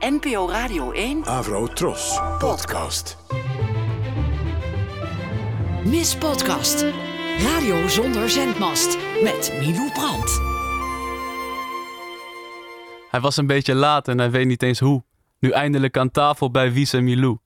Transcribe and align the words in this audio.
NPO 0.00 0.48
Radio 0.48 0.92
1 0.92 1.24
Avro 1.24 1.66
Tros. 1.66 2.20
Podcast. 2.38 3.16
Miss 5.84 6.16
Podcast. 6.16 6.84
Radio 7.38 7.88
zonder 7.88 8.30
zendmast. 8.30 8.98
Met 9.22 9.52
Milou 9.58 9.92
Brandt. 9.92 10.40
Hij 13.10 13.20
was 13.20 13.36
een 13.36 13.46
beetje 13.46 13.74
laat 13.74 14.08
en 14.08 14.18
hij 14.18 14.30
weet 14.30 14.46
niet 14.46 14.62
eens 14.62 14.78
hoe. 14.78 15.04
Nu 15.38 15.50
eindelijk 15.50 15.96
aan 15.96 16.10
tafel 16.10 16.50
bij 16.50 16.72
Wies 16.72 16.92
en 16.92 17.04
Milou. 17.04 17.38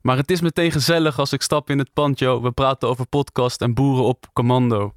Maar 0.00 0.16
het 0.16 0.30
is 0.30 0.40
meteen 0.40 0.72
gezellig 0.72 1.18
als 1.18 1.32
ik 1.32 1.42
stap 1.42 1.70
in 1.70 1.78
het 1.78 1.92
pand, 1.92 2.18
joh. 2.18 2.42
We 2.42 2.50
praten 2.50 2.88
over 2.88 3.06
podcast 3.06 3.60
en 3.60 3.74
boeren 3.74 4.04
op 4.04 4.26
commando. 4.32 4.94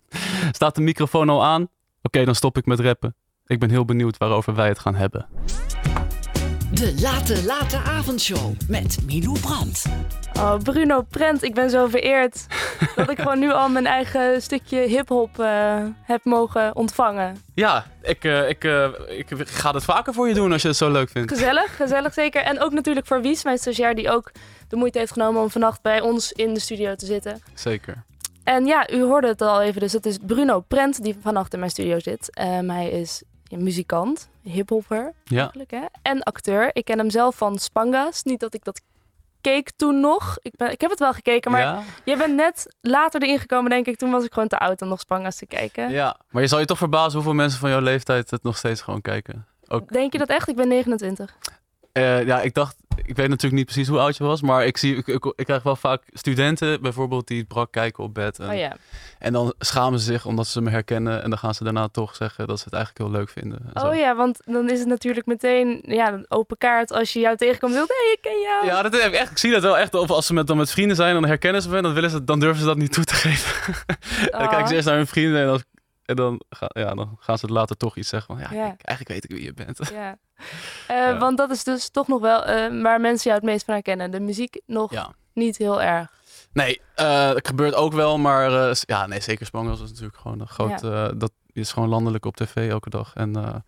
Staat 0.52 0.74
de 0.74 0.80
microfoon 0.80 1.28
al 1.28 1.44
aan? 1.44 1.68
Oké, 2.02 2.24
dan 2.24 2.34
stop 2.34 2.58
ik 2.58 2.66
met 2.66 2.80
rappen. 2.80 3.16
Ik 3.46 3.58
ben 3.58 3.70
heel 3.70 3.84
benieuwd 3.84 4.16
waarover 4.16 4.54
wij 4.54 4.68
het 4.68 4.78
gaan 4.78 4.94
hebben. 4.94 5.26
De 6.72 6.94
late, 7.00 7.44
late 7.44 7.76
avondshow. 7.76 8.52
Met 8.68 8.98
Milou 9.06 9.38
Brandt. 9.40 9.84
Oh, 10.36 10.56
Bruno 10.56 11.02
Prent, 11.02 11.42
ik 11.42 11.54
ben 11.54 11.70
zo 11.70 11.86
vereerd 11.86 12.46
dat 12.96 13.10
ik 13.10 13.18
gewoon 13.18 13.38
nu 13.38 13.52
al 13.52 13.68
mijn 13.68 13.86
eigen 13.86 14.42
stukje 14.42 14.78
hip-hop 14.78 15.38
eh, 15.38 15.84
heb 16.02 16.24
mogen 16.24 16.76
ontvangen. 16.76 17.36
Ja, 17.54 17.86
ik, 18.02 18.24
eh, 18.24 18.48
ik, 18.48 18.64
eh, 18.64 18.88
ik 19.08 19.26
ga 19.44 19.72
het 19.72 19.84
vaker 19.84 20.14
voor 20.14 20.28
je 20.28 20.34
doen 20.34 20.52
als 20.52 20.62
je 20.62 20.68
het 20.68 20.76
zo 20.76 20.90
leuk 20.90 21.08
vindt. 21.08 21.32
Gezellig, 21.32 21.76
gezellig 21.76 22.12
zeker. 22.12 22.42
En 22.42 22.60
ook 22.60 22.72
natuurlijk 22.72 23.06
voor 23.06 23.20
Wies, 23.20 23.44
mijn 23.44 23.58
stagiair, 23.58 23.94
die 23.94 24.10
ook 24.10 24.32
de 24.68 24.76
moeite 24.76 24.98
heeft 24.98 25.12
genomen 25.12 25.42
om 25.42 25.50
vannacht 25.50 25.82
bij 25.82 26.00
ons 26.00 26.32
in 26.32 26.54
de 26.54 26.60
studio 26.60 26.94
te 26.94 27.06
zitten. 27.06 27.42
Zeker. 27.54 28.04
En 28.44 28.66
ja, 28.66 28.90
u 28.90 29.02
hoorde 29.02 29.26
het 29.26 29.42
al 29.42 29.62
even, 29.62 29.80
dus 29.80 29.92
dat 29.92 30.06
is 30.06 30.18
Bruno 30.26 30.60
Prent 30.60 31.02
die 31.02 31.16
vannacht 31.20 31.52
in 31.52 31.58
mijn 31.58 31.70
studio 31.70 31.98
zit. 31.98 32.30
Ehm, 32.34 32.68
hij 32.68 32.90
is 32.90 33.22
ja, 33.44 33.58
muzikant, 33.58 34.28
hiphopper 34.42 35.12
Ja, 35.24 35.40
eigenlijk, 35.40 35.70
hè? 35.70 35.84
en 36.02 36.22
acteur. 36.22 36.70
Ik 36.72 36.84
ken 36.84 36.98
hem 36.98 37.10
zelf 37.10 37.36
van 37.36 37.58
Spangas. 37.58 38.22
Niet 38.22 38.40
dat 38.40 38.54
ik 38.54 38.64
dat 38.64 38.80
keek 39.40 39.70
toen 39.76 40.00
nog. 40.00 40.38
Ik, 40.42 40.56
ben, 40.56 40.70
ik 40.70 40.80
heb 40.80 40.90
het 40.90 40.98
wel 40.98 41.12
gekeken, 41.12 41.50
maar 41.50 41.60
ja? 41.60 41.82
je 42.04 42.16
bent 42.16 42.34
net 42.34 42.74
later 42.80 43.22
erin 43.22 43.38
gekomen, 43.38 43.70
denk 43.70 43.86
ik. 43.86 43.96
Toen 43.96 44.10
was 44.10 44.24
ik 44.24 44.32
gewoon 44.32 44.48
te 44.48 44.58
oud 44.58 44.82
om 44.82 44.88
nog 44.88 45.00
Spangas 45.00 45.36
te 45.36 45.46
kijken. 45.46 45.90
ja, 45.90 46.16
maar 46.30 46.42
je 46.42 46.48
zal 46.48 46.58
je 46.58 46.64
toch 46.64 46.78
verbazen 46.78 47.12
hoeveel 47.14 47.34
mensen 47.34 47.60
van 47.60 47.70
jouw 47.70 47.80
leeftijd 47.80 48.30
het 48.30 48.42
nog 48.42 48.56
steeds 48.56 48.80
gewoon 48.80 49.00
kijken. 49.00 49.46
Ook, 49.68 49.92
Denk 49.92 50.12
je 50.12 50.18
dat 50.18 50.28
echt? 50.28 50.48
Ik 50.48 50.56
ben 50.56 50.68
29. 50.68 51.36
Eh, 51.94 52.26
ja, 52.26 52.40
ik 52.40 52.54
dacht, 52.54 52.76
ik 53.04 53.16
weet 53.16 53.28
natuurlijk 53.28 53.54
niet 53.54 53.64
precies 53.64 53.88
hoe 53.88 53.98
oud 53.98 54.16
je 54.16 54.24
was, 54.24 54.42
maar 54.42 54.66
ik, 54.66 54.76
zie, 54.76 54.96
ik, 54.96 55.06
ik, 55.06 55.32
ik 55.36 55.44
krijg 55.44 55.62
wel 55.62 55.76
vaak 55.76 56.02
studenten 56.12 56.80
bijvoorbeeld 56.82 57.26
die 57.26 57.44
brak 57.44 57.72
kijken 57.72 58.04
op 58.04 58.14
bed. 58.14 58.38
En, 58.38 58.48
Oh 58.50 58.56
ja. 58.56 58.76
en 59.18 59.32
dan 59.32 59.54
schamen 59.58 59.98
ze 59.98 60.04
zich 60.04 60.26
omdat 60.26 60.46
ze 60.46 60.60
me 60.62 60.70
herkennen 60.70 61.22
en 61.22 61.30
dan 61.30 61.38
gaan 61.38 61.54
ze 61.54 61.64
daarna 61.64 61.88
toch 61.88 62.16
zeggen 62.16 62.46
dat 62.46 62.58
ze 62.58 62.64
het 62.64 62.74
eigenlijk 62.74 63.04
heel 63.04 63.18
leuk 63.20 63.28
vinden. 63.30 63.58
en 63.74 63.80
zo. 63.80 63.86
Oh 63.86 63.94
ja, 63.96 64.16
want 64.16 64.40
dan 64.44 64.70
is 64.70 64.78
het 64.78 64.88
natuurlijk 64.88 65.26
meteen 65.26 65.80
ja, 65.86 66.12
een 66.12 66.26
open 66.28 66.58
kaart 66.58 66.92
als 66.92 67.12
je 67.12 67.20
jou 67.20 67.36
tegenkomt. 67.36 67.74
Hé, 67.74 67.78
hey, 67.86 68.12
ik 68.12 68.18
ken 68.20 68.40
jou. 68.40 68.66
Ja, 68.66 68.82
dat 68.82 68.94
echt, 68.94 69.30
ik 69.30 69.38
zie 69.38 69.52
dat 69.52 69.62
wel 69.62 69.78
echt. 69.78 69.94
Of 69.94 70.10
als 70.10 70.26
ze 70.26 70.34
met, 70.34 70.46
dan 70.46 70.56
met 70.56 70.70
vrienden 70.70 70.96
zijn, 70.96 71.14
dan 71.14 71.26
herkennen 71.26 71.62
ze 71.62 71.68
me 71.68 71.76
en 71.76 71.82
dan, 71.82 71.94
willen 71.94 72.10
ze, 72.10 72.24
dan 72.24 72.40
durven 72.40 72.60
ze 72.60 72.66
dat 72.66 72.76
niet 72.76 72.92
toe 72.92 73.04
te 73.04 73.14
geven. 73.14 73.74
en 73.86 74.30
dan 74.30 74.40
Oh. 74.42 74.48
kijken 74.48 74.68
ze 74.68 74.74
eerst 74.74 74.86
naar 74.86 74.96
hun 74.96 75.06
vrienden 75.06 75.40
en 75.40 75.46
dan, 75.46 75.62
en 76.04 76.16
dan, 76.16 76.40
ga, 76.48 76.66
ja, 76.72 76.94
dan 76.94 77.16
gaan 77.20 77.38
ze 77.38 77.46
later 77.46 77.76
toch 77.76 77.96
iets 77.96 78.08
zeggen 78.08 78.36
van, 78.36 78.44
ja, 78.44 78.62
Ja. 78.64 78.72
ik- 78.72 78.82
eigenlijk 78.82 79.08
weet 79.08 79.24
ik 79.24 79.30
wie 79.36 79.44
je 79.44 79.54
bent. 79.54 79.78
Ja. 79.92 80.16
Eh. 80.88 81.18
Want 81.18 81.36
dat 81.38 81.50
is 81.50 81.64
dus 81.64 81.88
toch 81.88 82.08
nog 82.08 82.20
wel 82.20 82.44
eh, 82.44 82.82
waar 82.82 83.00
mensen 83.00 83.30
jou 83.30 83.42
het 83.42 83.50
meest 83.52 83.64
van 83.64 83.74
herkennen. 83.74 84.10
De 84.10 84.20
muziek 84.20 84.60
nog 84.66 85.12
niet 85.32 85.56
heel 85.56 85.82
erg. 85.82 86.10
Nee, 86.52 86.80
eh, 86.94 87.28
het 87.28 87.46
gebeurt 87.48 87.74
ook 87.74 87.92
wel, 87.92 88.18
maar 88.18 88.50
ja, 88.86 89.06
nee, 89.06 89.20
zeker 89.20 89.46
Spangles 89.46 89.80
is 89.80 89.88
natuurlijk 89.90 90.16
gewoon 90.16 90.40
een 90.40 90.48
groot, 90.48 90.80
dat 91.20 91.32
is 91.52 91.72
gewoon 91.72 91.88
landelijk 91.88 92.24
op 92.24 92.36
tv 92.36 92.70
elke 92.70 92.90
dag. 92.90 93.14
En 93.14 93.30
nou, 93.30 93.60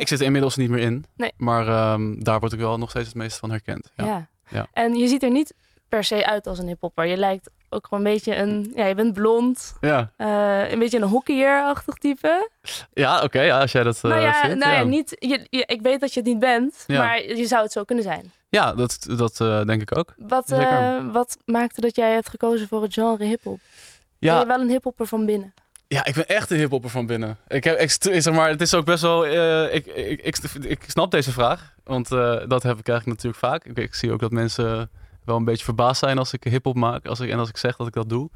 ik 0.00 0.08
zit 0.08 0.18
er 0.20 0.26
inmiddels 0.26 0.56
niet 0.56 0.70
meer 0.70 0.80
in, 0.82 1.04
Nee. 1.16 1.32
maar 1.36 1.68
ehm, 1.68 2.14
daar 2.22 2.40
word 2.40 2.52
ik 2.52 2.58
wel 2.58 2.78
nog 2.78 2.90
steeds 2.90 3.06
het 3.06 3.16
meest 3.16 3.36
van 3.38 3.50
herkend. 3.50 3.90
Ja. 3.96 4.28
Ja. 4.48 4.66
En 4.72 4.94
je 4.94 5.08
ziet 5.08 5.22
er 5.22 5.30
niet 5.30 5.54
per 5.94 6.04
se 6.04 6.26
uit 6.26 6.46
als 6.46 6.58
een 6.58 6.66
hiphopper. 6.66 7.04
Je 7.04 7.16
lijkt 7.16 7.50
ook 7.68 7.86
gewoon 7.86 8.04
een 8.06 8.12
beetje 8.12 8.36
een... 8.36 8.72
Ja, 8.76 8.86
je 8.86 8.94
bent 8.94 9.12
blond. 9.12 9.74
ja. 9.80 10.10
eh, 10.16 10.70
een 10.72 10.78
beetje 10.78 10.98
een 10.98 11.08
hockeyerachtig 11.08 11.94
type. 11.94 12.50
Ja, 12.92 13.22
oké, 13.22 13.40
ja, 13.40 13.60
als 13.60 13.72
jij 13.72 13.82
dat 13.82 13.96
eh, 13.96 14.02
nou 14.02 14.20
ja, 14.20 14.40
vindt. 14.40 14.58
nou 14.58 14.72
ja. 14.72 14.78
ja. 14.78 14.84
niet, 14.84 15.16
je, 15.18 15.46
je- 15.50 15.66
ik 15.66 15.80
weet 15.82 16.00
dat 16.00 16.14
je 16.14 16.20
het 16.20 16.28
niet 16.28 16.38
bent. 16.38 16.84
Ja. 16.86 16.98
Maar 17.02 17.22
je 17.22 17.46
zou 17.46 17.62
het 17.62 17.72
zo 17.72 17.84
kunnen 17.84 18.04
zijn. 18.04 18.32
Ja, 18.48 18.72
dat, 18.74 19.06
dat 19.16 19.40
eh, 19.40 19.64
denk 19.64 19.82
ik 19.82 19.98
ook. 19.98 20.14
Wat, 20.16 20.48
wat 21.12 21.36
maakte 21.44 21.80
dat 21.80 21.96
jij 21.96 22.12
hebt 22.12 22.28
gekozen 22.28 22.68
voor 22.68 22.82
het 22.82 22.92
genre 22.92 23.24
hiphop? 23.24 23.58
Ben 24.18 24.30
Ja, 24.32 24.40
je 24.40 24.46
wel 24.46 24.60
een 24.60 24.68
hiphopper 24.70 25.06
van 25.06 25.26
binnen? 25.26 25.54
Ja, 25.88 26.04
ik 26.04 26.14
ben 26.14 26.26
echt 26.26 26.50
een 26.50 26.58
hiphopper 26.58 26.90
van 26.90 27.06
binnen. 27.06 27.36
Ik 27.48 27.64
heb, 27.64 27.78
ik, 27.78 27.90
st- 27.90 28.08
zeg 28.12 28.34
maar, 28.34 28.48
het 28.48 28.60
is 28.60 28.74
ook 28.74 28.84
best 28.84 29.02
wel. 29.02 29.26
ik, 29.74 29.86
ik, 29.86 30.20
ik, 30.22 30.36
ik 30.62 30.84
snap 30.86 31.10
deze 31.10 31.32
vraag, 31.32 31.74
want 31.84 32.08
dat 32.48 32.62
heb 32.62 32.78
ik 32.78 32.88
eigenlijk 32.88 33.06
natuurlijk 33.06 33.36
vaak. 33.36 33.64
Ik, 33.64 33.78
ik 33.78 33.94
zie 33.94 34.12
ook 34.12 34.20
dat 34.20 34.30
mensen 34.30 34.90
wel 35.24 35.36
een 35.36 35.44
beetje 35.44 35.64
verbaasd 35.64 35.98
zijn 35.98 36.18
als 36.18 36.32
ik 36.32 36.44
hiphop 36.44 36.74
maak 36.76 37.06
als 37.06 37.20
ik, 37.20 37.30
en 37.30 37.38
als 37.38 37.48
ik 37.48 37.56
zeg 37.56 37.76
dat 37.76 37.86
ik 37.86 37.92
dat 37.92 38.08
doe. 38.08 38.30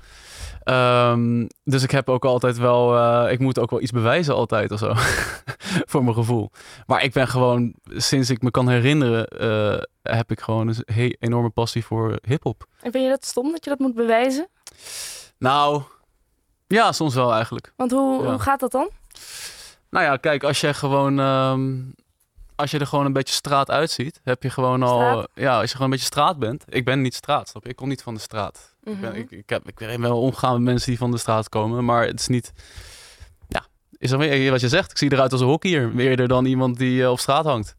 Ehm, 0.62 1.46
dus 1.64 1.82
ik 1.82 1.90
heb 1.90 2.08
ook 2.08 2.24
altijd 2.24 2.58
wel. 2.58 2.96
eh, 2.96 3.32
ik 3.32 3.38
moet 3.38 3.58
ook 3.58 3.70
wel 3.70 3.80
iets 3.80 3.90
bewijzen, 3.90 4.34
altijd 4.34 4.70
of 4.72 4.78
zo. 4.78 4.92
Voor 5.90 6.02
mijn 6.04 6.14
gevoel. 6.16 6.50
Maar 6.86 7.02
ik 7.04 7.12
ben 7.12 7.28
gewoon, 7.28 7.74
sinds 7.84 8.30
ik 8.30 8.42
me 8.42 8.50
kan 8.50 8.68
herinneren, 8.68 9.26
eh, 9.26 9.82
heb 10.02 10.30
ik 10.30 10.40
gewoon 10.40 10.68
een 10.86 11.16
enorme 11.18 11.50
passie 11.50 11.84
voor 11.84 12.18
hiphop. 12.26 12.66
En 12.80 12.90
vind 12.92 13.04
je 13.04 13.10
dat 13.10 13.24
stom 13.24 13.50
dat 13.52 13.64
je 13.64 13.70
dat 13.70 13.78
moet 13.78 13.94
bewijzen? 13.94 14.48
Nou, 15.38 15.82
ja, 16.66 16.92
soms 16.92 17.14
wel 17.14 17.32
eigenlijk. 17.32 17.72
Want 17.76 17.90
hoe, 17.90 18.22
Ja. 18.22 18.30
hoe 18.30 18.38
gaat 18.38 18.60
dat 18.60 18.70
dan? 18.72 18.90
Nou 19.90 20.04
ja, 20.04 20.16
kijk, 20.16 20.44
als 20.44 20.60
je 20.60 20.74
gewoon. 20.74 21.18
ehm, 21.20 21.76
als 22.58 22.70
je 22.70 22.78
er 22.78 22.86
gewoon 22.86 23.06
een 23.06 23.12
beetje 23.12 23.34
straat 23.34 23.70
uitziet, 23.70 24.20
heb 24.24 24.42
je 24.42 24.50
gewoon 24.50 24.82
al. 24.82 24.98
Straat? 24.98 25.28
Ja, 25.34 25.54
als 25.54 25.62
je 25.64 25.70
gewoon 25.70 25.84
een 25.84 25.90
beetje 25.90 26.06
straat 26.06 26.38
bent. 26.38 26.64
Ik 26.68 26.84
ben 26.84 27.00
niet 27.00 27.14
straat, 27.14 27.48
snap 27.48 27.62
je? 27.64 27.68
Ik 27.70 27.76
kom 27.76 27.88
niet 27.88 28.02
van 28.02 28.14
de 28.14 28.20
straat. 28.20 28.74
Ik, 28.82 29.00
ben, 29.00 29.10
Mhm. 29.10 29.18
ik, 29.18 29.30
ik, 29.30 29.48
heb, 29.50 29.68
ik 29.68 29.74
ben 29.74 30.00
wel 30.00 30.20
omgegaan 30.20 30.52
met 30.54 30.62
mensen 30.62 30.88
die 30.88 30.98
van 30.98 31.10
de 31.10 31.18
straat 31.18 31.48
komen, 31.48 31.84
maar 31.84 32.06
het 32.06 32.20
is 32.20 32.26
niet. 32.28 32.52
Ja, 33.48 33.66
is 33.98 34.10
dat 34.10 34.18
weer 34.18 34.50
wat 34.50 34.60
je 34.60 34.68
zegt? 34.68 34.90
Ik 34.90 34.98
zie 34.98 35.12
eruit 35.12 35.32
als 35.32 35.40
een 35.40 35.46
hockeyer, 35.46 35.98
eerder 35.98 36.28
dan 36.28 36.44
iemand 36.44 36.78
die 36.78 37.02
eh, 37.02 37.10
op 37.10 37.18
straat 37.18 37.44
hangt. 37.44 37.74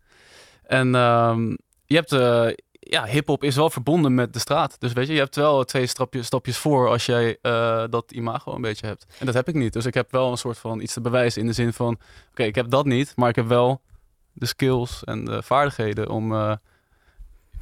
En 0.63 0.96
ehm, 0.96 1.50
je 1.85 1.96
hebt. 1.96 2.11
eh, 2.11 2.47
ja, 2.81 3.06
hip-hop 3.06 3.44
is 3.44 3.56
wel 3.56 3.69
verbonden 3.69 4.13
met 4.16 4.34
de 4.34 4.40
straat. 4.40 4.75
Dus 4.79 4.94
weet 4.94 5.07
je, 5.07 5.13
je 5.13 5.19
hebt 5.19 5.35
wel 5.35 5.63
twee 5.63 5.85
stapjes, 5.85 6.25
stapjes 6.25 6.57
voor 6.57 6.90
als 6.90 7.06
jij 7.06 7.38
eh, 7.41 7.84
dat 7.90 8.11
imago 8.11 8.56
een 8.56 8.61
beetje 8.61 8.85
hebt. 8.88 9.06
En 9.19 9.25
dat 9.25 9.35
heb 9.35 9.47
ik 9.47 9.56
niet. 9.56 9.73
Dus 9.73 9.85
ik 9.85 9.94
heb 9.94 10.11
wel 10.11 10.31
een 10.31 10.38
soort 10.38 10.57
van 10.57 10.81
iets 10.81 10.94
te 10.94 11.01
bewijzen 11.01 11.41
in 11.41 11.47
de 11.47 11.53
zin 11.53 11.73
van: 11.73 12.00
oké, 12.31 12.44
ik 12.44 12.56
heb 12.56 12.69
dat 12.69 12.85
niet, 12.85 13.13
maar 13.16 13.29
ik 13.29 13.35
heb 13.35 13.47
wel 13.47 13.81
de 14.39 14.45
skills 14.45 15.03
en 15.03 15.25
de 15.25 15.44
vaardigheden 15.44 16.09
om 16.09 16.33
eh, 16.33 16.55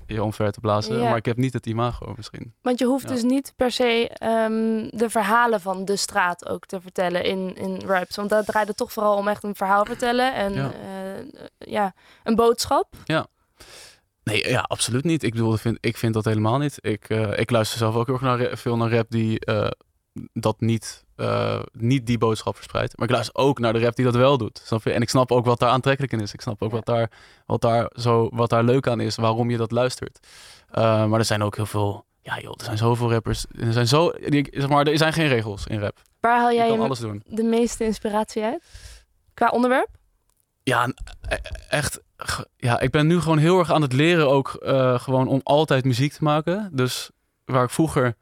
je 0.08 0.24
omver 0.24 0.52
te 0.52 0.60
blazen. 0.60 0.98
Ja. 0.98 1.04
Maar 1.08 1.18
ik 1.18 1.26
heb 1.26 1.38
niet 1.38 1.54
het 1.54 1.66
imago 1.66 2.14
misschien. 2.18 2.54
Want 2.62 2.80
je 2.80 2.86
hoeft 2.86 3.04
Ja. 3.08 3.10
dus 3.14 3.24
niet 3.24 3.54
per 3.56 3.72
se 3.72 4.10
ehm, 4.10 4.88
de 4.98 5.10
verhalen 5.10 5.62
van 5.62 5.86
de 5.86 5.96
straat 5.96 6.48
ook 6.50 6.66
te 6.66 6.82
vertellen 6.82 7.24
in, 7.24 7.56
in 7.56 7.82
raps. 7.86 8.16
Want 8.16 8.30
daar 8.30 8.44
draait 8.46 8.68
het 8.68 8.78
toch 8.78 8.92
vooral 8.92 9.18
om 9.18 9.28
echt 9.28 9.44
een 9.44 9.56
verhaal 9.56 9.86
vertellen 9.86 10.34
en 10.34 10.54
Ja. 10.54 10.72
ja, 10.74 11.16
ja 11.58 11.94
een 12.24 12.36
boodschap. 12.36 12.94
Nee, 14.24 14.50
ja, 14.50 14.60
absoluut 14.68 15.04
niet. 15.04 15.24
Ik 15.24 15.32
bedoel, 15.32 15.54
ik 15.54 15.60
vind, 15.60 15.78
ik 15.82 15.98
vind 15.98 16.14
dat 16.14 16.26
helemaal 16.26 16.58
niet. 16.58 16.78
Ik, 16.82 17.10
eh, 17.10 17.40
ik 17.40 17.50
luister 17.52 17.78
zelf 17.78 17.96
ook 17.96 18.06
heel 18.06 18.16
erg 18.16 18.24
naar, 18.24 18.58
veel 18.58 18.78
naar 18.78 18.92
rap 18.92 19.06
die 19.10 19.40
eh, 19.40 19.70
dat 20.34 20.60
niet, 20.60 21.06
eh, 21.16 21.60
niet 21.72 22.06
die 22.06 22.18
boodschap 22.18 22.56
verspreidt. 22.56 22.98
Maar 22.98 23.08
ik 23.08 23.14
luister 23.14 23.36
ook 23.36 23.60
naar 23.60 23.74
de 23.74 23.80
rap 23.80 23.96
die 23.96 24.06
dat 24.06 24.16
wel 24.16 24.38
doet. 24.38 24.62
Snap 24.66 24.84
je? 24.84 24.92
En 24.92 25.02
ik 25.02 25.10
snap 25.10 25.32
ook 25.32 25.46
wat 25.46 25.60
daar 25.60 25.70
aantrekkelijk 25.70 26.14
in 26.14 26.20
is. 26.20 26.34
Ik 26.34 26.42
snap 26.42 26.62
ook 26.62 26.72
wat, 26.72 26.86
daar, 26.86 27.12
wat, 27.46 27.62
daar 27.62 27.92
zo, 27.94 28.30
wat 28.34 28.50
daar 28.50 28.64
leuk 28.64 28.88
aan 28.88 29.00
is, 29.00 29.16
waarom 29.16 29.50
je 29.50 29.58
dat 29.58 29.72
luistert. 29.72 30.28
Eh, 30.70 31.06
maar 31.06 31.20
er 31.20 31.26
zijn 31.26 31.44
ook 31.44 31.56
heel 31.56 31.66
veel... 31.66 32.06
Ja 32.22 32.40
joh, 32.40 32.54
er 32.58 32.64
zijn 32.66 32.78
zoveel 32.78 33.12
rappers. 33.12 33.46
Er 33.60 33.74
zijn, 33.74 33.88
zo, 33.88 34.12
zeg 34.52 34.70
maar, 34.70 34.88
er 34.88 34.98
zijn 34.98 35.14
geen 35.14 35.28
regels 35.28 35.68
in 35.68 35.80
rap. 35.80 36.02
Waar 36.20 36.40
haal 36.40 36.52
jij 36.54 36.72
je 36.72 36.78
alles 36.78 37.00
doen. 37.00 37.24
de 37.26 37.44
meeste 37.44 37.84
inspiratie 37.86 38.44
uit? 38.44 38.64
Qua 39.34 39.50
onderwerp? 39.50 39.90
Ja, 40.64 40.88
n- 40.88 40.96
e- 41.30 41.36
echt. 41.70 42.00
Ja, 42.56 42.80
ik 42.80 42.92
ben 42.92 43.08
nu 43.08 43.20
gewoon 43.22 43.38
heel 43.38 43.60
erg 43.60 43.72
aan 43.72 43.82
het 43.82 43.94
leren 43.94 44.30
ook 44.30 44.54
eh, 44.54 45.00
gewoon 45.00 45.28
om 45.28 45.40
altijd 45.44 45.84
muziek 45.86 46.14
te 46.14 46.24
maken. 46.24 46.70
Dus 46.74 47.10
waar 47.46 47.64
ik 47.64 47.70
vroeger, 47.70 48.16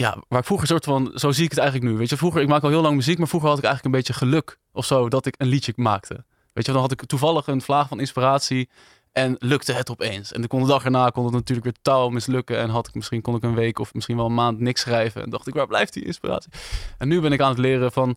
ja, 0.00 0.16
waar 0.28 0.38
ik 0.38 0.46
vroeger 0.46 0.66
soort 0.66 0.84
van, 0.84 1.10
zo 1.14 1.32
zie 1.32 1.44
ik 1.44 1.50
het 1.50 1.58
eigenlijk 1.58 1.90
nu. 1.90 1.98
Weet 1.98 2.08
je, 2.08 2.16
vroeger, 2.16 2.42
ik 2.42 2.48
maak 2.48 2.62
al 2.62 2.68
heel 2.68 2.80
lang 2.80 2.96
muziek, 2.96 3.18
maar 3.18 3.28
vroeger 3.28 3.48
had 3.48 3.58
ik 3.58 3.64
eigenlijk 3.64 3.94
een 3.94 4.00
beetje 4.00 4.26
geluk 4.26 4.58
of 4.72 4.84
zo 4.84 5.08
dat 5.08 5.26
ik 5.26 5.34
een 5.38 5.46
liedje 5.46 5.72
maakte. 5.76 6.24
Weet 6.52 6.66
je, 6.66 6.72
dan 6.72 6.80
had 6.80 6.92
ik 6.92 7.04
toevallig 7.06 7.46
een 7.46 7.62
vlaag 7.62 7.88
van 7.88 8.00
inspiratie 8.00 8.68
en 9.12 9.36
lukte 9.38 9.72
het 9.72 9.90
opeens. 9.90 10.32
En 10.32 10.40
de 10.40 10.48
de 10.48 10.66
dag 10.66 10.84
erna 10.84 11.08
kon 11.08 11.24
het 11.24 11.32
natuurlijk 11.32 11.64
weer 11.64 11.76
totaal 11.82 12.10
mislukken 12.10 12.58
en 12.58 12.68
had 12.68 12.88
ik 12.88 12.94
misschien 12.94 13.22
kon 13.22 13.34
ik 13.34 13.42
een 13.42 13.54
week 13.54 13.78
of 13.78 13.94
misschien 13.94 14.16
wel 14.16 14.26
een 14.26 14.34
maand 14.34 14.60
niks 14.60 14.80
schrijven 14.80 15.22
en 15.22 15.30
dacht 15.30 15.46
ik 15.46 15.54
waar 15.54 15.66
blijft 15.66 15.92
die 15.92 16.04
inspiratie? 16.04 16.52
En 16.98 17.08
nu 17.08 17.20
ben 17.20 17.32
ik 17.32 17.40
aan 17.40 17.50
het 17.50 17.58
leren 17.58 17.92
van 17.92 18.16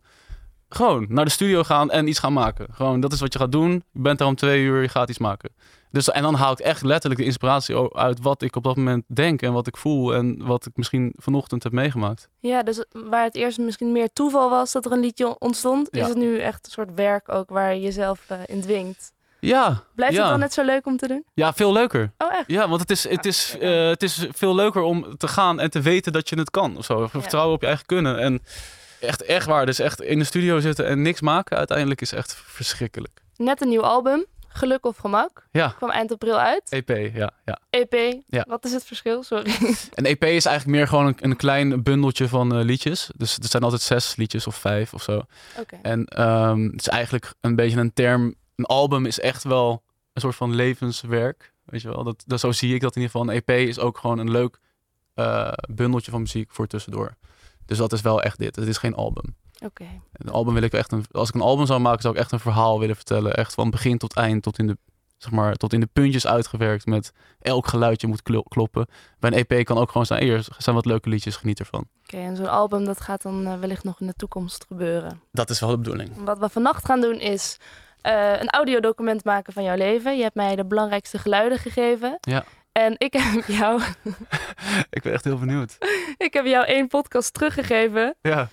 gewoon 0.76 1.06
naar 1.10 1.26
de 1.26 1.32
studio 1.32 1.64
gaan 1.64 1.92
en 1.92 2.08
iets 2.08 2.20
gaan 2.20 2.34
maken. 2.34 2.68
Gewoon, 2.72 3.00
dat 3.00 3.14
is 3.14 3.20
wat 3.20 3.34
je 3.34 3.40
gaat 3.40 3.52
doen. 3.52 3.72
Je 3.92 4.00
bent 4.02 4.18
daar 4.18 4.28
om 4.28 4.36
twee 4.36 4.64
uur, 4.64 4.82
je 4.82 4.88
gaat 4.88 5.10
iets 5.10 5.18
maken. 5.18 5.52
Dus, 5.92 6.12
en 6.12 6.22
dan 6.22 6.34
haal 6.34 6.52
ik 6.52 6.60
echt 6.60 6.84
letterlijk 6.84 7.22
de 7.22 7.26
inspiratie 7.28 7.94
uit 7.94 8.22
wat 8.22 8.42
ik 8.42 8.56
op 8.56 8.64
dat 8.64 8.76
moment 8.76 9.04
denk 9.08 9.42
en 9.42 9.54
wat 9.54 9.68
ik 9.68 9.78
voel 9.78 10.14
en 10.14 10.46
wat 10.46 10.66
ik 10.66 10.72
misschien 10.76 11.14
vanochtend 11.16 11.64
heb 11.64 11.72
meegemaakt. 11.72 12.30
Ja, 12.40 12.64
dus 12.64 12.86
waar 12.92 13.24
het 13.24 13.36
eerst 13.36 13.58
misschien 13.58 13.92
meer 13.92 14.10
toeval 14.14 14.50
was 14.50 14.72
dat 14.72 14.86
er 14.86 14.92
een 14.92 15.00
liedje 15.00 15.40
ontstond, 15.40 15.88
Ja. 15.92 16.02
is 16.02 16.08
het 16.08 16.18
nu 16.18 16.40
echt 16.40 16.66
een 16.66 16.72
soort 16.72 16.94
werk 16.96 17.30
ook 17.30 17.50
waar 17.50 17.74
je 17.74 17.82
jezelf 17.82 18.20
eh, 18.28 18.38
in 18.46 18.62
dwingt. 18.62 19.12
Ja. 19.40 19.84
Blijft 19.96 20.16
ja. 20.16 20.22
het 20.22 20.30
dan 20.30 20.40
net 20.40 20.54
zo 20.54 20.64
leuk 20.64 20.86
om 20.86 20.98
te 20.98 21.08
doen? 21.08 21.26
Ja, 21.34 21.54
veel 21.54 21.72
leuker. 21.74 22.12
Oh, 22.18 22.34
echt? 22.34 22.44
Ja, 22.48 22.68
want 22.70 22.82
het 22.82 22.90
is, 22.90 23.10
het, 23.10 23.26
is, 23.26 23.58
eh, 23.60 23.88
het 23.88 24.04
is 24.04 24.26
veel 24.32 24.56
leuker 24.56 24.82
om 24.82 25.18
te 25.18 25.28
gaan 25.28 25.60
en 25.60 25.70
te 25.70 25.82
weten 25.82 26.14
dat 26.14 26.30
je 26.30 26.38
het 26.38 26.50
kan. 26.50 26.78
Of 26.78 26.86
zo. 26.86 27.08
Vertrouwen 27.08 27.56
op 27.56 27.62
je 27.62 27.68
eigen 27.68 27.86
kunnen. 27.86 28.20
En 28.20 28.42
echt, 29.02 29.22
echt 29.22 29.46
waar. 29.46 29.66
Dus 29.66 29.80
echt 29.80 30.02
in 30.02 30.20
de 30.20 30.26
studio 30.26 30.60
zitten 30.60 30.86
en 30.86 31.02
niks 31.02 31.22
maken 31.22 31.58
uiteindelijk 31.58 32.02
is 32.02 32.12
echt 32.12 32.36
verschrikkelijk. 32.36 33.22
Net 33.36 33.62
een 33.62 33.70
nieuw 33.70 33.84
album, 33.84 34.26
Geluk 34.48 34.86
of 34.86 34.98
Gemak. 34.98 35.48
Ja. 35.52 35.68
Kwam 35.68 35.90
eind 35.90 36.12
april 36.12 36.40
uit. 36.40 36.70
EP, 36.70 37.16
ja. 37.16 37.32
ja. 37.46 37.60
EP, 37.70 38.22
Ja. 38.28 38.46
wat 38.48 38.66
is 38.66 38.72
het 38.72 38.84
verschil? 38.84 39.24
Sorry. 39.24 39.52
Een 39.94 40.06
EP 40.06 40.24
is 40.24 40.46
eigenlijk 40.46 40.78
meer 40.78 40.88
gewoon 40.88 41.06
een, 41.06 41.16
een 41.20 41.36
klein 41.36 41.84
bundeltje 41.84 42.28
van 42.28 42.56
eh, 42.56 42.64
liedjes. 42.64 43.10
Dus 43.16 43.38
er 43.38 43.48
zijn 43.48 43.64
altijd 43.64 43.82
zes 43.82 44.16
liedjes 44.16 44.48
of 44.48 44.56
vijf 44.56 44.94
of 44.94 45.04
zo. 45.04 45.22
Oké. 45.60 45.80
En 45.82 46.06
ehm, 46.06 46.64
het 46.64 46.80
is 46.80 46.88
eigenlijk 46.88 47.34
een 47.42 47.56
beetje 47.56 47.80
een 47.80 47.94
term. 47.94 48.36
Een 48.56 48.66
album 48.66 49.06
is 49.06 49.20
echt 49.20 49.44
wel 49.44 49.84
een 50.14 50.22
soort 50.22 50.36
van 50.36 50.56
levenswerk. 50.56 51.54
Weet 51.66 51.82
je 51.82 51.88
wel? 51.88 52.04
Dat, 52.04 52.24
dat, 52.26 52.40
zo 52.40 52.52
zie 52.52 52.74
ik 52.74 52.82
dat 52.82 52.96
in 52.96 53.02
ieder 53.02 53.18
geval. 53.18 53.34
Een 53.34 53.42
EP 53.46 53.68
is 53.68 53.80
ook 53.80 53.98
gewoon 53.98 54.18
een 54.18 54.32
leuk 54.32 54.60
eh, 55.14 55.52
bundeltje 55.74 56.12
van 56.12 56.22
muziek 56.22 56.52
voor 56.52 56.68
tussendoor. 56.68 57.16
Dus 57.72 57.80
dat 57.80 57.94
is 57.94 58.02
wel 58.02 58.22
echt 58.22 58.38
dit. 58.38 58.56
Het 58.56 58.68
is 58.68 58.78
geen 58.78 58.96
album. 58.96 59.36
Oké. 59.66 59.86
Een 60.14 60.30
album 60.30 60.54
wil 60.54 60.64
ik 60.64 60.74
echt 60.74 60.92
een, 60.92 61.06
als 61.12 61.30
ik 61.30 61.36
een 61.36 61.42
album 61.42 61.66
zou 61.66 61.80
maken, 61.80 62.02
zou 62.02 62.14
ik 62.14 62.20
echt 62.20 62.32
een 62.32 62.40
verhaal 62.40 62.80
willen 62.80 62.96
vertellen. 62.96 63.34
Echt 63.36 63.54
van 63.54 63.70
begin 63.70 63.98
tot 63.98 64.16
eind, 64.16 64.44
tot 64.44 64.60
in 64.60 64.68
de, 64.68 64.78
zeg 65.18 65.32
maar, 65.32 65.56
tot 65.56 65.74
in 65.74 65.80
de 65.80 65.90
puntjes 65.94 66.28
uitgewerkt. 66.28 66.86
Met 66.86 67.12
elk 67.42 67.68
geluidje 67.68 68.08
moet 68.08 68.22
klo- 68.24 68.44
kloppen. 68.44 68.88
Bij 69.20 69.32
een 69.32 69.46
EP 69.48 69.66
kan 69.66 69.78
ook 69.78 69.92
gewoon 69.92 70.06
zijn, 70.06 70.24
hier 70.24 70.48
zijn 70.58 70.76
wat 70.76 70.86
leuke 70.86 71.10
liedjes, 71.10 71.36
geniet 71.36 71.60
ervan. 71.60 71.86
Oké, 72.04 72.18
en 72.18 72.36
zo'n 72.36 72.50
album 72.50 72.86
dat 72.86 73.02
gaat 73.02 73.22
dan 73.22 73.46
eh, 73.48 73.60
wellicht 73.60 73.84
nog 73.84 74.00
in 74.00 74.08
de 74.08 74.14
toekomst 74.14 74.66
gebeuren. 74.68 75.22
Dat 75.32 75.50
is 75.50 75.60
wel 75.60 75.70
de 75.70 75.78
bedoeling. 75.78 76.10
Wat 76.24 76.40
we 76.40 76.50
vannacht 76.50 76.86
gaan 76.86 77.02
doen 77.02 77.20
is 77.20 77.58
eh, 78.02 78.40
een 78.40 78.50
audiodocument 78.50 79.24
maken 79.24 79.54
van 79.54 79.64
jouw 79.64 79.76
leven. 79.78 80.18
Je 80.18 80.24
hebt 80.24 80.36
mij 80.36 80.56
de 80.56 80.66
belangrijkste 80.66 81.18
geluiden 81.18 81.58
gegeven. 81.58 82.18
Ja. 82.22 82.44
En 82.72 82.96
ik 82.98 83.14
heb 83.14 83.46
jou, 83.60 83.82
ik 84.90 85.02
ben 85.02 85.14
echt 85.14 85.24
heel 85.24 85.38
benieuwd. 85.38 85.78
ik 86.18 86.34
heb 86.34 86.46
jou 86.46 86.66
één 86.66 86.88
podcast 86.88 87.34
teruggegeven. 87.34 88.16
Ja. 88.22 88.50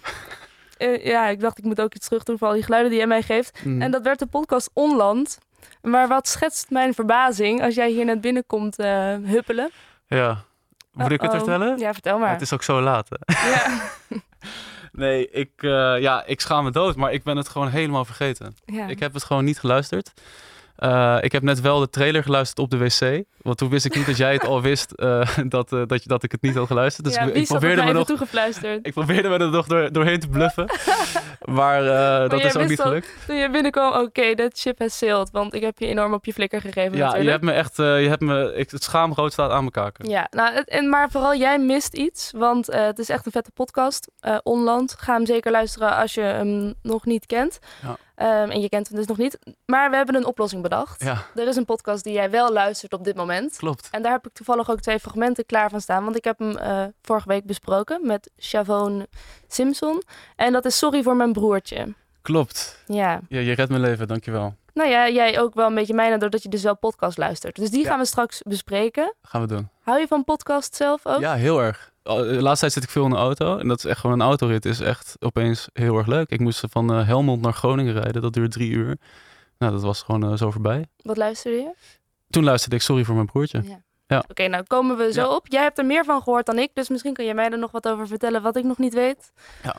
Eh, 0.76 1.04
ja, 1.04 1.26
ik 1.28 1.40
dacht 1.40 1.58
ik 1.58 1.64
moet 1.64 1.80
ook 1.80 1.94
iets 1.94 2.08
terug 2.08 2.22
doen 2.22 2.38
voor 2.38 2.46
al 2.48 2.54
die 2.54 2.62
geluiden 2.62 2.90
die 2.90 2.98
jij 2.98 3.08
mij 3.08 3.22
geeft. 3.22 3.64
Mm. 3.64 3.82
En 3.82 3.90
dat 3.90 4.02
werd 4.02 4.18
de 4.18 4.26
podcast 4.26 4.70
Onland. 4.72 5.38
Maar 5.82 6.08
wat 6.08 6.28
schetst 6.28 6.70
mijn 6.70 6.94
verbazing 6.94 7.62
als 7.62 7.74
jij 7.74 7.90
hier 7.90 8.04
net 8.04 8.20
binnenkomt 8.20 8.78
eh 8.78 9.14
huppelen? 9.24 9.70
Ja. 10.06 10.44
Moet 10.92 11.10
ik 11.10 11.20
het 11.20 11.30
vertellen? 11.30 11.78
Ja, 11.78 11.92
vertel 11.92 12.18
maar. 12.18 12.30
Het 12.30 12.40
is 12.40 12.52
ook 12.52 12.62
zo 12.62 12.80
laat. 12.80 13.08
Hè? 13.08 13.48
Ja. 13.48 13.80
Nee, 14.92 15.30
ik, 15.30 15.50
eh, 15.56 16.00
ja, 16.00 16.24
ik 16.24 16.40
schaam 16.40 16.64
me 16.64 16.70
dood, 16.70 16.96
maar 16.96 17.12
ik 17.12 17.22
ben 17.22 17.36
het 17.36 17.48
gewoon 17.48 17.68
helemaal 17.68 18.04
vergeten. 18.04 18.54
Ja. 18.64 18.86
Ik 18.86 18.98
heb 18.98 19.14
het 19.14 19.24
gewoon 19.24 19.44
niet 19.44 19.58
geluisterd. 19.58 20.12
Eh, 20.78 21.16
ik 21.20 21.32
heb 21.32 21.42
net 21.42 21.60
wel 21.60 21.78
de 21.80 21.90
trailer 21.90 22.22
geluisterd 22.22 22.58
op 22.58 22.70
de 22.70 22.76
wc. 22.78 23.24
Want 23.42 23.58
toen 23.58 23.68
wist 23.68 23.84
ik 23.84 23.96
niet 23.96 24.06
dat 24.06 24.16
jij 24.16 24.32
het 24.32 24.44
al 24.46 24.62
wist 24.62 24.92
eh, 24.92 25.28
dat, 25.48 25.72
eh, 25.72 25.82
dat, 25.86 26.02
je, 26.02 26.08
dat 26.08 26.22
ik 26.22 26.32
het 26.32 26.42
niet 26.42 26.54
had 26.54 26.66
geluisterd. 26.66 27.06
Dus 27.06 27.14
ja, 27.14 27.22
ik, 27.22 27.34
ik 27.34 27.46
probeerde 27.46 27.82
me 27.82 27.92
nog, 27.92 28.06
toegefluisterd? 28.06 28.86
ik 28.86 28.92
probeerde 28.92 29.28
me 29.28 29.38
er 29.38 29.50
nog 29.50 29.66
door, 29.66 29.92
doorheen 29.92 30.20
te 30.20 30.28
bluffen. 30.28 30.66
maar 31.58 31.82
dat 32.28 32.44
is 32.44 32.56
ook 32.56 32.68
niet 32.68 32.80
al- 32.80 32.86
gelukt. 32.86 33.08
Toen 33.26 33.36
je 33.36 33.50
binnenkwam, 33.50 33.92
oké, 34.02 34.34
dat 34.34 34.58
ship 34.58 34.78
has 34.78 34.98
sailed. 34.98 35.30
Want 35.30 35.54
ik 35.54 35.62
heb 35.62 35.78
je 35.78 35.86
enorm 35.86 36.12
op 36.12 36.24
je 36.24 36.32
flikker 36.32 36.60
gegeven 36.60 36.96
Ja, 36.96 37.16
je 37.16 37.30
hebt 37.30 37.44
me 37.44 37.52
echt, 37.52 37.76
je 37.76 37.82
hebt 38.08 38.22
me, 38.22 38.54
ik, 38.54 38.70
het 38.70 38.82
schaamrood 38.82 39.32
staat 39.32 39.50
aan 39.50 39.58
mijn 39.60 39.70
kaken. 39.70 40.08
Ja, 40.08 40.26
nou, 40.30 40.54
het- 40.54 40.68
en, 40.68 40.88
maar 40.88 41.10
vooral 41.10 41.34
jij 41.36 41.58
mist 41.58 41.94
iets, 41.94 42.32
want 42.36 42.66
het 42.66 42.98
is 42.98 43.08
echt 43.08 43.26
een 43.26 43.32
vette 43.32 43.50
podcast. 43.54 44.08
Onland, 44.42 44.94
ga 44.98 45.14
hem 45.14 45.26
zeker 45.26 45.50
luisteren 45.50 45.96
als 45.96 46.14
je 46.14 46.20
hem 46.20 46.74
nog 46.82 47.04
niet 47.04 47.26
kent. 47.26 47.58
Ja. 47.82 47.96
Ehm, 48.18 48.50
en 48.50 48.60
je 48.60 48.68
kent 48.68 48.88
hem 48.88 48.96
dus 48.96 49.06
nog 49.06 49.16
niet. 49.16 49.38
Maar 49.66 49.90
we 49.90 49.96
hebben 49.96 50.14
een 50.14 50.24
oplossing 50.26 50.62
bedacht. 50.62 51.02
Ja, 51.04 51.24
Er 51.34 51.48
is 51.48 51.56
een 51.56 51.64
podcast 51.64 52.04
die 52.04 52.12
jij 52.12 52.30
wel 52.30 52.52
luistert 52.52 52.92
op 52.92 53.04
dit 53.04 53.16
moment. 53.16 53.56
klopt. 53.56 53.88
En 53.90 54.02
daar 54.02 54.12
heb 54.12 54.26
ik 54.26 54.32
toevallig 54.32 54.70
ook 54.70 54.80
twee 54.80 54.98
fragmenten 54.98 55.46
klaar 55.46 55.70
van 55.70 55.80
staan. 55.80 56.04
Want 56.04 56.16
ik 56.16 56.24
heb 56.24 56.38
hem 56.38 56.56
eh, 56.56 56.84
vorige 57.02 57.28
week 57.28 57.44
besproken 57.46 58.06
met 58.06 58.30
Chavon 58.36 59.06
Simpson. 59.48 60.02
En 60.36 60.52
dat 60.52 60.64
is 60.64 60.78
Sorry 60.78 61.02
voor 61.02 61.16
mijn 61.16 61.32
broertje. 61.32 61.94
Klopt. 62.32 62.82
Ja, 62.86 63.20
Ja, 63.28 63.40
je 63.40 63.52
redt 63.52 63.70
mijn 63.70 63.80
leven, 63.82 64.08
dankjewel. 64.08 64.54
nou 64.74 64.88
ja, 64.90 65.08
jij 65.08 65.40
ook 65.40 65.54
wel 65.54 65.66
een 65.66 65.74
beetje 65.74 65.94
mijne 65.94 66.18
doordat 66.18 66.42
je 66.42 66.48
dus 66.48 66.62
wel 66.62 66.76
podcast 66.76 67.18
luistert. 67.18 67.56
Dus 67.56 67.70
die 67.70 67.82
Ja. 67.82 67.88
gaan 67.88 67.98
we 67.98 68.04
straks 68.04 68.42
bespreken. 68.42 69.14
Gaan 69.22 69.40
we 69.40 69.46
doen. 69.46 69.68
Hou 69.82 70.00
je 70.00 70.06
van 70.06 70.24
podcast 70.24 70.74
zelf 70.74 71.06
ook? 71.06 71.20
Ja, 71.20 71.34
heel 71.34 71.60
erg. 71.62 71.92
Al- 72.02 72.16
De 72.16 72.42
laatste 72.42 72.60
tijd 72.60 72.72
zit 72.72 72.82
ik 72.82 72.90
veel 72.90 73.04
in 73.04 73.10
de 73.10 73.16
auto. 73.16 73.58
En 73.58 73.68
dat 73.68 73.78
is 73.78 73.84
echt 73.84 74.00
gewoon 74.00 74.20
een 74.20 74.26
autorit. 74.26 74.64
is 74.64 74.80
echt 74.80 75.16
opeens 75.18 75.68
heel 75.72 75.96
erg 75.98 76.06
leuk. 76.06 76.30
Ik 76.30 76.40
moest 76.40 76.64
van 76.70 76.92
eh, 76.94 77.06
Helmond 77.06 77.42
naar 77.42 77.52
Groningen 77.52 77.92
rijden. 77.92 78.22
Dat 78.22 78.32
duurde 78.32 78.50
drie 78.50 78.70
uur. 78.70 78.96
Nou, 79.58 79.72
dat 79.72 79.82
was 79.82 80.02
gewoon 80.02 80.30
eh, 80.30 80.36
zo 80.38 80.50
voorbij. 80.50 80.84
Wat 81.02 81.16
luisterde 81.16 81.56
je? 81.56 81.70
Toen 82.30 82.44
luisterde 82.44 82.76
ik 82.76 82.82
Sorry 82.82 83.04
voor 83.04 83.14
mijn 83.14 83.26
broertje. 83.26 83.62
Ja. 83.64 83.80
Ja. 84.06 84.24
Oké, 84.28 84.46
nou 84.48 84.62
komen 84.66 84.96
we 84.96 85.12
zo 85.12 85.20
Ja. 85.20 85.34
op. 85.34 85.46
Jij 85.46 85.62
hebt 85.62 85.78
er 85.78 85.84
meer 85.86 86.04
van 86.04 86.22
gehoord 86.22 86.46
dan 86.46 86.58
ik, 86.58 86.70
dus 86.74 86.88
misschien 86.88 87.12
kan 87.12 87.24
jij 87.24 87.34
mij 87.34 87.50
er 87.50 87.58
nog 87.58 87.70
wat 87.70 87.88
over 87.88 88.06
vertellen 88.06 88.42
wat 88.42 88.56
ik 88.56 88.64
nog 88.64 88.78
niet 88.78 88.94
weet. 88.94 89.32
Ja. 89.62 89.76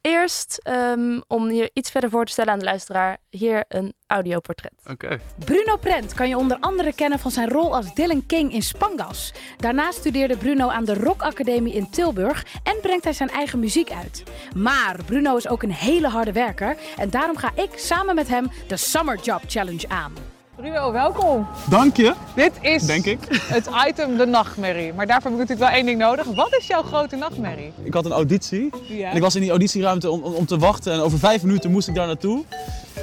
Eerst, 0.00 0.60
ehm, 0.62 1.20
om 1.26 1.50
je 1.50 1.70
iets 1.72 1.90
verder 1.90 2.10
voor 2.10 2.24
te 2.24 2.32
stellen 2.32 2.52
aan 2.52 2.58
de 2.58 2.64
luisteraar, 2.64 3.18
hier 3.30 3.64
een 3.68 3.94
audioportret. 4.06 4.72
Oké. 4.90 5.20
Bruno 5.44 5.76
Prent 5.76 6.14
kan 6.14 6.28
je 6.28 6.36
onder 6.36 6.56
andere 6.60 6.94
kennen 6.94 7.18
van 7.18 7.30
zijn 7.30 7.48
rol 7.48 7.74
als 7.74 7.94
Dylan 7.94 8.26
King 8.26 8.52
in 8.52 8.62
Spangas. 8.62 9.32
Daarna 9.56 9.90
studeerde 9.90 10.36
Bruno 10.36 10.68
aan 10.68 10.84
de 10.84 10.94
Rock 10.94 11.22
Academie 11.22 11.74
in 11.74 11.90
Tilburg 11.90 12.46
en 12.62 12.80
brengt 12.82 13.04
hij 13.04 13.12
zijn 13.12 13.30
eigen 13.30 13.58
muziek 13.58 13.90
uit. 13.90 14.22
Maar 14.56 14.96
Bruno 15.06 15.36
is 15.36 15.48
ook 15.48 15.62
een 15.62 15.72
hele 15.72 16.08
harde 16.08 16.32
werker 16.32 16.76
en 16.96 17.10
daarom 17.10 17.36
ga 17.36 17.50
ik 17.54 17.70
samen 17.78 18.14
met 18.14 18.28
hem 18.28 18.50
de 18.66 18.76
Summer 18.76 19.18
Job 19.18 19.42
Challenge 19.46 19.88
aan. 19.88 20.39
Bruno, 20.60 20.92
welkom. 20.92 21.46
Dank 21.70 21.96
je, 21.96 22.14
Dit 22.34 22.52
is 22.60 22.82
denk 22.82 23.04
ik. 23.04 23.18
het 23.30 23.68
item 23.88 24.16
de 24.16 24.26
nachtmerrie. 24.26 24.92
Maar 24.92 25.06
daarvoor 25.06 25.30
heb 25.30 25.40
ik 25.40 25.48
natuurlijk 25.48 25.68
wel 25.70 25.78
één 25.78 25.86
ding 25.86 25.98
nodig. 25.98 26.26
Wat 26.34 26.56
is 26.58 26.66
jouw 26.66 26.82
grote 26.82 27.16
nachtmerrie? 27.16 27.72
Ik 27.82 27.94
had 27.94 28.04
een 28.04 28.12
auditie 28.12 28.70
Ja. 28.86 29.10
en 29.10 29.16
ik 29.16 29.22
was 29.22 29.34
in 29.34 29.40
die 29.40 29.50
auditieruimte 29.50 30.10
om, 30.10 30.22
om, 30.22 30.34
om 30.34 30.46
te 30.46 30.58
wachten 30.58 30.92
en 30.92 31.00
over 31.00 31.18
vijf 31.18 31.42
minuten 31.42 31.70
moest 31.70 31.88
ik 31.88 31.94
daar 31.94 32.06
naartoe. 32.06 32.44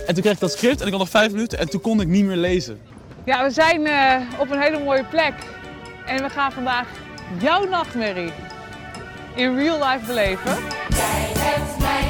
En 0.08 0.14
toen 0.14 0.22
kreeg 0.24 0.34
ik 0.34 0.40
dat 0.40 0.52
script 0.52 0.80
en 0.82 0.86
ik 0.86 0.92
had 0.92 1.00
nog 1.02 1.10
vijf 1.10 1.32
minuten 1.32 1.60
en 1.60 1.70
toen 1.70 1.82
kon 1.82 2.02
ik 2.02 2.08
niet 2.08 2.26
meer 2.26 2.36
lezen. 2.36 2.80
Ja, 3.26 3.44
we 3.44 3.50
zijn 3.52 3.86
eh, 3.86 4.22
op 4.40 4.52
een 4.52 4.62
hele 4.62 4.84
mooie 4.84 5.04
plek. 5.10 5.34
En 6.06 6.24
we 6.24 6.30
gaan 6.30 6.52
vandaag 6.52 6.88
jouw 7.40 7.68
nachtmerrie 7.68 8.32
in 9.36 9.56
real 9.56 9.78
life 9.78 10.06
beleven. 10.06 10.52
Je 10.52 12.07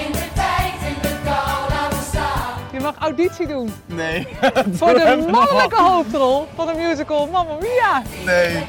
mag 2.88 2.98
auditie 2.98 3.48
doen 3.48 3.74
Nee. 3.86 4.28
voor 4.80 4.94
de 4.94 5.28
mannelijke 5.32 5.82
hoofdrol 5.82 6.48
van 6.56 6.68
de 6.68 6.74
musical 6.74 7.28
Mamma 7.28 7.58
Mia. 7.62 8.04
Nee. 8.26 8.52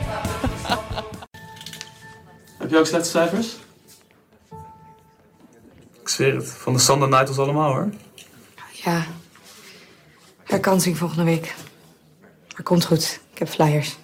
Heb 2.58 2.70
je 2.70 2.78
ook 2.78 2.86
slechte 2.86 3.08
cijfers? 3.08 3.56
Ik 6.00 6.08
zweer 6.08 6.34
het. 6.34 6.50
Van 6.50 6.72
de 6.72 6.78
Sander 6.78 7.08
Night 7.08 7.28
ons 7.28 7.38
allemaal 7.38 7.72
hoor. 7.72 7.88
Ja, 8.72 9.04
herkansing 10.44 10.98
volgende 10.98 11.24
week. 11.24 11.54
Maar 12.52 12.62
komt 12.62 12.84
goed, 12.84 13.20
ik 13.32 13.38
heb 13.38 13.48
flyers. 13.48 13.96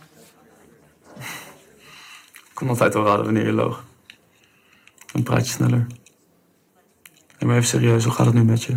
Ik 2.35 2.55
kon 2.55 2.69
altijd 2.69 2.95
al 2.95 3.05
raden 3.05 3.25
wanneer 3.25 3.47
je 3.47 3.53
loog. 3.53 3.85
Dan 5.13 5.23
praat 5.23 5.47
je 5.47 5.53
sneller. 5.53 5.87
Nee, 7.39 7.49
maar 7.49 7.57
even 7.57 7.69
serieus, 7.69 8.05
hoe 8.05 8.13
gaat 8.13 8.27
het 8.27 8.35
nu 8.35 8.45
met 8.45 8.63
je? 8.63 8.77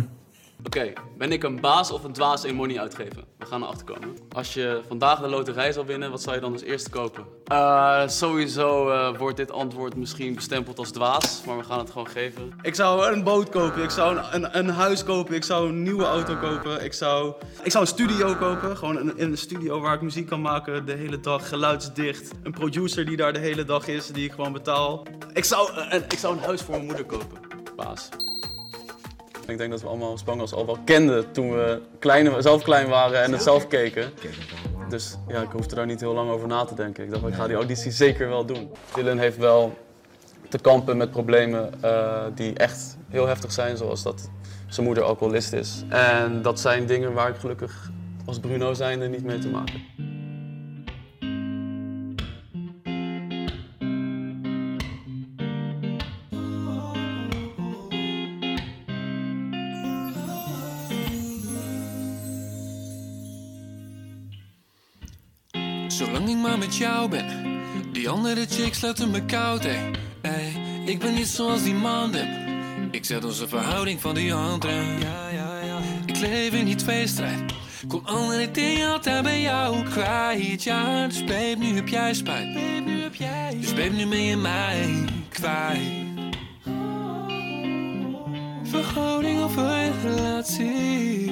Oké, 0.68 0.92
ben 1.18 1.32
ik 1.32 1.42
een 1.42 1.60
baas 1.60 1.90
of 1.90 2.04
een 2.04 2.12
dwaas 2.12 2.44
in 2.44 2.54
money 2.54 2.80
uitgeven? 2.80 3.24
We 3.38 3.46
gaan 3.46 3.62
erachter 3.62 3.86
komen. 3.86 4.16
Als 4.32 4.54
je 4.54 4.80
vandaag 4.88 5.20
de 5.20 5.28
loterij 5.28 5.72
zou 5.72 5.86
winnen, 5.86 6.10
wat 6.10 6.22
zou 6.22 6.34
je 6.34 6.40
dan 6.40 6.52
als 6.52 6.62
eerste 6.62 6.90
kopen? 6.90 7.24
Eh, 7.44 8.08
sowieso 8.08 8.90
eh, 8.90 9.18
wordt 9.18 9.36
dit 9.36 9.50
antwoord 9.50 9.96
misschien 9.96 10.34
bestempeld 10.34 10.78
als 10.78 10.90
dwaas, 10.90 11.42
maar 11.46 11.56
we 11.56 11.64
gaan 11.64 11.78
het 11.78 11.90
gewoon 11.90 12.08
geven. 12.08 12.52
Ik 12.62 12.74
zou 12.74 13.12
een 13.12 13.22
boot 13.22 13.48
kopen, 13.48 13.82
ik 13.82 13.90
zou 13.90 14.16
een, 14.16 14.34
een, 14.34 14.58
een 14.58 14.68
huis 14.68 15.04
kopen, 15.04 15.34
ik 15.34 15.44
zou 15.44 15.68
een 15.68 15.82
nieuwe 15.82 16.04
auto 16.04 16.36
kopen, 16.36 16.84
ik 16.84 16.92
zou, 16.92 17.34
ik 17.62 17.70
zou 17.70 17.84
een 17.84 17.90
studio 17.90 18.34
kopen. 18.34 18.76
Gewoon 18.76 18.96
een, 18.96 19.22
een 19.22 19.38
studio 19.38 19.80
waar 19.80 19.94
ik 19.94 20.02
muziek 20.02 20.26
kan 20.26 20.40
maken 20.40 20.86
de 20.86 20.94
hele 20.94 21.20
dag, 21.20 21.48
geluidsdicht. 21.48 22.30
Een 22.42 22.52
producer 22.52 23.06
die 23.06 23.16
daar 23.16 23.32
de 23.32 23.38
hele 23.38 23.64
dag 23.64 23.86
is, 23.86 24.06
die 24.06 24.24
ik 24.24 24.32
gewoon 24.32 24.52
betaal. 24.52 25.06
Ik 25.32 25.44
zou, 25.44 25.72
eh, 25.72 25.92
een, 25.92 26.02
ik 26.02 26.18
zou 26.18 26.36
een 26.36 26.42
huis 26.42 26.62
voor 26.62 26.74
mijn 26.74 26.86
moeder 26.86 27.04
kopen. 27.04 27.38
Baas. 27.76 28.08
Ik 29.48 29.58
denk 29.58 29.70
dat 29.70 29.80
we 29.80 29.88
allemaal 29.88 30.18
Spangels 30.18 30.52
al 30.52 30.66
wel 30.66 30.78
kenden 30.84 31.32
toen 31.32 31.50
we 31.50 31.80
klein, 31.98 32.42
zelf 32.42 32.62
klein 32.62 32.88
waren 32.88 33.22
en 33.22 33.32
het 33.32 33.42
zelf 33.42 33.66
keken. 33.66 34.10
Dus 34.88 35.16
ja, 35.28 35.42
ik 35.42 35.50
hoefde 35.50 35.74
daar 35.74 35.86
niet 35.86 36.00
heel 36.00 36.14
lang 36.14 36.30
over 36.30 36.48
na 36.48 36.64
te 36.64 36.74
denken. 36.74 37.04
Ik 37.04 37.10
dacht, 37.10 37.26
ik 37.26 37.34
ga 37.34 37.46
die 37.46 37.56
auditie 37.56 37.90
zeker 37.90 38.28
wel 38.28 38.44
doen. 38.44 38.70
Dylan 38.94 39.18
heeft 39.18 39.36
wel 39.36 39.78
te 40.48 40.58
kampen 40.58 40.96
met 40.96 41.10
problemen 41.10 41.82
eh, 41.82 42.24
die 42.34 42.54
echt 42.54 42.96
heel 43.08 43.26
heftig 43.26 43.52
zijn, 43.52 43.76
zoals 43.76 44.02
dat 44.02 44.30
zijn 44.66 44.86
moeder 44.86 45.04
alcoholist 45.04 45.52
is. 45.52 45.84
En 45.88 46.42
dat 46.42 46.60
zijn 46.60 46.86
dingen 46.86 47.12
waar 47.12 47.28
ik 47.28 47.36
gelukkig 47.36 47.90
als 48.24 48.38
Bruno 48.38 48.74
zijnde 48.74 49.08
niet 49.08 49.24
mee 49.24 49.38
te 49.38 49.48
maken 49.48 50.07
Andere 68.38 68.62
chicks 68.62 68.80
laten 68.80 69.10
me 69.10 69.24
koud, 69.24 69.64
ey. 69.64 70.52
Ik 70.84 70.98
ben 70.98 71.14
niet 71.14 71.26
zoals 71.26 71.62
die 71.62 71.74
man. 71.74 72.14
Ik 72.90 73.04
zet 73.04 73.24
onze 73.24 73.48
verhouding 73.48 74.00
van 74.00 74.14
die 74.14 74.32
handrem. 74.32 74.98
Ja, 75.00 75.28
ja, 75.28 75.60
ja. 75.64 75.78
Ik 76.06 76.18
leef 76.18 76.52
in 76.52 76.64
die 76.64 76.74
tweestrijd. 76.74 77.52
Kon 77.88 78.06
andere 78.06 78.50
dingen 78.50 78.92
altijd 78.92 79.22
bij 79.22 79.40
jou 79.40 79.82
kwijt. 79.82 80.62
Ja, 80.62 81.06
dus 81.06 81.24
babe, 81.24 81.56
nu 81.58 81.74
heb 81.74 81.88
jij 81.88 82.14
spijt. 82.14 82.54
Babe, 82.54 82.90
nu 82.90 83.02
heb 83.02 83.14
jij 83.14 83.56
dus 83.60 83.74
babe, 83.74 83.88
nu 83.88 84.06
ben 84.08 84.22
je 84.22 84.36
mij 84.36 85.04
kwijt. 85.28 86.06
Verhouding 88.62 89.42
of 89.42 89.54
relatie. 90.02 91.30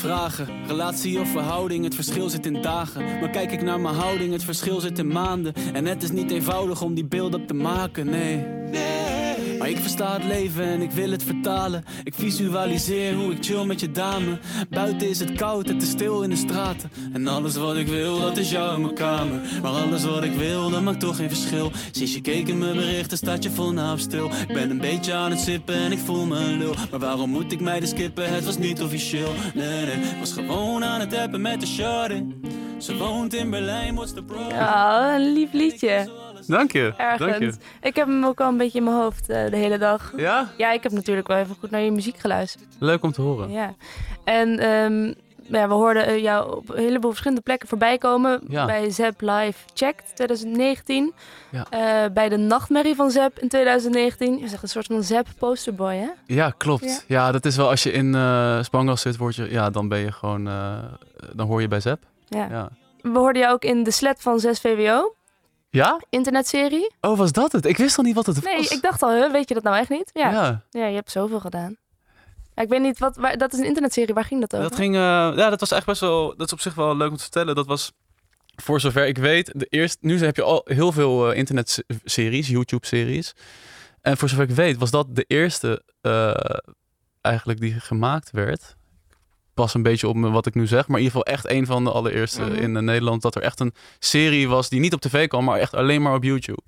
Vragen, 0.00 0.66
relatie 0.66 1.20
of 1.20 1.28
verhouding, 1.28 1.84
het 1.84 1.94
verschil 1.94 2.28
zit 2.28 2.46
in 2.46 2.62
dagen. 2.62 3.20
Maar 3.20 3.30
kijk 3.30 3.52
ik 3.52 3.62
naar 3.62 3.80
mijn 3.80 3.94
houding, 3.94 4.32
het 4.32 4.44
verschil 4.44 4.80
zit 4.80 4.98
in 4.98 5.08
maanden. 5.08 5.54
En 5.72 5.86
het 5.86 6.02
is 6.02 6.10
niet 6.10 6.30
eenvoudig 6.30 6.82
om 6.82 6.94
die 6.94 7.04
beelden 7.04 7.46
te 7.46 7.54
maken, 7.54 8.06
nee. 8.06 8.46
Maar 9.60 9.68
ik 9.68 9.78
versta 9.78 10.12
het 10.12 10.24
leven 10.24 10.64
en 10.64 10.82
ik 10.82 10.90
wil 10.90 11.10
het 11.10 11.22
vertalen. 11.22 11.84
Ik 12.04 12.14
visualiseer 12.14 13.14
hoe 13.14 13.32
ik 13.32 13.44
chill 13.44 13.64
met 13.64 13.80
je 13.80 13.90
dame. 13.90 14.38
Buiten 14.70 15.08
is 15.08 15.20
het 15.20 15.32
koud, 15.32 15.68
het 15.68 15.82
is 15.82 15.90
stil 15.90 16.22
in 16.22 16.30
de 16.30 16.36
straten. 16.36 16.90
En 17.12 17.26
alles 17.26 17.56
wat 17.56 17.76
ik 17.76 17.86
wil, 17.86 18.20
dat 18.20 18.36
is 18.36 18.50
jou 18.50 18.74
in 18.74 18.80
mijn 18.80 18.94
kamer. 18.94 19.40
Maar 19.62 19.70
alles 19.70 20.04
wat 20.04 20.24
ik 20.24 20.32
wil, 20.32 20.70
dat 20.70 20.82
maakt 20.82 21.00
toch 21.00 21.16
geen 21.16 21.28
verschil. 21.28 21.72
Sinds 21.90 22.14
je 22.14 22.20
keek 22.20 22.48
in 22.48 22.58
mijn 22.58 22.76
berichten, 22.76 23.16
staat 23.16 23.42
je 23.42 23.50
vol 23.50 23.72
naam 23.72 23.98
stil. 23.98 24.26
Ik 24.26 24.54
ben 24.54 24.70
een 24.70 24.80
beetje 24.80 25.14
aan 25.14 25.30
het 25.30 25.40
sippen 25.40 25.74
en 25.74 25.92
ik 25.92 25.98
voel 25.98 26.26
me 26.26 26.38
lul. 26.38 26.74
Maar 26.90 27.00
waarom 27.00 27.30
moet 27.30 27.52
ik 27.52 27.60
mij 27.60 27.80
de 27.80 27.86
skippen? 27.86 28.34
Het 28.34 28.44
was 28.44 28.58
niet 28.58 28.82
officieel. 28.82 29.32
Nee, 29.54 29.84
nee, 29.84 29.96
was 30.18 30.32
gewoon 30.32 30.84
aan 30.84 31.00
het 31.00 31.14
appen 31.14 31.40
met 31.40 31.60
de 31.60 31.66
shorty. 31.66 32.24
Ze 32.78 32.96
woont 32.96 33.34
in 33.34 33.50
Berlijn, 33.50 33.94
what's 33.94 34.12
the 34.12 34.22
problem? 34.22 34.48
Ja, 34.48 35.14
een 35.14 35.32
lief 35.32 35.52
liedje. 35.52 36.10
Dank 36.46 36.72
je. 36.72 36.94
Dank 36.96 37.18
je. 37.18 37.24
Ergens. 37.24 37.56
Ik 37.80 37.96
heb 37.96 38.06
hem 38.06 38.24
ook 38.24 38.40
al 38.40 38.48
een 38.48 38.56
beetje 38.56 38.78
in 38.78 38.84
mijn 38.84 38.96
hoofd 38.96 39.28
eh, 39.28 39.50
de 39.50 39.56
hele 39.56 39.78
dag. 39.78 40.12
Ja? 40.16 40.50
Ja, 40.56 40.72
ik 40.72 40.82
heb 40.82 40.92
natuurlijk 40.92 41.28
wel 41.28 41.36
even 41.36 41.56
goed 41.60 41.70
naar 41.70 41.80
je 41.80 41.90
muziek 41.90 42.18
geluisterd. 42.18 42.66
Leuk 42.78 43.02
om 43.02 43.12
te 43.12 43.22
horen. 43.22 43.50
Ja. 43.50 43.74
En 44.24 44.58
ehm, 44.58 45.12
ja, 45.58 45.68
we 45.68 45.74
hoorden 45.74 46.06
eh, 46.06 46.22
jou 46.22 46.56
op 46.56 46.68
een 46.70 46.82
heleboel 46.82 47.10
verschillende 47.10 47.42
plekken 47.42 47.68
voorbij 47.68 47.98
komen. 47.98 48.40
Ja. 48.48 48.66
Bij 48.66 48.90
Zep 48.90 49.20
Live 49.20 49.58
Checked 49.74 50.04
2019. 50.14 51.12
Ja. 51.50 51.66
Eh, 51.70 52.12
bij 52.12 52.28
de 52.28 52.36
Nachtmerrie 52.36 52.94
van 52.94 53.10
Zep 53.10 53.38
in 53.38 53.48
2019. 53.48 54.38
Je 54.38 54.48
zegt 54.48 54.62
een 54.62 54.68
soort 54.68 54.86
van 54.86 55.02
Zep 55.02 55.26
posterboy, 55.38 55.94
hè? 55.94 56.08
Ja, 56.26 56.54
klopt. 56.56 56.84
Ja. 56.84 56.98
Ja, 57.06 57.32
dat 57.32 57.44
is 57.44 57.56
wel 57.56 57.68
als 57.68 57.82
je 57.82 57.92
in 57.92 58.14
eh 58.14 58.62
Spangas 58.62 59.00
zit, 59.00 59.16
word 59.16 59.34
je, 59.34 59.50
ja, 59.50 59.70
dan 59.70 59.88
ben 59.88 59.98
je 59.98 60.12
gewoon, 60.12 60.44
dan 61.32 61.46
hoor 61.46 61.60
je 61.60 61.68
bij 61.68 61.80
Zep. 61.80 62.02
Ja. 62.28 62.70
We 63.02 63.18
hoorden 63.18 63.42
jou 63.42 63.54
ook 63.54 63.64
in 63.64 63.82
de 63.82 63.90
Slet 63.90 64.22
van 64.22 64.40
6 64.40 64.60
VWO. 64.60 65.14
Ja? 65.70 66.00
Internetserie. 66.10 66.92
Oh, 67.00 67.18
was 67.18 67.32
dat 67.32 67.52
het? 67.52 67.64
Ik 67.66 67.76
wist 67.76 67.98
al 67.98 68.04
niet 68.04 68.14
wat 68.14 68.26
het 68.26 68.44
Nee, 68.44 68.56
was. 68.56 68.68
ik 68.70 68.82
dacht 68.82 69.02
al, 69.02 69.10
huh, 69.14 69.32
weet 69.32 69.48
je 69.48 69.54
dat 69.54 69.62
nou 69.62 69.76
echt 69.76 69.88
niet? 69.88 70.10
Ja. 70.12 70.30
Ja. 70.30 70.62
Ja, 70.70 70.86
je 70.86 70.94
hebt 70.94 71.10
zoveel 71.10 71.40
gedaan. 71.40 71.76
Ja, 72.54 72.62
ik 72.62 72.68
weet 72.68 72.80
niet, 72.80 72.98
wat, 72.98 73.16
waar, 73.16 73.38
dat 73.38 73.52
is 73.52 73.58
een 73.58 73.64
internetserie. 73.64 74.14
Waar 74.14 74.24
ging 74.24 74.40
dat 74.40 74.54
over? 74.54 74.68
Dat 74.68 74.78
ging, 74.78 74.94
eh, 74.94 75.00
ja, 75.00 75.50
dat 75.50 75.60
was 75.60 75.70
echt 75.70 75.86
best 75.86 76.00
wel, 76.00 76.36
dat 76.36 76.46
is 76.46 76.52
op 76.52 76.60
zich 76.60 76.74
wel 76.74 76.96
leuk 76.96 77.10
om 77.10 77.16
te 77.16 77.22
vertellen. 77.22 77.54
Dat 77.54 77.66
was, 77.66 77.92
voor 78.56 78.80
zover 78.80 79.06
ik 79.06 79.18
weet, 79.18 79.52
de 79.56 79.66
eerste, 79.68 79.98
nu 80.00 80.18
heb 80.18 80.36
je 80.36 80.42
al 80.42 80.60
heel 80.64 80.92
veel 80.92 81.30
eh, 81.30 81.38
internetseries, 81.38 82.48
YouTube-series. 82.48 83.32
En 84.00 84.16
voor 84.16 84.28
zover 84.28 84.44
ik 84.44 84.54
weet, 84.54 84.76
was 84.78 84.90
dat 84.90 85.06
de 85.10 85.24
eerste 85.26 85.82
eh, 86.00 86.34
eigenlijk 87.20 87.60
die 87.60 87.80
gemaakt 87.80 88.30
werd. 88.30 88.76
Pas 89.60 89.74
een 89.74 89.82
beetje 89.82 90.08
op 90.08 90.16
me 90.16 90.30
wat 90.30 90.46
ik 90.46 90.54
nu 90.54 90.66
zeg, 90.66 90.88
maar 90.88 90.98
in 90.98 91.04
ieder 91.04 91.18
geval 91.20 91.34
echt 91.34 91.50
een 91.50 91.66
van 91.66 91.84
de 91.84 91.90
allereerste 91.90 92.42
Mhm. 92.42 92.54
in 92.54 92.76
eh, 92.76 92.82
Nederland. 92.82 93.22
Dat 93.22 93.34
er 93.34 93.42
echt 93.42 93.60
een 93.60 93.74
serie 93.98 94.48
was 94.48 94.68
die 94.68 94.80
niet 94.80 94.92
op 94.92 95.00
tv 95.00 95.28
kwam, 95.28 95.44
maar 95.44 95.58
echt 95.58 95.74
alleen 95.74 96.02
maar 96.02 96.14
op 96.14 96.22
YouTube. 96.24 96.62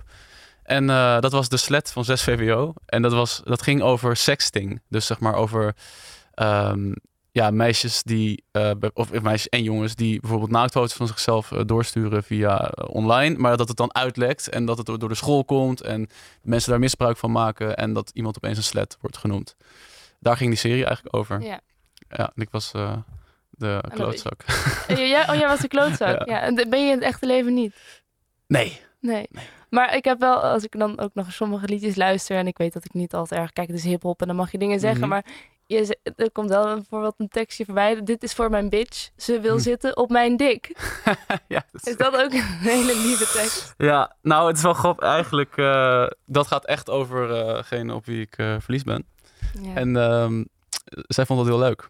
En 0.63 0.91
eh, 0.91 1.21
dat 1.21 1.33
was 1.33 1.49
de 1.49 1.57
slet 1.57 1.93
van 1.93 2.05
6 2.05 2.23
VWO. 2.23 2.73
En 2.87 3.03
dat, 3.03 3.13
was, 3.13 3.41
dat 3.45 3.63
ging 3.63 3.83
over 3.83 4.17
sexting. 4.17 4.81
Dus 4.89 5.07
zeg 5.07 5.21
maar 5.21 5.35
over 5.35 5.75
ehm, 6.35 6.93
ja, 7.31 7.51
meisjes 7.51 8.03
die, 8.03 8.45
be- 8.53 8.91
of 8.95 9.23
meisjes 9.23 9.49
en 9.49 9.63
jongens 9.63 9.95
die 9.95 10.21
bijvoorbeeld 10.21 10.51
naaktfoto's 10.51 10.93
van 10.93 11.07
zichzelf 11.07 11.49
doorsturen 11.49 12.23
via 12.23 12.73
online. 12.87 13.37
Maar 13.39 13.57
dat 13.57 13.69
het 13.69 13.77
dan 13.77 13.95
uitlekt 13.95 14.49
en 14.49 14.65
dat 14.65 14.77
het 14.77 14.87
door 14.87 14.99
door 14.99 15.09
de 15.09 15.15
school 15.15 15.45
komt 15.45 15.81
en 15.81 16.09
mensen 16.43 16.71
daar 16.71 16.79
misbruik 16.81 17.17
van 17.17 17.33
maken. 17.33 17.77
En 17.77 17.93
dat 17.93 18.11
iemand 18.15 18.37
opeens 18.37 18.57
een 18.57 18.63
slet 18.63 18.97
wordt 19.01 19.17
genoemd. 19.17 19.57
Daar 20.21 20.37
ging 20.37 20.51
die 20.51 20.59
serie 20.59 20.85
eigenlijk 20.85 21.17
over. 21.17 21.41
Ja. 21.43 21.61
Ja, 22.17 22.31
ik 22.35 22.49
was 22.51 22.73
eh, 22.73 22.97
de 23.51 23.81
klootzak. 23.95 24.43
Eh, 24.89 24.97
jij- 24.97 25.29
oh, 25.29 25.35
jij 25.35 25.49
was 25.49 25.61
de 25.61 25.69
klootzak. 25.69 26.09
Ja. 26.29 26.35
ja. 26.35 26.41
en 26.41 26.55
ben 26.55 26.81
je 26.85 26.91
in 26.91 26.95
het 26.99 27.03
echte 27.05 27.27
leven 27.27 27.55
niet? 27.55 28.03
Nee. 28.47 28.81
Nee. 29.01 29.29
Maar 29.71 29.97
ik 29.97 30.05
heb 30.05 30.21
wel, 30.21 30.37
als 30.43 30.65
ik 30.65 30.79
dan 30.79 31.01
ook 31.01 31.11
nog 31.15 31.33
sommige 31.33 31.67
liedjes 31.67 31.97
luister... 31.97 32.37
en 32.37 32.47
ik 32.47 32.59
weet 32.59 32.73
dat 32.73 32.85
ik 32.85 32.93
niet 32.93 33.15
altijd 33.15 33.41
erg... 33.41 33.53
Kijk, 33.53 33.69
het 33.69 33.77
is 33.77 33.85
hiphop 33.85 34.21
en 34.21 34.27
dan 34.27 34.37
mag 34.37 34.53
je 34.53 34.59
dingen 34.59 34.81
zeggen, 34.81 35.01
Mhm. 35.01 35.09
maar... 35.09 35.25
Je, 35.67 35.99
er 36.17 36.31
komt 36.33 36.49
wel 36.49 36.75
bijvoorbeeld 36.75 37.15
een 37.19 37.29
tekstje 37.29 37.65
voorbij. 37.65 38.03
Dit 38.03 38.23
is 38.23 38.33
voor 38.33 38.51
mijn 38.51 38.69
bitch. 38.69 39.11
Ze 39.17 39.41
wil 39.41 39.55
Hm. 39.57 39.61
zitten 39.61 39.97
op 39.97 40.11
mijn 40.11 40.37
dik. 40.37 40.77
ja, 41.49 41.63
Is 41.83 41.97
dat 41.97 42.17
ook 42.17 42.33
een 42.33 42.43
hele 42.43 42.97
lieve 42.97 43.25
tekst? 43.39 43.75
Ja, 43.77 44.17
nou, 44.23 44.47
het 44.49 44.57
is 44.57 44.63
wel 44.63 44.73
grappig. 44.73 45.09
Eigenlijk, 45.09 45.57
eh, 45.57 46.07
dat 46.27 46.47
gaat 46.47 46.65
echt 46.67 46.91
over 46.91 47.29
degene 47.29 47.95
op 47.95 48.05
wie 48.07 48.21
ik 48.21 48.39
eh, 48.39 48.57
verliefd 48.59 48.85
ben. 48.85 49.05
Ja. 49.63 49.75
En 49.75 49.97
ehm, 49.97 50.45
zij 50.85 51.27
vond 51.27 51.39
dat 51.39 51.49
heel 51.49 51.59
leuk. 51.59 51.89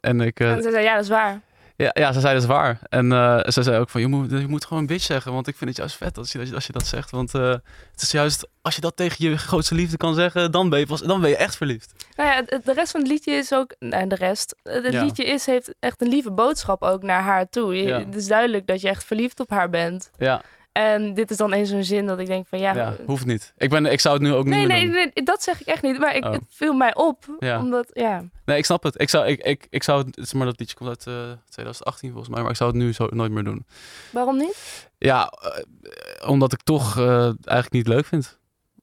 En 0.00 0.20
ik... 0.20 0.40
eh, 0.40 0.52
En 0.52 0.62
ze 0.62 0.70
zei, 0.70 0.84
ja, 0.84 0.94
dat 0.94 1.02
is 1.02 1.08
waar. 1.10 1.40
ja, 1.76 1.90
ja, 1.92 2.12
ze 2.12 2.20
zei 2.20 2.32
dat 2.34 2.42
is 2.42 2.48
waar. 2.48 2.78
En 2.88 3.12
eh, 3.12 3.40
ze 3.48 3.62
zei 3.62 3.78
ook 3.78 3.88
van, 3.90 4.00
je 4.00 4.06
moet, 4.06 4.30
je 4.30 4.48
moet 4.48 4.64
gewoon 4.64 4.86
bitch 4.86 5.04
zeggen. 5.04 5.32
Want 5.32 5.46
ik 5.46 5.56
vind 5.56 5.70
het 5.70 5.78
juist 5.78 5.96
vet 5.96 6.18
als 6.18 6.32
je, 6.32 6.50
als 6.54 6.66
je 6.66 6.72
dat 6.72 6.86
zegt. 6.86 7.10
Want 7.10 7.34
eh, 7.34 7.48
het 7.92 8.02
is 8.02 8.10
juist, 8.10 8.48
als 8.62 8.74
je 8.74 8.80
dat 8.80 8.96
tegen 8.96 9.30
je 9.30 9.36
grootste 9.38 9.74
liefde 9.74 9.96
kan 9.96 10.14
zeggen, 10.14 10.50
dan 10.52 10.68
ben 10.68 10.78
je, 10.78 10.86
pas, 10.86 11.00
dan 11.02 11.20
ben 11.20 11.30
je 11.30 11.36
echt 11.36 11.56
verliefd. 11.56 11.92
Nou 12.16 12.30
ja, 12.30 12.42
de 12.64 12.72
rest 12.72 12.90
van 12.90 13.00
het 13.00 13.10
liedje 13.10 13.32
is 13.32 13.52
ook... 13.52 13.74
Nee, 13.78 14.06
de 14.06 14.14
rest. 14.14 14.54
Het 14.62 14.92
Ja. 14.92 15.02
liedje 15.04 15.24
is, 15.24 15.46
heeft 15.46 15.74
echt 15.80 16.00
een 16.02 16.08
lieve 16.08 16.32
boodschap 16.32 16.82
ook 16.82 17.02
naar 17.02 17.22
haar 17.22 17.48
toe. 17.48 17.74
Je- 17.76 17.82
Ja. 17.88 17.98
Het 17.98 18.14
is 18.14 18.26
duidelijk 18.26 18.66
dat 18.66 18.80
je 18.80 18.88
echt 18.88 19.04
verliefd 19.04 19.40
op 19.40 19.50
haar 19.50 19.70
bent. 19.70 20.10
Ja, 20.18 20.42
En 20.72 21.14
dit 21.14 21.30
is 21.30 21.36
dan 21.36 21.52
eens 21.52 21.70
zo'n 21.70 21.84
zin 21.84 22.06
dat 22.06 22.18
ik 22.18 22.26
denk 22.26 22.46
van 22.46 22.58
ja... 22.58 22.74
ja, 22.74 22.96
hoeft 23.06 23.26
niet. 23.26 23.52
Ik, 23.56 23.70
ben, 23.70 23.86
ik 23.86 24.00
zou 24.00 24.14
het 24.14 24.22
nu 24.22 24.32
ook 24.32 24.44
niet 24.44 24.54
nee, 24.54 24.66
nee, 24.66 24.82
doen. 24.84 24.92
nee, 24.92 25.10
dat 25.24 25.42
zeg 25.42 25.60
ik 25.60 25.66
echt 25.66 25.82
niet. 25.82 25.98
Maar 25.98 26.16
ik, 26.16 26.24
Oh. 26.24 26.32
het 26.32 26.42
viel 26.48 26.72
mij 26.72 26.94
op. 26.94 27.36
Ja. 27.38 27.58
Omdat, 27.58 27.90
ja... 27.92 28.24
Nee, 28.44 28.58
ik 28.58 28.64
snap 28.64 28.82
het. 28.82 29.00
Ik 29.00 29.08
zou, 29.08 29.26
ik, 29.26 29.40
ik, 29.42 29.66
ik 29.70 29.82
zou 29.82 30.10
het, 30.10 30.34
maar 30.34 30.46
dat 30.46 30.58
liedje 30.58 30.76
komt 30.76 30.88
uit 30.88 31.06
eh, 31.06 31.14
2018 31.48 32.10
volgens 32.10 32.28
mij, 32.34 32.42
maar 32.42 32.50
ik 32.50 32.56
zou 32.56 32.70
het 32.70 32.78
nu 32.78 32.92
zo 32.92 33.06
nooit 33.10 33.32
meer 33.32 33.44
doen. 33.44 33.66
Waarom 34.12 34.36
niet? 34.36 34.88
Ja, 34.98 35.26
eh, 35.26 36.28
omdat 36.30 36.52
ik 36.52 36.62
toch 36.62 36.98
eh, 36.98 37.22
eigenlijk 37.24 37.72
niet 37.72 37.86
leuk 37.88 38.04
vind 38.04 38.38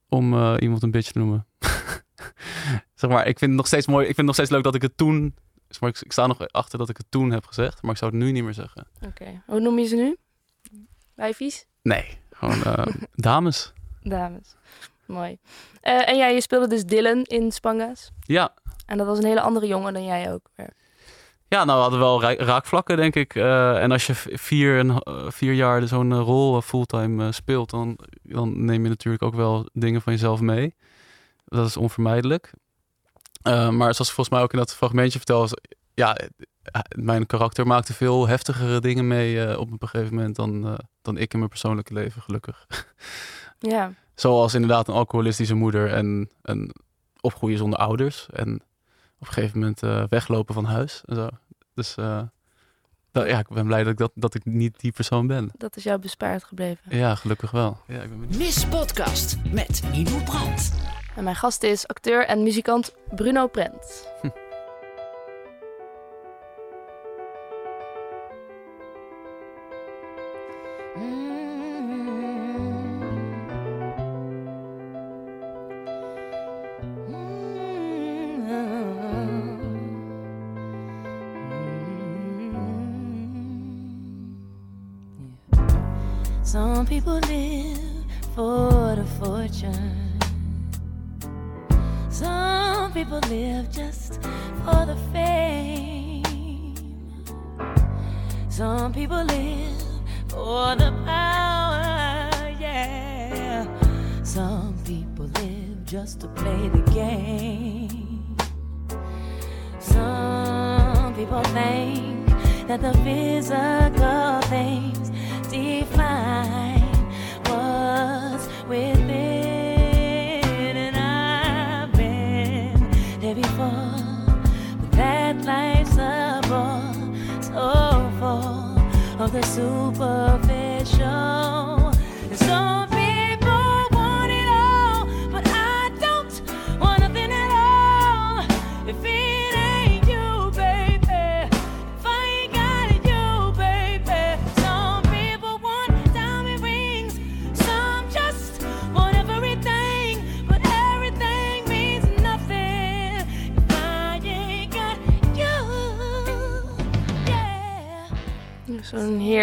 om 0.10 0.34
eh, 0.34 0.56
iemand 0.60 0.84
een 0.84 0.92
bitch 0.92 1.12
te 1.12 1.18
noemen. 1.20 1.48
zeg 2.96 3.10
maar, 3.10 3.28
ik 3.28 3.40
vind 3.40 3.52
het 3.52 3.60
nog 3.60 3.68
steeds 3.68 3.88
mooi. 3.88 4.02
Ik 4.08 4.16
vind 4.16 4.18
het 4.18 4.26
nog 4.26 4.36
steeds 4.36 4.50
leuk 4.52 4.64
dat 4.64 4.76
ik 4.76 4.82
het 4.82 4.98
toen. 4.98 5.36
Zeg 5.68 5.82
maar, 5.82 5.90
ik, 5.90 6.00
ik 6.00 6.12
sta 6.12 6.28
nog 6.28 6.48
achter 6.48 6.78
dat 6.78 6.90
ik 6.90 6.98
het 6.98 7.06
toen 7.10 7.32
heb 7.32 7.46
gezegd, 7.46 7.82
maar 7.82 7.92
ik 7.92 7.98
zou 7.98 8.12
het 8.12 8.20
nu 8.22 8.32
niet 8.32 8.44
meer 8.44 8.54
zeggen. 8.54 8.88
Oké. 9.06 9.44
Hoe 9.46 9.60
noem 9.60 9.80
je 9.80 9.86
ze 9.86 9.96
nu? 9.96 10.18
Wijfies? 11.16 11.66
Nee, 11.86 12.18
gewoon 12.32 12.64
eh, 12.64 12.86
dames. 13.16 13.74
Dames. 14.02 14.56
Mooi. 15.06 15.38
Eh, 15.82 16.10
en 16.10 16.18
ja, 16.18 16.28
je 16.28 16.42
speelde 16.42 16.68
dus 16.68 16.86
Dylan 16.86 17.22
in 17.24 17.52
Spanga's. 17.52 18.12
Ja. 18.20 18.54
En 18.86 18.98
dat 18.98 19.08
was 19.08 19.18
een 19.18 19.26
hele 19.26 19.42
andere 19.42 19.68
jongen 19.68 19.94
dan 19.94 20.06
jij 20.06 20.32
ook. 20.34 20.50
weer. 20.56 20.70
Ja, 21.48 21.64
nou, 21.64 21.76
we 21.78 21.82
hadden 21.82 22.00
wel 22.00 22.22
ra- 22.22 22.46
raakvlakken, 22.46 22.98
denk 22.98 23.16
ik. 23.16 23.36
Eh, 23.36 23.82
en 23.84 23.92
als 23.92 24.08
je 24.08 24.14
vier, 24.16 24.80
en, 24.80 25.02
vier 25.32 25.54
jaar 25.54 25.88
zo'n 25.88 26.12
eh, 26.12 26.20
rol 26.20 26.62
fulltime 26.62 27.32
speelt, 27.32 27.70
dan, 27.70 27.98
dan 28.24 28.66
neem 28.66 28.84
je 28.84 28.90
natuurlijk 28.90 29.24
ook 29.24 29.36
wel 29.36 29.70
dingen 29.74 30.02
van 30.02 30.14
jezelf 30.14 30.40
mee. 30.40 30.76
Dat 31.46 31.68
is 31.68 31.78
onvermijdelijk. 31.78 32.52
Maar 33.44 33.94
zoals 33.94 34.12
volgens 34.12 34.30
mij 34.30 34.42
ook 34.42 34.52
in 34.54 34.58
dat 34.60 34.76
fragmentje 34.76 35.18
vertel, 35.18 35.44
is, 35.44 35.54
ja, 35.94 36.18
mijn 37.00 37.26
karakter 37.26 37.68
maakte 37.68 37.94
veel 37.94 38.28
heftigere 38.28 38.80
dingen 38.80 39.08
mee 39.08 39.46
eh, 39.46 39.60
op 39.60 39.72
een 39.72 39.88
gegeven 39.88 40.16
moment 40.16 40.36
dan, 40.36 40.68
eh, 40.68 40.74
dan 41.02 41.18
ik 41.18 41.32
in 41.34 41.38
mijn 41.40 41.50
persoonlijke 41.52 41.94
leven, 41.94 42.22
gelukkig. 42.22 42.66
Ja. 43.60 43.92
Zoals 44.16 44.54
inderdaad 44.54 44.88
een 44.88 44.94
alcoholistische 44.94 45.54
moeder 45.54 45.92
en 45.94 46.30
een 46.42 46.76
opgroeien 47.22 47.58
zonder 47.58 47.80
ouders. 47.80 48.28
En 48.34 48.56
op 49.20 49.28
een 49.28 49.34
gegeven 49.34 49.60
moment 49.60 49.84
eh, 49.84 50.04
weglopen 50.10 50.54
van 50.54 50.66
huis 50.66 51.02
en 51.06 51.16
zo. 51.16 51.30
Dus 51.74 51.96
eh, 51.96 52.22
dat- 53.12 53.28
ja, 53.28 53.40
ik 53.40 53.48
ben 53.48 53.66
blij 53.66 53.84
dat 53.84 53.92
ik, 53.92 53.98
dat, 53.98 54.12
dat 54.16 54.36
ik 54.36 54.46
niet 54.46 54.80
die 54.80 54.92
persoon 54.92 55.28
ben. 55.28 55.50
Dat 55.58 55.76
is 55.76 55.84
jou 55.84 56.00
bespaard 56.00 56.44
gebleven. 56.44 56.98
Ja, 56.98 57.16
gelukkig 57.16 57.52
wel. 57.52 57.78
Ja, 57.88 58.02
ik 58.02 58.10
ben 58.10 58.20
benieuwd. 58.20 58.70
Podcast 58.70 59.38
met 59.52 59.82
Milou 59.92 60.24
Brandt. 60.24 60.72
En 61.16 61.24
mijn 61.24 61.36
gast 61.36 61.64
is 61.64 61.88
acteur 61.88 62.26
en 62.26 62.44
muzikant 62.44 62.94
Bruno 63.16 63.48
Prent. 63.48 64.08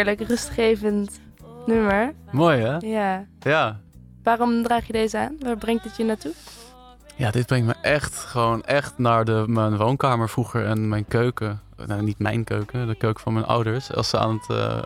heerlijk 0.07 0.29
rustgevend 0.29 1.21
nummer. 1.67 2.15
Mooi 2.31 2.61
hè? 2.63 2.77
Ja. 2.77 3.27
Ja. 3.41 3.81
Waarom 4.23 4.63
draag 4.63 4.87
je 4.87 4.93
deze 4.93 5.19
aan? 5.19 5.37
Waar 5.41 5.57
brengt 5.57 5.85
het 5.85 5.97
je 5.97 6.05
naartoe? 6.05 6.33
Ja, 7.17 7.31
dit 7.31 7.47
brengt 7.47 7.67
me 7.67 7.75
echt 7.83 8.15
gewoon 8.17 8.63
echt 8.65 8.99
naar 8.99 9.25
de, 9.25 9.45
mijn 9.47 9.77
woonkamer 9.77 10.29
vroeger 10.29 10.67
en 10.67 10.89
mijn 10.89 11.05
keuken. 11.05 11.61
Nou, 11.87 12.03
niet 12.03 12.19
mijn 12.19 12.45
keuken, 12.45 12.87
de 12.87 12.95
keuken 12.95 13.23
van 13.23 13.33
mijn 13.33 13.45
ouders. 13.45 13.93
Als 13.95 14.09
ze 14.09 14.19
aan 14.19 14.41
het, 14.43 14.51
eh, 14.59 14.83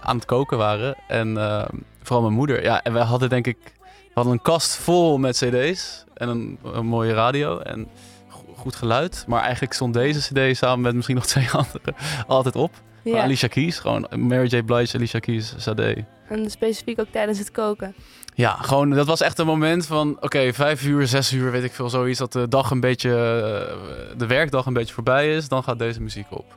aan 0.00 0.16
het 0.16 0.24
koken 0.24 0.58
waren. 0.58 0.96
En 1.08 1.36
eh, 1.38 1.64
vooral 2.02 2.22
mijn 2.22 2.34
moeder. 2.34 2.62
Ja, 2.62 2.82
en 2.82 2.92
wij 2.92 3.02
hadden 3.04 3.28
denk 3.28 3.46
ik... 3.46 3.58
We 3.82 4.20
hadden 4.20 4.32
een 4.32 4.42
kast 4.42 4.76
vol 4.76 5.18
met 5.18 5.36
cd's. 5.36 6.04
En 6.14 6.28
een, 6.28 6.58
een 6.62 6.86
mooie 6.86 7.12
radio. 7.12 7.58
En 7.58 7.88
go- 8.28 8.54
goed 8.56 8.74
geluid. 8.74 9.24
Maar 9.28 9.42
eigenlijk 9.42 9.72
stond 9.72 9.94
deze 9.94 10.20
cd 10.50 10.56
samen 10.56 10.80
met 10.80 10.94
misschien 10.94 11.16
nog 11.16 11.26
twee 11.26 11.50
andere 11.62 11.94
altijd 12.26 12.56
op. 12.56 12.70
Ja. 13.04 13.22
Alicia 13.22 13.48
Keys. 13.48 13.78
Gewoon 13.78 14.06
Mary 14.16 14.46
J. 14.56 14.62
Blige, 14.62 14.96
Alicia 14.96 15.18
Keys, 15.18 15.54
Sade. 15.56 16.04
En 16.28 16.50
specifiek 16.50 17.00
ook 17.00 17.08
tijdens 17.10 17.38
het 17.38 17.50
koken. 17.50 17.94
Ja, 18.34 18.50
gewoon, 18.50 18.90
dat 18.90 19.06
was 19.06 19.20
echt 19.20 19.38
een 19.38 19.46
moment 19.46 19.86
van, 19.86 20.16
oké, 20.20 20.52
vijf 20.52 20.84
uur, 20.84 21.06
zes 21.06 21.32
uur, 21.32 21.50
weet 21.50 21.64
ik 21.64 21.72
veel, 21.72 21.88
zoiets. 21.90 22.18
Dat 22.18 22.32
de 22.32 22.48
dag 22.48 22.70
een 22.70 22.80
beetje, 22.80 23.10
eh, 23.10 24.18
de 24.18 24.26
werkdag 24.26 24.66
een 24.66 24.72
beetje 24.72 24.94
voorbij 24.94 25.36
is. 25.36 25.48
Dan 25.48 25.62
gaat 25.62 25.78
deze 25.78 26.00
muziek 26.02 26.26
op. 26.30 26.56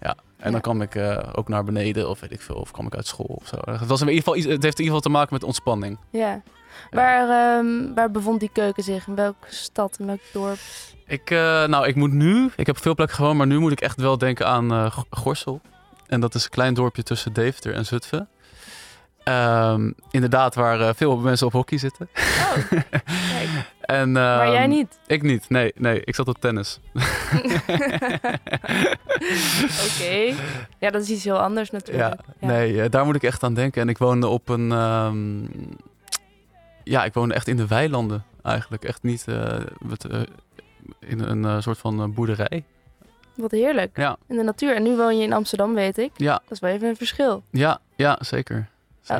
Ja, 0.00 0.16
en 0.38 0.52
dan 0.52 0.60
kwam 0.60 0.82
ik 0.82 0.94
eh, 0.94 1.18
ook 1.32 1.48
naar 1.48 1.64
beneden 1.64 2.08
of 2.08 2.20
weet 2.20 2.32
ik 2.32 2.40
veel, 2.40 2.54
of 2.56 2.70
kwam 2.70 2.86
ik 2.86 2.94
uit 2.94 3.06
school 3.06 3.26
of 3.42 3.46
zo. 3.46 3.56
Het, 3.70 3.86
was 3.86 4.00
in 4.00 4.06
ieder 4.08 4.22
geval, 4.22 4.36
iets- 4.36 4.46
het 4.46 4.62
heeft 4.62 4.78
in 4.78 4.84
ieder 4.84 4.96
geval 4.96 5.00
te 5.00 5.08
maken 5.18 5.34
met 5.34 5.44
ontspanning. 5.44 5.98
Ja. 6.10 6.42
Waar, 6.90 7.28
ehm, 7.58 7.94
waar 7.94 8.10
bevond 8.10 8.40
die 8.40 8.50
keuken 8.52 8.82
zich? 8.82 9.06
In 9.06 9.14
welke 9.14 9.46
stad, 9.48 9.96
in 9.98 10.06
welk 10.06 10.20
dorp? 10.32 10.58
Ik, 11.06 11.30
eh, 11.30 11.38
nou, 11.66 11.86
ik 11.86 11.94
moet 11.94 12.12
nu, 12.12 12.50
ik 12.56 12.66
heb 12.66 12.78
veel 12.78 12.94
plekken 12.94 13.16
gewoond, 13.16 13.36
maar 13.38 13.46
nu 13.46 13.58
moet 13.58 13.72
ik 13.72 13.80
echt 13.80 14.00
wel 14.00 14.18
denken 14.18 14.46
aan 14.46 14.90
G- 14.90 15.04
Gorsel. 15.10 15.60
En 16.12 16.20
dat 16.20 16.34
is 16.34 16.44
een 16.44 16.50
klein 16.50 16.74
dorpje 16.74 17.02
tussen 17.02 17.32
Deventer 17.32 17.74
en 17.74 17.86
Zutphen. 17.86 18.28
Ehm, 19.22 19.92
inderdaad, 20.10 20.54
waar 20.54 20.80
eh, 20.80 20.90
veel 20.94 21.16
mensen 21.16 21.46
op 21.46 21.52
hockey 21.52 21.78
zitten. 21.78 22.08
en, 23.80 24.12
Maar 24.12 24.50
jij 24.50 24.62
ehm, 24.62 24.68
niet? 24.68 24.98
Ik 25.06 25.22
niet, 25.22 25.48
nee, 25.48 25.72
nee. 25.76 26.00
Ik 26.04 26.14
zat 26.14 26.28
op 26.28 26.38
tennis. 26.40 26.80
Oké. 29.88 30.34
Ja, 30.78 30.90
dat 30.90 31.02
is 31.02 31.08
iets 31.08 31.24
heel 31.24 31.38
anders 31.38 31.70
natuurlijk. 31.70 32.20
Ja. 32.40 32.46
nee, 32.46 32.82
eh, 32.82 32.90
daar 32.90 33.04
moet 33.04 33.16
ik 33.16 33.22
echt 33.22 33.42
aan 33.42 33.54
denken. 33.54 33.82
En 33.82 33.88
ik 33.88 33.98
woonde 33.98 34.26
op 34.26 34.48
een... 34.48 34.72
ehm, 34.72 35.44
ja, 36.84 37.04
ik 37.04 37.14
woonde 37.14 37.34
echt 37.34 37.48
in 37.48 37.56
de 37.56 37.66
weilanden 37.66 38.24
eigenlijk. 38.42 38.84
Echt 38.84 39.02
niet 39.02 39.24
eh, 39.28 39.58
met, 39.78 40.06
in 41.00 41.20
een 41.20 41.62
soort 41.62 41.78
van 41.78 42.14
boerderij. 42.14 42.64
Wat 43.34 43.50
heerlijk. 43.50 43.96
Ja. 43.96 44.16
In 44.28 44.36
de 44.36 44.42
natuur. 44.42 44.74
En 44.74 44.82
nu 44.82 44.96
woon 44.96 45.16
je 45.16 45.22
in 45.22 45.32
Amsterdam, 45.32 45.74
weet 45.74 45.98
ik. 45.98 46.10
Ja. 46.16 46.32
Dat 46.32 46.50
is 46.50 46.60
wel 46.60 46.70
even 46.70 46.88
een 46.88 46.96
verschil. 46.96 47.42
Ja, 47.50 47.78
ja 47.96 48.18
zeker. 48.20 48.70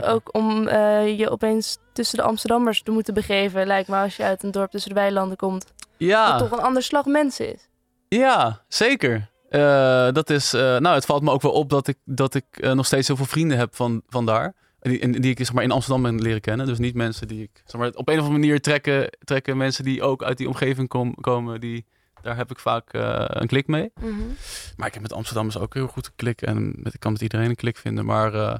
Ook 0.04 0.34
om 0.34 0.68
eh, 0.68 1.18
je 1.18 1.30
opeens 1.30 1.78
tussen 1.92 2.16
de 2.18 2.24
Amsterdammers 2.24 2.82
te 2.82 2.90
moeten 2.90 3.14
begeven, 3.14 3.66
lijkt 3.66 3.88
me 3.88 3.96
als 3.96 4.16
je 4.16 4.22
uit 4.22 4.42
een 4.42 4.50
dorp 4.50 4.70
tussen 4.70 4.94
de 4.94 5.00
weilanden 5.00 5.36
komt. 5.36 5.72
Ja. 5.96 6.30
Dat 6.30 6.38
toch 6.48 6.58
een 6.58 6.64
ander 6.64 6.82
slag 6.82 7.04
mensen 7.04 7.52
is. 7.54 7.68
Ja, 8.08 8.62
zeker. 8.68 9.30
Eh, 9.48 10.08
dat 10.12 10.30
is, 10.30 10.52
eh, 10.52 10.60
nou, 10.60 10.94
het 10.94 11.04
valt 11.04 11.22
me 11.22 11.30
ook 11.30 11.42
wel 11.42 11.52
op 11.52 11.70
dat 11.70 11.86
ik, 11.88 11.98
dat 12.04 12.34
ik 12.34 12.44
nog 12.74 12.86
steeds 12.86 13.06
heel 13.06 13.16
veel 13.16 13.26
vrienden 13.26 13.58
heb 13.58 13.74
van, 13.76 14.02
van 14.08 14.26
daar. 14.26 14.54
Die, 14.80 15.00
en 15.00 15.12
die 15.12 15.30
ik 15.30 15.38
zeg 15.38 15.52
maar, 15.52 15.64
in 15.64 15.70
Amsterdam 15.70 16.02
ben 16.02 16.22
leren 16.22 16.40
kennen. 16.40 16.66
Dus 16.66 16.78
niet 16.78 16.94
mensen 16.94 17.28
die 17.28 17.42
ik 17.42 17.62
zeg 17.64 17.80
maar, 17.80 17.90
op 17.94 18.08
een 18.08 18.18
of 18.18 18.24
andere 18.24 18.38
manier 18.38 18.60
trekken, 18.60 19.10
trekken 19.24 19.56
mensen 19.56 19.84
die 19.84 20.02
ook 20.02 20.22
uit 20.22 20.38
die 20.38 20.48
omgeving 20.48 20.88
kom- 20.88 21.14
komen. 21.20 21.60
Die, 21.60 21.86
daar 22.22 22.36
heb 22.36 22.50
ik 22.50 22.58
vaak 22.58 22.92
eh, 22.92 23.24
een 23.26 23.46
klik 23.46 23.66
mee. 23.66 23.92
Mhm. 24.00 24.12
Maar 24.76 24.86
ik 24.86 24.92
heb 24.92 25.02
met 25.02 25.12
Amsterdammers 25.12 25.58
ook 25.58 25.74
heel 25.74 25.86
goed 25.86 26.06
een 26.06 26.12
klik. 26.16 26.42
En 26.42 26.74
met, 26.76 26.94
ik 26.94 27.00
kan 27.00 27.12
met 27.12 27.20
iedereen 27.20 27.48
een 27.48 27.56
klik 27.56 27.76
vinden. 27.76 28.04
Maar 28.04 28.34
eh, 28.34 28.54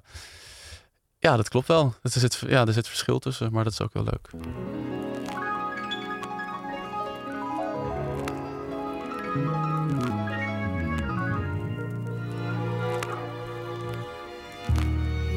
ja, 1.19 1.37
dat 1.37 1.49
klopt 1.49 1.69
wel. 1.69 1.95
Er 2.03 2.11
zit, 2.11 2.43
ja, 2.47 2.67
er 2.67 2.73
zit 2.73 2.89
verschil 2.89 3.19
tussen, 3.19 3.53
maar 3.53 3.65
dat 3.65 3.73
is 3.73 3.81
ook 3.81 3.93
wel 3.93 4.05
leuk. 4.05 4.31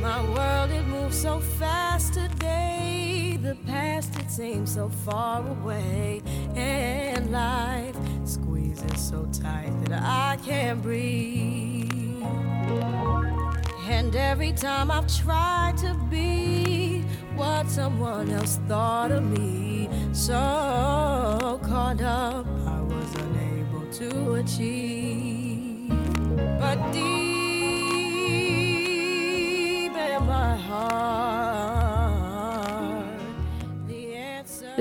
My 0.02 0.22
world, 0.22 0.72
it 0.72 0.88
moves 0.88 1.22
so 1.22 1.40
fast 1.40 2.14
today. 2.14 3.40
The 3.42 3.56
past, 3.66 4.16
it 4.20 4.32
seems 4.32 4.74
so 4.74 4.90
far 5.04 5.44
away. 5.48 6.22
And 6.56 7.32
life 7.32 8.15
squeezes 8.76 9.10
so 9.10 9.26
tight 9.42 9.72
that 9.86 10.02
I 10.04 10.38
can't 10.44 10.82
breathe. 10.82 12.24
And 13.88 14.16
every 14.16 14.52
time 14.52 14.90
I've 14.92 15.08
tried 15.08 15.78
to 15.78 15.94
be 16.10 17.04
what 17.36 17.70
someone 17.70 18.32
else 18.32 18.60
thought 18.68 19.12
of 19.12 19.24
me, 19.24 19.90
so 20.12 21.60
caught 21.64 22.02
up, 22.02 22.46
I 22.66 22.82
was 22.82 23.16
unable 23.16 23.86
to 23.94 24.34
achieve. 24.36 25.90
But 26.60 26.92
deep 26.92 27.06
in 29.92 30.26
my 30.26 30.58
heart, 30.58 31.35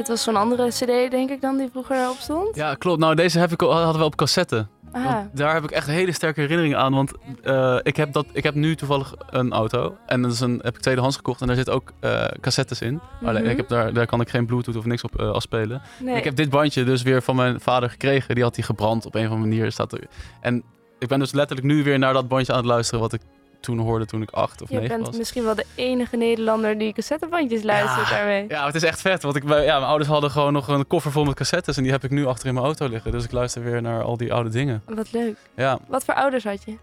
Dit 0.05 0.13
was 0.13 0.23
zo'n 0.23 0.37
andere 0.37 0.69
cd, 0.69 1.11
denk 1.11 1.31
ik 1.31 1.41
dan, 1.41 1.57
die 1.57 1.69
vroeger 1.71 1.97
erop 2.03 2.17
stond. 2.19 2.57
Ja, 2.57 2.75
klopt. 2.75 3.01
Nou, 3.01 3.15
deze 3.15 3.39
heb 3.39 3.53
ik, 3.53 3.63
al- 3.63 3.73
hadden 3.83 4.01
we 4.01 4.07
op 4.07 4.17
cassette. 4.17 4.67
Ah. 4.93 5.17
Daar 5.33 5.55
heb 5.55 5.65
ik 5.65 5.71
echt 5.71 5.87
hele 5.87 6.13
sterke 6.13 6.41
herinneringen 6.41 6.79
aan. 6.79 6.95
Want 6.95 7.13
eh, 7.43 7.77
ik, 7.83 7.97
heb 7.97 8.13
dat, 8.13 8.27
ik 8.33 8.43
heb 8.43 8.55
nu 8.55 8.75
toevallig 8.77 9.15
een 9.31 9.53
auto. 9.53 9.97
En 10.07 10.23
dat 10.23 10.33
is 10.33 10.41
een, 10.41 10.61
heb 10.63 10.75
ik 10.75 10.81
tweedehands 10.81 11.17
gekocht. 11.17 11.41
En 11.41 11.47
daar 11.47 11.57
zitten 11.57 11.75
ook 11.75 11.93
eh, 12.01 12.25
cassettes 12.41 12.81
in. 12.81 13.01
Alleen, 13.25 13.43
Mhm. 13.43 13.51
ik 13.51 13.57
heb 13.57 13.69
daar, 13.69 13.93
daar 13.93 14.07
kan 14.07 14.21
ik 14.21 14.29
geen 14.29 14.47
bluetooth 14.47 14.77
of 14.77 14.85
niks 14.85 15.03
op 15.03 15.21
eh, 15.21 15.31
afspelen. 15.31 15.83
Nee. 16.01 16.17
Ik 16.17 16.25
heb 16.25 16.37
dit 16.37 16.51
bandje 16.51 16.85
dus 16.85 17.03
weer 17.03 17.23
van 17.23 17.37
mijn 17.37 17.61
vader 17.61 17.91
gekregen. 17.91 18.35
Die 18.35 18.45
had 18.45 18.57
hij 18.57 18.65
gebrand 18.65 19.07
op 19.07 19.15
een 19.15 19.27
of 19.27 19.31
andere 19.33 19.49
manier. 19.51 19.73
Staat 19.73 19.93
er. 19.93 20.01
En 20.41 20.63
ik 20.99 21.09
ben 21.09 21.19
dus 21.19 21.33
letterlijk 21.33 21.67
nu 21.69 21.83
weer 21.83 21.99
naar 21.99 22.13
dat 22.13 22.29
bandje 22.29 22.53
aan 22.53 22.59
het 22.59 22.67
luisteren. 22.69 23.01
Wat 23.01 23.13
ik 23.13 23.21
toen 23.65 23.79
hoorde 23.79 24.07
toen 24.07 24.23
ik 24.23 24.31
acht 24.31 24.63
of 24.63 24.69
Je 24.69 24.75
negen 24.75 24.89
bent 24.97 25.07
was. 25.07 25.17
misschien 25.17 25.45
wel 25.45 25.55
de 25.55 25.65
enige 25.75 26.17
Nederlander 26.17 26.79
die 26.79 26.93
cassettebandjes 26.93 27.63
luistert 27.63 28.09
daarmee. 28.11 28.45
Ja, 28.49 28.67
het 28.67 28.75
is 28.75 28.83
echt 28.83 29.01
vet. 29.01 29.23
Want 29.23 29.37
ik, 29.37 29.43
ja, 29.49 29.55
mijn 29.55 29.83
ouders 29.83 30.09
hadden 30.11 30.31
gewoon 30.31 30.53
nog 30.53 30.69
een 30.69 30.87
koffer 30.87 31.13
vol 31.13 31.25
met 31.25 31.35
cassettes. 31.35 31.77
En 31.77 31.83
die 31.83 31.93
heb 31.93 32.05
ik 32.05 32.11
nu 32.11 32.27
achter 32.27 32.47
in 32.47 32.55
mijn 32.55 32.67
auto 32.67 32.89
liggen. 32.89 33.13
Dus 33.13 33.25
ik 33.25 33.33
luister 33.33 33.63
weer 33.63 33.83
naar 33.83 34.03
al 34.03 34.17
die 34.17 34.33
oude 34.33 34.51
dingen. 34.51 34.83
Wat 34.87 35.13
leuk. 35.13 35.37
Ja. 35.57 35.79
Wat 35.87 36.05
voor 36.05 36.15
ouders 36.15 36.45
had 36.45 36.65
je? 36.65 36.77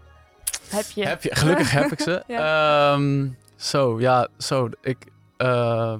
Heb 0.68 0.84
je? 0.94 1.06
Heb 1.06 1.22
je, 1.22 1.34
gelukkig 1.36 1.70
heb 1.70 1.92
ik 1.92 2.00
ze. 2.00 2.22
Ja. 2.26 2.92
Ehm, 2.92 3.26
zo, 3.56 4.00
ja, 4.00 4.28
zo. 4.38 4.68
Ik, 4.80 4.96
eh, 5.36 5.94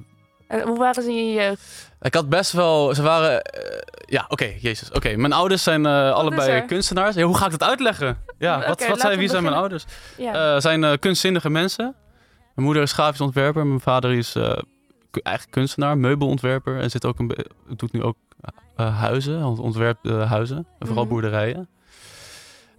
En 0.61 0.67
hoe 0.67 0.77
waren 0.77 1.03
ze 1.03 1.09
in 1.09 1.25
je 1.27 1.33
jeugd? 1.33 1.91
ik 2.01 2.13
had 2.13 2.29
best 2.29 2.51
wel, 2.51 2.93
ze 2.95 3.01
waren, 3.01 3.41
eh, 3.41 3.79
ja, 4.05 4.25
oké, 4.27 4.53
jezus. 4.59 4.91
Oké, 4.91 5.15
mijn 5.15 5.33
ouders 5.33 5.63
zijn 5.63 5.85
eh, 5.85 6.11
allebei 6.11 6.65
kunstenaars. 6.65 7.15
Ja, 7.15 7.23
hoe 7.23 7.37
ga 7.37 7.45
ik 7.45 7.51
dat 7.51 7.63
uitleggen? 7.63 8.17
Ja, 8.37 8.67
wat, 8.67 8.87
wat 8.87 8.99
zijn, 8.99 9.17
wie 9.17 9.29
zijn 9.29 9.43
mijn 9.43 9.55
ouders? 9.55 9.85
Ja. 10.17 10.55
Eh, 10.55 10.61
zijn 10.61 10.83
eh, 10.83 10.91
kunstzinnige 10.99 11.49
mensen. 11.49 11.95
Mijn 12.55 12.65
moeder 12.67 12.83
is 12.83 12.91
grafisch 12.91 13.21
ontwerper. 13.21 13.65
Mijn 13.67 13.79
vader 13.79 14.11
is 14.13 14.35
eh, 14.35 14.43
eigenlijk 15.11 15.51
kunstenaar, 15.55 15.97
meubelontwerper. 15.97 16.79
En 16.79 16.89
zit 16.89 17.05
ook 17.05 17.19
een 17.19 17.35
doet 17.75 17.91
nu 17.91 18.03
ook 18.03 18.17
eh, 18.75 18.99
huizen, 18.99 19.43
ont- 19.43 19.59
ontwerpt 19.59 20.05
eh, 20.07 20.29
huizen. 20.31 20.57
En 20.79 20.87
vooral 20.87 21.03
Mhm. 21.03 21.13
boerderijen. 21.13 21.69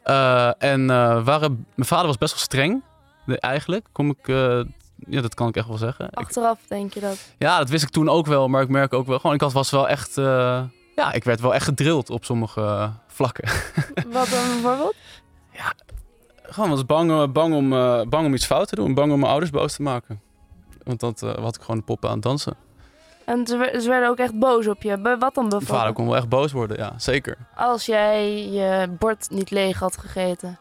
Eh, 0.03 0.51
en 0.59 0.91
eh, 0.91 1.25
waren, 1.25 1.67
mijn 1.75 1.89
vader 1.89 2.07
was 2.07 2.19
best 2.19 2.33
wel 2.33 2.43
streng, 2.43 2.83
eigenlijk. 3.27 3.87
Kom 3.93 4.11
ik, 4.11 4.29
eh, 4.29 4.61
ja, 5.07 5.21
dat 5.21 5.35
kan 5.35 5.49
ik 5.49 5.57
echt 5.57 5.69
wel 5.69 5.77
zeggen. 5.79 6.05
Ik- 6.07 6.14
Achteraf 6.19 6.59
denk 6.69 6.95
je 6.95 7.01
dat. 7.01 7.19
ja, 7.38 7.59
dat 7.59 7.69
wist 7.69 7.83
ik 7.83 7.90
toen 7.90 8.09
ook 8.09 8.27
wel, 8.27 8.49
maar 8.49 8.62
ik 8.62 8.69
merk 8.69 8.93
ook 8.95 9.07
wel 9.07 9.19
gewoon, 9.19 9.35
ik 9.35 9.40
had, 9.40 9.53
was 9.53 9.71
wel 9.71 9.88
echt, 9.88 10.19
eh, 10.19 10.62
ja, 10.97 11.12
ik 11.12 11.25
werd 11.25 11.40
wel 11.40 11.55
echt 11.55 11.64
gedrild 11.64 12.11
op 12.11 12.25
sommige 12.25 12.61
eh, 12.61 12.88
vlakken. 13.07 13.49
Wat 14.12 14.29
dan 14.29 14.45
bijvoorbeeld? 14.47 14.95
gewoon 16.43 16.71
was 16.71 16.87
bang, 16.87 17.11
eh, 17.11 17.27
bang, 17.29 17.55
om, 17.55 17.69
bang 18.11 18.27
om 18.27 18.35
iets 18.35 18.47
fout 18.47 18.69
te 18.69 18.75
doen, 18.75 18.95
bang 18.95 19.12
om 19.12 19.19
mijn 19.19 19.31
ouders 19.31 19.51
boos 19.53 19.75
te 19.75 19.83
maken. 19.83 20.21
Want 20.83 21.01
dat 21.01 21.21
had 21.21 21.55
ik 21.57 21.61
gewoon 21.61 21.77
de 21.77 21.83
poppen 21.83 22.09
aan 22.09 22.14
het 22.14 22.25
dansen. 22.25 22.55
En 23.25 23.47
ze, 23.47 23.57
wer- 23.57 23.81
ze 23.81 23.88
werden 23.88 24.09
ook 24.09 24.19
echt 24.19 24.38
boos 24.38 24.67
op 24.67 24.83
je. 24.83 24.90
Wat 24.90 25.01
dan 25.01 25.09
Mijn 25.09 25.25
vader 25.35 25.59
bijvoorbeeld? 25.59 25.95
kon 25.95 26.07
wel 26.07 26.17
echt 26.17 26.29
boos 26.29 26.53
worden, 26.53 26.77
ja, 26.77 26.93
zeker. 26.97 27.37
Als 27.57 27.87
jij 27.87 28.49
je 28.51 28.88
bord 28.99 29.31
niet 29.31 29.51
leeg 29.51 29.79
had 29.79 29.97
gegeten. 29.99 30.57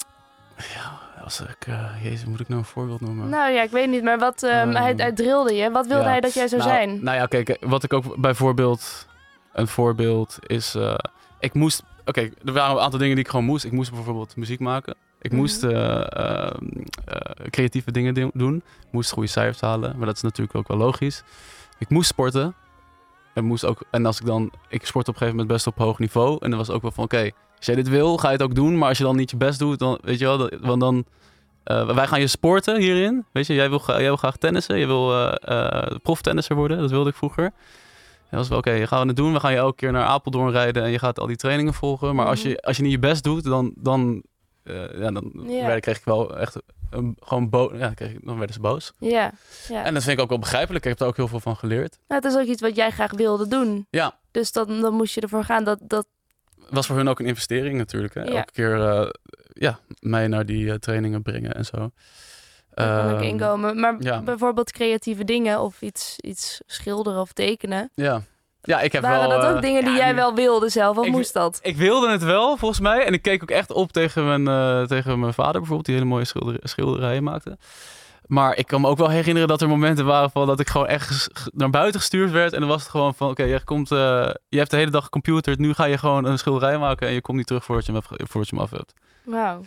Als 1.23 1.41
ik, 1.41 1.67
eh, 1.67 2.03
jezus, 2.03 2.25
moet 2.25 2.39
ik 2.39 2.47
nou 2.47 2.59
een 2.59 2.65
voorbeeld 2.67 3.01
noemen? 3.01 3.29
Nou 3.29 3.51
ja, 3.51 3.61
ik 3.61 3.71
weet 3.71 3.89
niet, 3.89 4.03
maar 4.03 4.19
wat, 4.19 4.43
ehm, 4.43 4.53
Ehm, 4.53 4.75
hij, 4.83 4.93
hij 4.97 5.11
drilde 5.11 5.53
je. 5.53 5.71
Wat 5.71 5.87
wilde 5.87 6.03
Ja. 6.03 6.09
hij 6.09 6.19
dat 6.21 6.33
jij 6.33 6.47
zou 6.47 6.61
nou, 6.61 6.73
zijn? 6.73 7.03
Nou 7.03 7.17
ja, 7.17 7.25
kijk, 7.25 7.49
eh, 7.49 7.69
wat 7.69 7.83
ik 7.83 7.93
ook 7.93 8.15
bijvoorbeeld, 8.17 9.07
een 9.53 9.67
voorbeeld 9.67 10.37
is, 10.41 10.75
eh, 10.75 10.95
ik 11.39 11.53
moest, 11.53 11.83
oké, 12.05 12.21
er 12.45 12.53
waren 12.53 12.75
een 12.75 12.81
aantal 12.81 12.99
dingen 12.99 13.15
die 13.15 13.23
ik 13.23 13.29
gewoon 13.29 13.45
moest. 13.45 13.65
Ik 13.65 13.71
moest 13.71 13.91
bijvoorbeeld 13.91 14.35
muziek 14.35 14.59
maken. 14.59 14.95
Ik 15.21 15.31
Mhm. 15.31 15.39
moest 15.39 15.63
eh, 15.63 15.95
eh, 15.99 16.53
eh, 17.05 17.45
creatieve 17.49 17.91
dingen 17.91 18.13
do- 18.13 18.31
doen. 18.33 18.55
Ik 18.55 18.91
moest 18.91 19.11
goede 19.11 19.29
cijfers 19.29 19.61
halen, 19.61 19.97
maar 19.97 20.05
dat 20.05 20.15
is 20.15 20.21
natuurlijk 20.21 20.57
ook 20.57 20.67
wel 20.67 20.77
logisch. 20.77 21.23
Ik 21.77 21.89
moest 21.89 22.07
sporten. 22.09 22.55
En, 23.33 23.43
moest 23.45 23.65
ook, 23.65 23.83
en 23.91 24.05
als 24.05 24.19
ik 24.19 24.25
dan, 24.25 24.51
ik 24.69 24.85
sport 24.85 25.07
op 25.07 25.13
een 25.13 25.19
gegeven 25.19 25.35
moment 25.39 25.47
best 25.47 25.67
op 25.67 25.77
hoog 25.77 25.99
niveau. 25.99 26.37
En 26.41 26.49
dan 26.49 26.59
was 26.59 26.69
ook 26.69 26.81
wel 26.81 26.91
van, 26.91 27.03
oké, 27.03 27.29
als 27.65 27.75
jij 27.75 27.75
dit 27.83 27.89
wil, 27.89 28.17
ga 28.17 28.27
je 28.27 28.33
het 28.33 28.43
ook 28.43 28.55
doen. 28.55 28.77
Maar 28.77 28.89
als 28.89 28.97
je 28.97 29.03
dan 29.03 29.15
niet 29.15 29.29
je 29.29 29.37
best 29.37 29.59
doet, 29.59 29.79
dan 29.79 29.99
weet 30.01 30.19
je 30.19 30.25
wel, 30.25 30.37
dat- 30.37 30.53
want 30.61 30.79
dan, 30.79 31.05
eh, 31.63 31.95
wij 31.95 32.07
gaan 32.07 32.19
je 32.19 32.27
sporten 32.27 32.79
hierin. 32.81 33.25
Weet 33.31 33.47
je, 33.47 33.53
jij 33.53 33.69
wil, 33.69 33.81
jij 33.85 33.97
wil 34.01 34.15
graag 34.15 34.37
tennissen. 34.37 34.77
Je 34.77 34.85
wil 34.85 35.13
eh 35.13 35.33
eh, 35.41 35.95
proftennisser 36.01 36.55
worden. 36.55 36.77
Dat 36.77 36.89
wilde 36.89 37.09
ik 37.09 37.15
vroeger. 37.15 37.43
En 38.29 38.37
was 38.39 38.47
wel 38.47 38.57
oké, 38.57 38.87
gaan 38.87 39.01
we 39.01 39.07
het 39.07 39.15
doen. 39.15 39.33
We 39.33 39.39
gaan 39.39 39.51
je 39.51 39.57
elke 39.57 39.75
keer 39.75 39.91
naar 39.91 40.05
Apeldoorn 40.05 40.51
rijden 40.51 40.83
en 40.83 40.89
je 40.91 40.99
gaat 40.99 41.19
al 41.19 41.27
die 41.27 41.35
trainingen 41.35 41.73
volgen. 41.73 42.15
Maar 42.15 42.25
als, 42.25 42.41
je, 42.41 42.61
als 42.61 42.77
je 42.77 42.83
niet 42.83 42.91
je 42.91 42.99
best 42.99 43.23
doet, 43.23 43.43
dan, 43.43 43.73
dan, 43.77 44.23
ja, 44.63 45.11
dan 45.11 45.31
werd- 45.45 45.81
kreeg 45.81 45.97
ik 45.97 46.03
wel 46.05 46.37
echt 46.37 46.55
een, 46.89 47.17
gewoon 47.19 47.49
bo 47.49 47.71
ja, 47.75 47.89
kreeg 47.93 48.11
ik, 48.11 48.25
dan 48.25 48.37
werden 48.37 48.55
ze 48.55 48.61
boos. 48.61 48.91
Ja, 48.99 49.31
ja. 49.67 49.83
En 49.83 49.93
dat 49.93 50.03
vind 50.03 50.17
ik 50.17 50.23
ook 50.23 50.29
wel 50.29 50.39
begrijpelijk. 50.39 50.83
Ik 50.83 50.89
heb 50.91 50.99
er 50.99 51.07
ook 51.07 51.15
heel 51.15 51.27
veel 51.27 51.39
van 51.39 51.55
geleerd. 51.55 51.97
Nou, 52.07 52.21
het 52.21 52.31
is 52.33 52.39
ook 52.39 52.47
iets 52.47 52.61
wat 52.61 52.75
jij 52.75 52.91
graag 52.91 53.11
wilde 53.11 53.47
doen. 53.47 53.87
Ja, 53.89 54.17
Dus 54.31 54.51
dan, 54.51 54.81
dan 54.81 54.93
moest 54.93 55.13
je 55.15 55.21
ervoor 55.21 55.43
gaan. 55.43 55.63
Dat, 55.63 55.79
dat, 55.81 56.05
was 56.69 56.85
voor 56.87 56.95
hun 56.95 57.07
ook 57.07 57.19
een 57.19 57.25
investering 57.25 57.77
natuurlijk. 57.77 58.13
Hè? 58.13 58.21
Ja. 58.21 58.29
Elke 58.31 58.51
keer 58.51 58.87
eh, 58.89 59.09
ja, 59.53 59.79
mij 59.99 60.27
naar 60.27 60.45
die 60.45 60.69
eh, 60.71 60.75
trainingen 60.75 61.21
brengen 61.21 61.53
en 61.53 61.65
zo. 61.65 61.91
daar 62.73 63.01
kan 63.01 63.09
ik 63.09 63.15
Ehm, 63.15 63.23
inkomen. 63.23 63.79
Maar 63.79 63.95
ja. 63.99 64.21
bijvoorbeeld 64.21 64.71
creatieve 64.71 65.23
dingen 65.23 65.59
of 65.59 65.81
iets, 65.81 66.15
iets 66.19 66.61
schilderen 66.65 67.21
of 67.21 67.31
tekenen. 67.33 67.91
Ja. 67.95 68.21
ja, 68.61 68.81
ik 68.81 68.91
heb 68.91 69.01
Waren 69.01 69.29
wel... 69.29 69.39
dat 69.39 69.49
ook 69.49 69.55
eh, 69.55 69.61
dingen 69.61 69.83
die 69.83 69.91
ja, 69.93 69.97
jij 69.97 70.15
wel 70.15 70.35
wilde 70.35 70.69
zelf? 70.69 70.97
Of 70.97 71.05
Ik- 71.05 71.11
moest 71.11 71.33
dat? 71.33 71.59
Ik 71.61 71.77
wilde 71.77 72.09
het 72.11 72.23
wel, 72.23 72.57
volgens 72.57 72.79
mij. 72.79 73.05
En 73.05 73.13
ik 73.13 73.21
keek 73.21 73.41
ook 73.41 73.51
echt 73.51 73.71
op 73.71 73.91
tegen 73.91 74.25
mijn, 74.27 74.47
eh, 74.47 74.87
tegen 74.87 75.19
mijn 75.19 75.33
vader 75.33 75.53
bijvoorbeeld, 75.53 75.85
die 75.85 75.95
hele 75.95 76.07
mooie 76.07 76.25
schilder, 76.25 76.57
schilderijen 76.61 77.23
maakte. 77.23 77.57
Maar 78.27 78.57
ik 78.57 78.67
kan 78.67 78.81
me 78.81 78.87
ook 78.87 78.97
wel 78.97 79.09
herinneren 79.09 79.47
dat 79.47 79.61
er 79.61 79.67
momenten 79.67 80.05
waren 80.05 80.31
van 80.31 80.47
dat 80.47 80.59
ik 80.59 80.69
gewoon 80.69 80.87
echt 80.87 81.29
naar 81.53 81.69
buiten 81.69 81.99
gestuurd 81.99 82.31
werd. 82.31 82.53
En 82.53 82.59
dan 82.59 82.69
was 82.69 82.81
het 82.81 82.91
gewoon 82.91 83.15
van, 83.15 83.29
oké, 83.29 83.43
je, 83.43 83.63
komt, 83.63 83.91
eh, 83.91 84.29
je 84.49 84.57
hebt 84.57 84.69
de 84.71 84.77
hele 84.77 84.91
dag 84.91 85.03
gecomputerd. 85.03 85.59
Nu 85.59 85.73
ga 85.73 85.85
je 85.85 85.97
gewoon 85.97 86.25
een 86.25 86.37
schilderij 86.37 86.77
maken 86.77 87.07
en 87.07 87.13
je 87.13 87.21
komt 87.21 87.37
niet 87.37 87.47
terug 87.47 87.63
voordat 87.63 87.85
je 87.85 87.91
hem, 87.91 88.01
hebt 88.07 88.31
voordat 88.31 88.49
je 88.49 88.55
hem 88.55 88.65
af 88.65 88.71
hebt. 88.71 88.93
Wauw. 89.23 89.61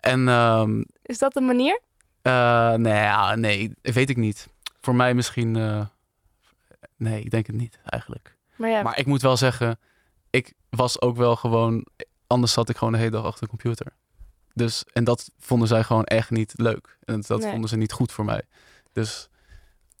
En 0.00 0.28
ehm, 0.28 0.82
Is 1.02 1.18
dat 1.18 1.32
de 1.32 1.40
manier? 1.40 1.80
eh, 2.22 2.72
nee, 2.72 2.92
ja, 2.94 3.34
nee, 3.34 3.72
weet 3.82 4.10
ik 4.10 4.16
niet. 4.16 4.48
Voor 4.80 4.94
mij 4.94 5.14
misschien, 5.14 5.56
eh, 5.56 5.80
nee, 6.96 7.20
ik 7.20 7.30
denk 7.30 7.46
het 7.46 7.56
niet 7.56 7.78
eigenlijk. 7.84 8.36
Maar 8.56 8.70
ja, 8.70 8.82
Maar 8.82 8.98
ik 8.98 9.06
moet 9.06 9.22
wel 9.22 9.36
zeggen, 9.36 9.78
ik 10.30 10.52
was 10.70 11.00
ook 11.00 11.16
wel 11.16 11.36
gewoon, 11.36 11.86
anders 12.26 12.52
zat 12.52 12.68
ik 12.68 12.76
gewoon 12.76 12.92
de 12.92 12.98
hele 12.98 13.10
dag 13.10 13.24
achter 13.24 13.40
de 13.42 13.48
computer. 13.48 13.86
Dus, 14.56 14.84
en 14.92 15.04
dat 15.04 15.30
vonden 15.38 15.68
zij 15.68 15.82
gewoon 15.82 16.04
echt 16.04 16.30
niet 16.30 16.52
leuk. 16.56 16.98
En 17.04 17.22
dat 17.26 17.40
Nee. 17.40 17.50
vonden 17.50 17.68
ze 17.68 17.76
niet 17.76 17.92
goed 17.92 18.12
voor 18.12 18.24
mij. 18.24 18.42
Dus 18.92 19.28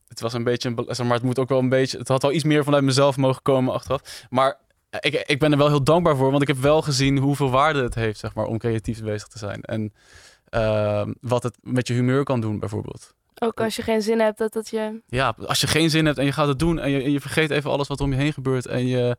het 0.08 0.20
was 0.20 0.32
een 0.32 0.44
beetje, 0.44 0.68
een, 0.68 0.84
zeg 0.94 1.06
maar 1.06 1.14
het 1.16 1.24
moet 1.24 1.38
ook 1.38 1.48
wel 1.48 1.58
een 1.58 1.68
beetje, 1.68 1.98
het 1.98 2.08
had 2.08 2.22
wel 2.22 2.32
iets 2.32 2.44
meer 2.44 2.64
vanuit 2.64 2.84
mezelf 2.84 3.16
mogen 3.16 3.42
komen 3.42 3.74
achteraf. 3.74 4.26
Maar 4.30 4.58
ik, 5.00 5.14
ik 5.26 5.38
ben 5.38 5.52
er 5.52 5.58
wel 5.58 5.68
heel 5.68 5.82
dankbaar 5.84 6.16
voor, 6.16 6.30
want 6.30 6.42
ik 6.42 6.48
heb 6.48 6.56
wel 6.56 6.82
gezien 6.82 7.18
hoeveel 7.18 7.50
waarde 7.50 7.82
het 7.82 7.94
heeft, 7.94 8.18
zeg 8.18 8.34
maar, 8.34 8.44
om 8.46 8.58
creatief 8.58 9.02
bezig 9.02 9.28
te 9.28 9.38
zijn. 9.38 9.60
En 9.62 9.92
ehm, 10.48 11.12
wat 11.20 11.42
het 11.42 11.58
met 11.62 11.86
je 11.88 11.94
humeur 11.94 12.24
kan 12.24 12.40
doen, 12.40 12.58
bijvoorbeeld. 12.58 13.14
ook 13.38 13.60
als 13.60 13.76
je 13.76 13.82
geen 13.82 14.02
zin 14.02 14.20
hebt, 14.20 14.38
dat 14.38 14.52
dat 14.52 14.68
je... 14.68 15.02
Ja, 15.06 15.34
als 15.46 15.60
je 15.60 15.66
geen 15.66 15.90
zin 15.90 16.06
hebt 16.06 16.18
en 16.18 16.24
je 16.24 16.32
gaat 16.32 16.48
het 16.48 16.58
doen 16.58 16.78
en 16.78 16.90
je, 16.90 17.02
en 17.02 17.10
je 17.12 17.20
vergeet 17.20 17.50
even 17.50 17.70
alles 17.70 17.88
wat 17.88 17.98
er 17.98 18.04
om 18.04 18.12
je 18.12 18.18
heen 18.18 18.32
gebeurt 18.32 18.66
en 18.66 18.86
je 18.86 19.16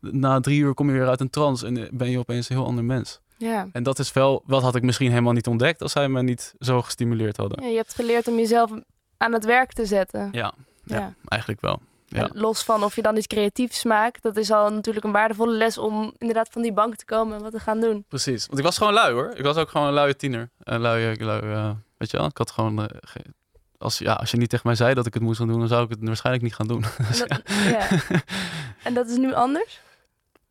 na 0.00 0.40
drie 0.40 0.60
uur 0.60 0.74
kom 0.74 0.86
je 0.86 0.92
weer 0.92 1.08
uit 1.08 1.20
een 1.20 1.30
trance 1.30 1.66
en 1.66 1.88
ben 1.92 2.10
je 2.10 2.18
opeens 2.18 2.48
een 2.48 2.56
heel 2.56 2.66
ander 2.66 2.84
mens. 2.84 3.20
Ja. 3.48 3.68
En 3.72 3.82
dat 3.82 3.98
is 3.98 4.12
wel, 4.12 4.42
wat 4.46 4.62
had 4.62 4.74
ik 4.74 4.82
misschien 4.82 5.08
helemaal 5.10 5.32
niet 5.32 5.46
ontdekt 5.46 5.82
als 5.82 5.92
zij 5.92 6.08
me 6.08 6.22
niet 6.22 6.54
zo 6.58 6.82
gestimuleerd 6.82 7.36
hadden. 7.36 7.62
ja, 7.62 7.68
je 7.68 7.76
hebt 7.76 7.94
geleerd 7.94 8.28
om 8.28 8.36
jezelf 8.36 8.70
aan 9.16 9.32
het 9.32 9.44
werk 9.44 9.72
te 9.72 9.86
zetten. 9.86 10.28
Ja, 10.32 10.52
ja, 10.84 10.96
Ja. 10.98 11.14
eigenlijk 11.28 11.60
wel. 11.60 11.80
Ja. 12.06 12.28
Los 12.32 12.62
van 12.62 12.84
of 12.84 12.94
je 12.96 13.02
dan 13.02 13.16
iets 13.16 13.26
creatiefs 13.26 13.84
maakt, 13.84 14.22
dat 14.22 14.36
is 14.36 14.50
al 14.50 14.70
natuurlijk 14.70 15.04
een 15.04 15.12
waardevolle 15.12 15.52
les 15.56 15.78
om 15.78 16.12
inderdaad 16.18 16.48
van 16.50 16.62
die 16.62 16.72
bank 16.72 16.94
te 16.96 17.04
komen 17.04 17.36
en 17.36 17.42
wat 17.42 17.52
te 17.52 17.60
gaan 17.60 17.80
doen. 17.80 18.04
Precies, 18.08 18.46
want 18.46 18.58
ik 18.58 18.64
was 18.64 18.78
gewoon 18.78 18.92
lui 18.92 19.12
hoor. 19.12 19.32
Ik 19.36 19.44
was 19.44 19.56
ook 19.56 19.68
gewoon 19.70 19.86
een 19.86 19.92
luie 19.92 20.16
tiener. 20.16 20.50
Een 20.62 20.80
luie, 20.80 21.24
lui, 21.24 21.40
eh, 21.52 21.70
weet 21.96 22.10
je 22.10 22.16
wel, 22.16 22.26
ik 22.26 22.36
had 22.38 22.50
gewoon, 22.50 22.88
eh, 22.88 22.96
als, 23.78 23.98
ja, 23.98 24.12
als 24.12 24.30
je 24.30 24.36
niet 24.36 24.48
tegen 24.50 24.66
mij 24.66 24.76
zei 24.76 24.94
dat 24.94 25.06
ik 25.06 25.14
het 25.14 25.22
moest 25.22 25.38
gaan 25.38 25.48
doen, 25.48 25.58
dan 25.58 25.68
zou 25.68 25.84
ik 25.84 25.90
het 25.90 25.98
waarschijnlijk 26.02 26.44
niet 26.44 26.54
gaan 26.54 26.66
doen. 26.68 26.84
En 26.84 27.28
dat, 27.28 27.40
ja. 27.76 27.88
en 28.82 28.94
dat 28.94 29.08
is 29.08 29.16
nu 29.16 29.34
anders? 29.34 29.80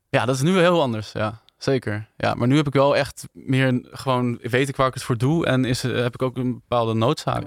Ja, 0.08 0.24
dat 0.26 0.34
is 0.34 0.42
nu 0.42 0.58
heel 0.58 0.80
anders. 0.82 1.12
Ja, 1.12 1.40
zeker. 1.62 2.08
Ja, 2.16 2.34
maar 2.34 2.48
nu 2.48 2.56
heb 2.56 2.66
ik 2.66 2.72
wel 2.72 2.96
echt 2.96 3.28
meer 3.32 3.88
gewoon 3.90 4.38
weet 4.42 4.68
ik 4.68 4.76
waar 4.76 4.86
ik 4.86 4.94
het 4.94 5.02
voor 5.02 5.16
doe 5.16 5.46
en 5.46 5.64
is, 5.64 5.84
eh, 5.84 6.02
heb 6.02 6.14
ik 6.14 6.22
ook 6.22 6.36
een 6.36 6.52
bepaalde 6.52 6.94
noodzaak. 6.94 7.42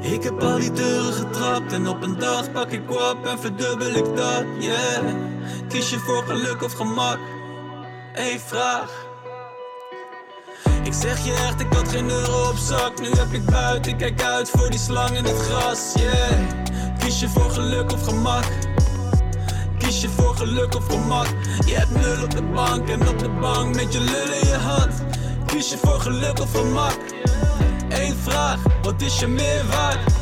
Ik 0.00 0.22
heb 0.22 0.42
al 0.42 0.58
die 0.58 0.72
deuren 0.72 1.12
getrapt 1.12 1.72
en 1.72 1.88
op 1.88 2.02
een 2.02 2.18
dag 2.18 2.52
pak 2.52 2.70
ik 2.70 2.90
op 2.90 3.26
en 3.26 3.38
verdubbel 3.38 3.94
ik 3.94 4.16
dat, 4.16 4.44
yeah. 4.58 5.14
Kies 5.68 5.90
je 5.90 5.98
voor 5.98 6.22
geluk 6.22 6.62
of 6.62 6.72
gemak? 6.72 7.18
Eén 8.14 8.40
vraag. 8.40 9.05
Ik 10.82 10.92
zeg 10.92 11.24
je 11.24 11.32
echt, 11.32 11.60
ik 11.60 11.72
had 11.72 11.88
geen 11.88 12.10
euro 12.10 12.48
op 12.48 12.56
zak. 12.56 13.00
Nu 13.00 13.08
heb 13.08 13.32
ik 13.32 13.44
buiten, 13.44 13.92
ik 13.92 13.98
kijk 13.98 14.22
uit 14.22 14.50
voor 14.50 14.70
die 14.70 14.78
slang 14.78 15.16
in 15.16 15.24
het 15.24 15.38
gras, 15.38 15.92
yeah. 15.94 16.64
Kies 16.98 17.20
je 17.20 17.28
voor 17.28 17.50
geluk 17.50 17.92
of 17.92 18.02
gemak? 18.02 18.44
Kies 19.78 20.00
je 20.00 20.08
voor 20.08 20.36
geluk 20.36 20.74
of 20.74 20.86
gemak? 20.86 21.26
Je 21.66 21.74
hebt 21.74 21.90
nul 21.90 22.24
op 22.24 22.30
de 22.30 22.42
bank 22.42 22.88
en 22.88 23.08
op 23.08 23.18
de 23.18 23.28
bank 23.28 23.74
met 23.74 23.92
je 23.92 24.00
lul 24.00 24.32
in 24.32 24.48
je 24.48 24.56
hand. 24.56 25.02
Kies 25.46 25.70
je 25.70 25.76
voor 25.76 26.00
geluk 26.00 26.40
of 26.40 26.50
gemak? 26.54 26.98
Eén 27.88 28.14
vraag, 28.14 28.62
wat 28.82 29.02
is 29.02 29.20
je 29.20 29.26
meer 29.26 29.66
waard? 29.70 30.12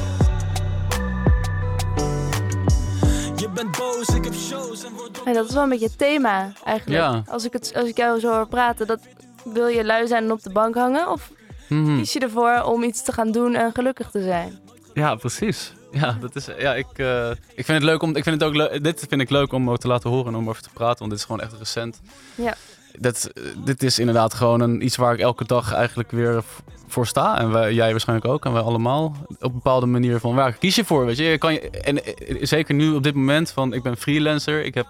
Je 3.37 3.48
bent 3.54 3.76
boos, 3.78 4.09
ik 4.09 4.24
heb 4.24 4.35
shows 4.35 4.85
en 5.24 5.33
dat 5.33 5.48
is 5.48 5.54
wel 5.54 5.62
een 5.62 5.68
beetje 5.68 5.87
het 5.87 5.98
thema 5.98 6.52
eigenlijk. 6.64 7.00
Ja. 7.00 7.22
Als, 7.26 7.44
ik 7.44 7.52
het, 7.52 7.72
als 7.76 7.88
ik 7.88 7.96
jou 7.96 8.20
zo 8.20 8.33
hoor 8.33 8.46
praten, 8.46 8.87
dat, 8.87 8.98
wil 9.44 9.66
je 9.66 9.85
lui 9.85 10.07
zijn 10.07 10.24
en 10.24 10.33
op 10.33 10.42
de 10.42 10.50
bank 10.50 10.74
hangen? 10.74 11.11
Of 11.11 11.30
Mhm. 11.68 11.96
kies 11.96 12.12
je 12.12 12.18
ervoor 12.20 12.62
om 12.62 12.83
iets 12.83 13.02
te 13.02 13.12
gaan 13.12 13.33
doen 13.33 13.54
en 13.54 13.72
gelukkig 13.74 14.11
te 14.11 14.22
zijn? 14.22 14.59
Ja, 14.94 15.14
precies. 15.14 15.72
Ja, 15.92 16.16
dat 16.20 16.37
is, 16.37 16.48
ja 16.59 16.74
ik, 16.74 16.87
eh, 16.96 17.30
ik 17.30 17.64
vind 17.64 17.68
het 17.68 17.83
leuk 17.83 18.02
om. 18.02 18.16
Ik 18.16 18.22
vind 18.22 18.40
het 18.40 18.48
ook 18.48 18.54
leuk. 18.54 18.85
Dit 18.85 19.04
vind 19.09 19.20
ik 19.20 19.30
leuk 19.30 19.52
om 19.52 19.70
ook 19.70 19.78
te 19.78 19.88
laten 19.88 20.11
horen 20.11 20.26
en 20.33 20.38
om 20.38 20.48
over 20.48 20.62
te 20.62 20.68
praten, 20.72 20.98
want 20.98 21.11
dit 21.11 21.18
is 21.20 21.24
gewoon 21.26 21.40
echt 21.40 21.52
recent. 21.59 22.00
Ja. 22.35 22.54
Dat, 22.98 23.24
eh, 23.35 23.42
dit 23.64 23.83
is 23.83 23.98
inderdaad 23.98 24.35
gewoon 24.35 24.61
een, 24.61 24.85
iets 24.85 24.96
waar 24.96 25.14
ik 25.14 25.20
elke 25.20 25.44
dag 25.44 25.72
eigenlijk 25.72 26.11
weer 26.11 26.42
voor 26.87 27.07
sta. 27.07 27.38
En 27.38 27.50
wij, 27.52 27.72
jij 27.74 27.90
waarschijnlijk 27.90 28.28
ook. 28.28 28.44
En 28.44 28.52
wij 28.52 28.62
allemaal. 28.62 29.04
Op 29.28 29.37
een 29.40 29.52
bepaalde 29.52 29.87
manier 29.87 30.20
van 30.20 30.35
waar 30.35 30.52
kies 30.52 30.74
je 30.74 30.85
voor? 30.85 31.07
Weet 31.07 31.16
je? 31.16 31.24
Je 31.24 31.38
Kan 31.38 31.52
je, 31.52 31.70
en 31.70 32.04
eh, 32.04 32.37
zeker 32.46 32.74
nu 32.74 32.92
op 32.94 33.02
dit 33.02 33.14
moment 33.14 33.50
van 33.50 33.72
ik 33.72 33.83
ben 33.83 33.96
freelancer. 33.96 34.64
Ik 34.64 34.74
heb 34.74 34.87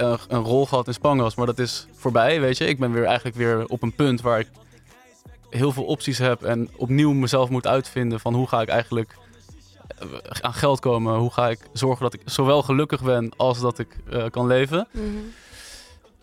eh, 0.00 0.14
een 0.28 0.42
rol 0.42 0.66
gehad 0.66 0.86
in 0.86 0.94
Spangas, 0.94 1.34
maar 1.34 1.46
dat 1.46 1.58
is 1.58 1.86
voorbij. 1.92 2.40
Weet 2.40 2.56
je? 2.58 2.66
Ik 2.66 2.78
ben 2.78 2.92
weer 2.92 3.04
eigenlijk 3.04 3.36
weer 3.36 3.66
op 3.66 3.82
een 3.82 3.94
punt 3.94 4.20
waar 4.20 4.38
ik 4.38 4.48
heel 5.50 5.72
veel 5.72 5.84
opties 5.84 6.18
heb. 6.18 6.42
En 6.42 6.68
opnieuw 6.76 7.12
mezelf 7.12 7.48
moet 7.48 7.66
uitvinden 7.66 8.20
van 8.20 8.34
hoe 8.34 8.48
ga 8.48 8.60
ik 8.60 8.68
eigenlijk 8.68 9.16
eh, 9.98 10.06
aan 10.40 10.54
geld 10.54 10.80
komen? 10.80 11.14
Hoe 11.18 11.32
ga 11.32 11.48
ik 11.48 11.58
zorgen 11.72 12.02
dat 12.02 12.14
ik 12.14 12.20
zowel 12.24 12.62
gelukkig 12.62 13.02
ben 13.02 13.30
als 13.36 13.60
dat 13.60 13.78
ik 13.78 13.96
eh, 14.10 14.24
kan 14.30 14.46
leven? 14.46 14.88
Mhm. 14.90 15.04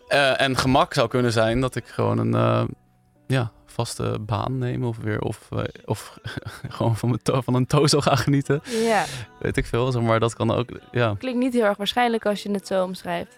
Eh, 0.08 0.40
en 0.40 0.56
gemak 0.56 0.94
zou 0.94 1.08
kunnen 1.08 1.32
zijn 1.32 1.60
dat 1.60 1.74
ik 1.74 1.86
gewoon 1.86 2.18
een 2.18 2.68
ja, 3.26 3.52
vaste 3.66 4.18
baan 4.20 4.58
neem 4.58 4.84
of 4.84 4.96
weer 4.96 5.20
of, 5.20 5.48
of 5.84 6.18
gewoon 6.76 6.96
van, 6.96 7.08
mijn 7.08 7.22
to- 7.22 7.40
van 7.40 7.54
een 7.54 7.66
tozo 7.66 8.00
ga 8.00 8.16
genieten. 8.16 8.62
Ja. 8.64 9.04
Weet 9.38 9.56
ik 9.56 9.66
veel, 9.66 9.92
zeg 9.92 10.02
maar 10.02 10.20
dat 10.20 10.34
kan 10.34 10.50
ook. 10.50 10.68
Ja. 10.90 11.14
Klinkt 11.18 11.38
niet 11.38 11.52
heel 11.52 11.64
erg 11.64 11.76
waarschijnlijk 11.76 12.26
als 12.26 12.42
je 12.42 12.50
het 12.50 12.66
zo 12.66 12.84
omschrijft. 12.84 13.37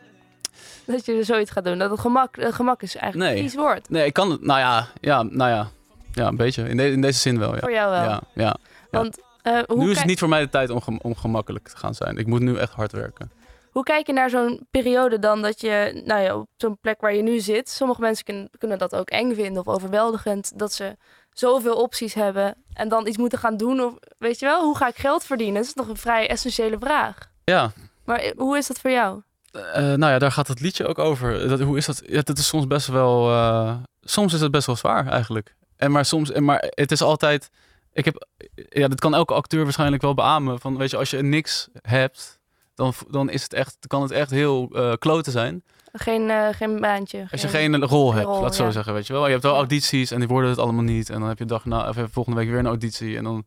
Dat 0.94 1.04
je 1.06 1.14
er 1.16 1.24
zoiets 1.24 1.50
gaat 1.50 1.64
doen. 1.64 1.78
Dat 1.78 1.90
het 1.90 2.00
gemak, 2.00 2.36
het 2.36 2.54
gemak 2.54 2.82
is 2.82 2.96
eigenlijk 2.96 3.30
Nee. 3.32 3.42
een 3.42 3.48
vies 3.50 3.58
woord. 3.58 3.88
Nee, 3.90 4.06
ik 4.06 4.12
kan 4.12 4.30
het. 4.30 4.42
Nou 4.42 4.60
ja, 4.60 4.86
ja, 5.00 5.22
nou 5.22 5.50
ja, 5.50 5.68
ja, 6.12 6.26
een 6.26 6.36
beetje. 6.36 6.68
In, 6.68 6.76
de- 6.76 6.90
in 6.90 7.00
deze 7.00 7.18
zin 7.18 7.38
wel. 7.38 7.52
Ja. 7.54 7.60
Voor 7.60 7.72
jou 7.72 7.90
wel. 7.90 8.02
Ja, 8.02 8.20
ja. 8.34 8.56
Want 8.90 9.18
eh, 9.42 9.58
hoe, 9.66 9.76
nu 9.84 9.90
is 9.90 9.96
het 9.98 10.06
niet 10.06 10.18
voor 10.18 10.28
mij 10.28 10.40
de 10.40 10.48
tijd 10.48 10.70
om, 10.70 10.98
om 11.02 11.16
gemakkelijk 11.16 11.68
te 11.68 11.76
gaan 11.76 11.94
zijn. 11.94 12.16
Ik 12.16 12.26
moet 12.26 12.40
nu 12.40 12.56
echt 12.56 12.72
hard 12.72 12.92
werken. 12.92 13.30
hoe 13.70 13.82
kijk 13.82 14.06
je 14.06 14.12
naar 14.12 14.30
zo'n 14.30 14.66
periode 14.70 15.18
dan 15.18 15.42
dat 15.42 15.60
je 15.60 16.02
nou 16.04 16.20
ja, 16.22 16.36
op 16.36 16.46
zo'n 16.56 16.78
plek 16.80 17.00
waar 17.00 17.14
je 17.14 17.22
nu 17.22 17.40
zit... 17.40 17.68
Sommige 17.70 18.00
mensen 18.00 18.24
kun- 18.24 18.48
kunnen 18.58 18.78
dat 18.78 18.94
ook 18.94 19.10
eng 19.10 19.34
vinden 19.34 19.66
of 19.66 19.74
overweldigend... 19.74 20.58
dat 20.58 20.72
ze 20.72 20.96
zoveel 21.32 21.74
opties 21.76 22.14
hebben 22.14 22.54
en 22.72 22.88
dan 22.88 23.06
iets 23.06 23.16
moeten 23.16 23.38
gaan 23.38 23.56
doen. 23.56 23.80
Of, 23.80 23.92
weet 24.18 24.38
je 24.38 24.46
wel, 24.46 24.62
hoe 24.64 24.76
ga 24.76 24.88
ik 24.88 24.96
geld 24.96 25.24
verdienen? 25.24 25.54
Dat 25.54 25.64
is 25.64 25.72
toch 25.72 25.88
een 25.88 25.96
vrij 25.96 26.28
essentiële 26.28 26.76
vraag. 26.80 27.18
Ja, 27.44 27.70
Maar 28.04 28.18
eh, 28.18 28.32
hoe 28.36 28.56
is 28.56 28.66
dat 28.66 28.78
voor 28.80 28.90
jou? 28.90 29.20
Eh, 29.52 29.82
nou 29.82 30.12
ja, 30.12 30.18
daar 30.18 30.32
gaat 30.32 30.48
het 30.48 30.60
liedje 30.60 30.86
ook 30.86 30.98
over. 30.98 31.48
Dat, 31.48 31.60
hoe 31.60 31.76
is 31.76 31.86
dat? 31.86 32.02
Ja, 32.06 32.20
dat 32.22 32.38
is 32.38 32.46
soms 32.46 32.66
best 32.66 32.86
wel. 32.86 33.30
eh, 33.30 33.74
soms 34.00 34.32
is 34.32 34.40
het 34.40 34.50
best 34.50 34.66
wel 34.66 34.76
zwaar 34.76 35.06
eigenlijk. 35.06 35.54
En 35.76 35.90
maar 35.90 36.04
soms, 36.04 36.30
en 36.32 36.44
maar 36.44 36.64
het 36.68 36.92
is 36.92 37.02
altijd. 37.02 37.50
Ik 37.92 38.04
heb, 38.04 38.28
ja, 38.68 38.88
dat 38.88 39.00
kan 39.00 39.14
elke 39.14 39.34
acteur 39.34 39.62
waarschijnlijk 39.64 40.02
wel 40.02 40.14
beamen. 40.14 40.60
Van, 40.60 40.76
weet 40.76 40.90
je, 40.90 40.96
als 40.96 41.10
je 41.10 41.22
niks 41.22 41.68
hebt, 41.82 42.38
dan, 42.74 42.92
dan 43.10 43.30
is 43.30 43.42
het 43.42 43.52
echt, 43.52 43.76
kan 43.86 44.02
het 44.02 44.10
echt 44.10 44.30
heel 44.30 44.68
eh 44.72 44.92
kloten 44.98 45.32
zijn. 45.32 45.62
Geen, 45.92 46.30
eh, 46.30 46.48
geen 46.52 46.80
baantje. 46.80 47.26
Als 47.30 47.40
je 47.40 47.48
geen 47.48 47.84
rol 47.84 48.14
hebt, 48.14 48.26
rol, 48.26 48.40
laat 48.40 48.54
zo 48.54 48.64
ja. 48.64 48.70
zeggen, 48.70 48.94
weet 48.94 49.06
je 49.06 49.12
wel. 49.12 49.24
Je 49.24 49.30
hebt 49.30 49.42
wel 49.42 49.54
audities 49.54 50.10
en 50.10 50.18
die 50.18 50.28
worden 50.28 50.50
het 50.50 50.58
allemaal 50.58 50.82
niet. 50.82 51.10
En 51.10 51.20
dan 51.20 51.28
heb 51.28 51.38
je 51.38 51.44
dag 51.44 51.64
na, 51.64 51.88
of 51.88 51.94
heb 51.94 52.06
je 52.06 52.12
volgende 52.12 52.38
week 52.38 52.48
weer 52.48 52.58
een 52.58 52.66
auditie. 52.66 53.16
En 53.16 53.24
dan 53.24 53.44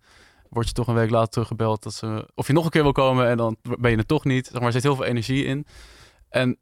word 0.54 0.68
je 0.68 0.74
toch 0.74 0.88
een 0.88 0.94
week 0.94 1.10
later 1.10 1.30
teruggebeld 1.30 1.84
dat 1.84 1.94
ze, 1.94 2.28
of 2.36 2.48
je 2.48 2.54
nog 2.54 2.66
een 2.66 2.72
keer 2.72 2.84
wil 2.84 2.92
komen 2.92 3.28
en 3.28 3.38
dan 3.38 3.58
ben 3.62 3.92
je 3.92 3.98
er 3.98 4.06
toch 4.06 4.24
niet. 4.26 4.46
Zeg 4.46 4.56
maar, 4.56 4.66
er 4.66 4.72
zit 4.72 4.84
heel 4.84 4.96
veel 4.96 5.06
energie 5.06 5.46
in. 5.46 5.66
En 6.30 6.58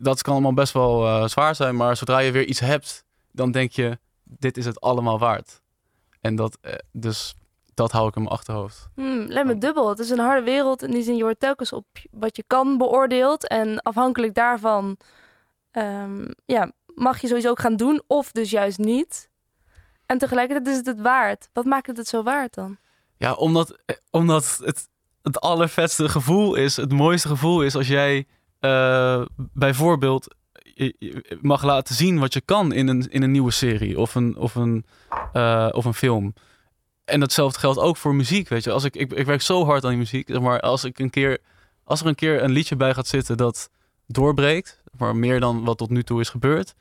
dat 0.00 0.22
kan 0.22 0.32
allemaal 0.32 0.54
best 0.54 0.72
wel 0.72 1.06
eh, 1.06 1.28
zwaar 1.28 1.54
zijn, 1.54 1.76
maar 1.76 1.96
zodra 1.96 2.18
je 2.18 2.32
weer 2.32 2.44
iets 2.44 2.60
hebt, 2.60 3.04
dan 3.32 3.50
denk 3.50 3.72
je, 3.72 3.98
dit 4.22 4.56
is 4.56 4.64
het 4.64 4.80
allemaal 4.80 5.18
waard. 5.18 5.60
En 6.20 6.36
dat, 6.36 6.58
eh, 6.60 6.74
dus 6.92 7.34
dat 7.74 7.92
hou 7.92 8.08
ik 8.08 8.16
in 8.16 8.22
mijn 8.22 8.34
achterhoofd. 8.34 8.88
Hmm, 8.94 9.26
lijkt 9.26 9.48
me 9.48 9.58
dubbel. 9.58 9.88
Het 9.88 9.98
is 9.98 10.10
een 10.10 10.18
harde 10.18 10.44
wereld. 10.44 10.82
In 10.82 10.90
die 10.90 11.02
zin, 11.02 11.16
je 11.16 11.22
wordt 11.22 11.40
telkens 11.40 11.72
op 11.72 11.86
wat 12.10 12.36
je 12.36 12.44
kan 12.46 12.78
beoordeeld. 12.78 13.48
En 13.48 13.82
afhankelijk 13.82 14.34
daarvan 14.34 14.96
ehm, 15.70 16.28
ja, 16.44 16.72
mag 16.94 17.20
je 17.20 17.26
sowieso 17.26 17.50
ook 17.50 17.60
gaan 17.60 17.76
doen. 17.76 18.02
Of 18.06 18.32
dus 18.32 18.50
juist 18.50 18.78
niet. 18.78 19.30
En 20.06 20.18
tegelijkertijd 20.18 20.68
is 20.68 20.76
het 20.76 20.86
het 20.86 21.00
waard. 21.00 21.48
Wat 21.52 21.64
maakt 21.64 21.86
het 21.86 21.96
het 21.96 22.08
zo 22.08 22.22
waard 22.22 22.54
dan? 22.54 22.78
Ja, 23.18 23.32
omdat, 23.32 23.78
eh, 23.86 23.96
omdat 24.10 24.60
het 24.64 24.88
het 25.22 25.40
allervetste 25.40 26.08
gevoel 26.08 26.54
is, 26.54 26.76
het 26.76 26.92
mooiste 26.92 27.28
gevoel 27.28 27.62
is 27.62 27.74
als 27.74 27.88
jij 27.88 28.26
eh, 28.60 29.22
bijvoorbeeld 29.36 30.36
mag 31.40 31.62
laten 31.62 31.94
zien 31.94 32.18
wat 32.18 32.32
je 32.32 32.40
kan 32.40 32.72
in 32.72 32.88
een, 32.88 33.10
in 33.10 33.22
een 33.22 33.30
nieuwe 33.30 33.50
serie 33.50 33.98
of 33.98 34.14
een, 34.14 34.36
of, 34.36 34.54
een, 34.54 34.84
eh, 35.32 35.68
of 35.72 35.84
een 35.84 35.94
film. 35.94 36.34
En 37.04 37.20
datzelfde 37.20 37.58
geldt 37.58 37.78
ook 37.78 37.96
voor 37.96 38.14
muziek, 38.14 38.48
weet 38.48 38.64
je. 38.64 38.70
Als 38.70 38.84
ik, 38.84 38.96
ik, 38.96 39.12
ik 39.12 39.26
werk 39.26 39.42
zo 39.42 39.64
hard 39.64 39.84
aan 39.84 39.90
die 39.90 39.98
muziek, 39.98 40.40
maar 40.40 40.60
als, 40.60 40.84
ik 40.84 40.98
een 40.98 41.10
keer, 41.10 41.38
als 41.84 42.00
er 42.00 42.06
een 42.06 42.14
keer 42.14 42.42
een 42.42 42.50
liedje 42.50 42.76
bij 42.76 42.94
gaat 42.94 43.06
zitten 43.06 43.36
dat 43.36 43.70
doorbreekt, 44.06 44.82
maar 44.98 45.16
meer 45.16 45.40
dan 45.40 45.64
wat 45.64 45.78
tot 45.78 45.90
nu 45.90 46.02
toe 46.02 46.20
is 46.20 46.28
gebeurd, 46.28 46.74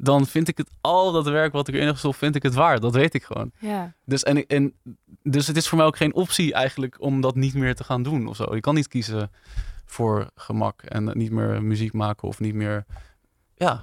dan 0.00 0.26
vind 0.26 0.48
ik 0.48 0.56
het 0.58 0.70
al 0.80 1.12
dat 1.12 1.24
werk 1.28 1.52
wat 1.52 1.68
ik 1.68 1.74
erin 1.74 1.86
heb 1.86 1.94
gestopt, 1.94 2.16
vind 2.16 2.34
ik 2.36 2.42
het 2.42 2.54
waard. 2.54 2.82
Dat 2.82 2.94
weet 2.94 3.14
ik 3.14 3.22
gewoon. 3.24 3.50
Ja. 3.58 3.94
Dus, 4.04 4.22
en, 4.22 4.46
en, 4.46 4.72
dus 5.22 5.46
het 5.46 5.56
is 5.56 5.68
voor 5.68 5.78
mij 5.78 5.86
ook 5.86 5.96
geen 5.96 6.14
optie 6.14 6.52
eigenlijk 6.52 7.00
om 7.00 7.20
dat 7.20 7.34
niet 7.34 7.54
meer 7.54 7.74
te 7.74 7.84
gaan 7.84 8.02
doen 8.02 8.26
of 8.26 8.36
zo. 8.36 8.54
Je 8.54 8.60
kan 8.60 8.74
niet 8.74 8.88
kiezen 8.88 9.30
voor 9.84 10.30
gemak 10.34 10.82
en 10.82 11.18
niet 11.18 11.30
meer 11.30 11.62
muziek 11.62 11.92
maken 11.92 12.28
of 12.28 12.40
niet 12.40 12.54
meer, 12.54 12.84
ja, 13.54 13.82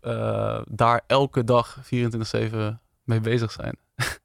eh, 0.00 0.60
daar 0.68 1.00
elke 1.06 1.44
dag 1.44 1.78
24-7 1.82 2.80
mee 3.04 3.20
bezig 3.20 3.52
zijn. 3.52 3.76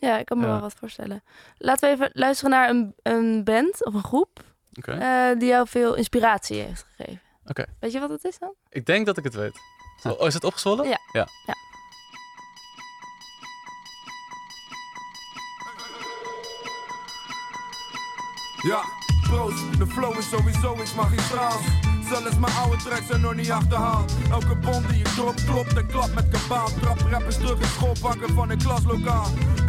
Ja, 0.00 0.18
ik 0.18 0.24
kan 0.26 0.38
me 0.38 0.44
Ja. 0.44 0.50
wel 0.50 0.60
wat 0.60 0.74
voorstellen. 0.74 1.22
Laten 1.56 1.88
we 1.88 1.94
even 1.94 2.10
luisteren 2.12 2.50
naar 2.50 2.68
een, 2.68 2.94
een 3.02 3.44
band 3.44 3.84
of 3.84 3.94
een 3.94 4.02
groep 4.02 4.44
eh, 4.72 5.28
die 5.38 5.48
jou 5.48 5.68
veel 5.68 5.94
inspiratie 5.94 6.60
heeft 6.60 6.86
gegeven. 6.96 7.20
Oké. 7.46 7.64
Weet 7.80 7.92
je 7.92 8.00
wat 8.00 8.10
het 8.10 8.24
is 8.24 8.38
dan? 8.38 8.54
Ik 8.68 8.86
denk 8.86 9.06
dat 9.06 9.16
ik 9.18 9.24
het 9.24 9.34
weet. 9.34 9.58
Oh, 10.04 10.26
is 10.26 10.34
het 10.34 10.44
opgezwollen? 10.44 10.88
Ja. 10.88 10.98
ja. 11.12 11.28
Ja. 11.46 11.54
Ja, 18.62 18.84
proost, 19.22 19.78
de 19.78 19.86
flow 19.86 20.18
is 20.18 20.28
sowieso 20.28 20.76
iets 20.80 20.94
magistraals. 20.94 21.62
Zelfs 22.08 22.38
mijn 22.38 22.52
oude 22.52 22.76
tracks 22.76 23.06
zijn 23.06 23.20
nog 23.20 23.34
niet 23.34 23.50
achterhaald. 23.50 24.12
Elke 24.30 24.56
bond 24.56 24.88
die 24.88 24.98
ik 24.98 25.06
drop, 25.06 25.34
klopt 25.46 25.76
en 25.76 25.86
klap 25.86 26.14
met 26.14 26.28
kabaal. 26.28 26.68
Trap 26.80 27.00
rappers 27.10 27.36
terug 27.36 27.58
in 27.58 27.66
school 27.66 27.96
pakken 28.00 28.34
van 28.34 28.50
een 28.50 28.58
klaslokaal. 28.58 29.26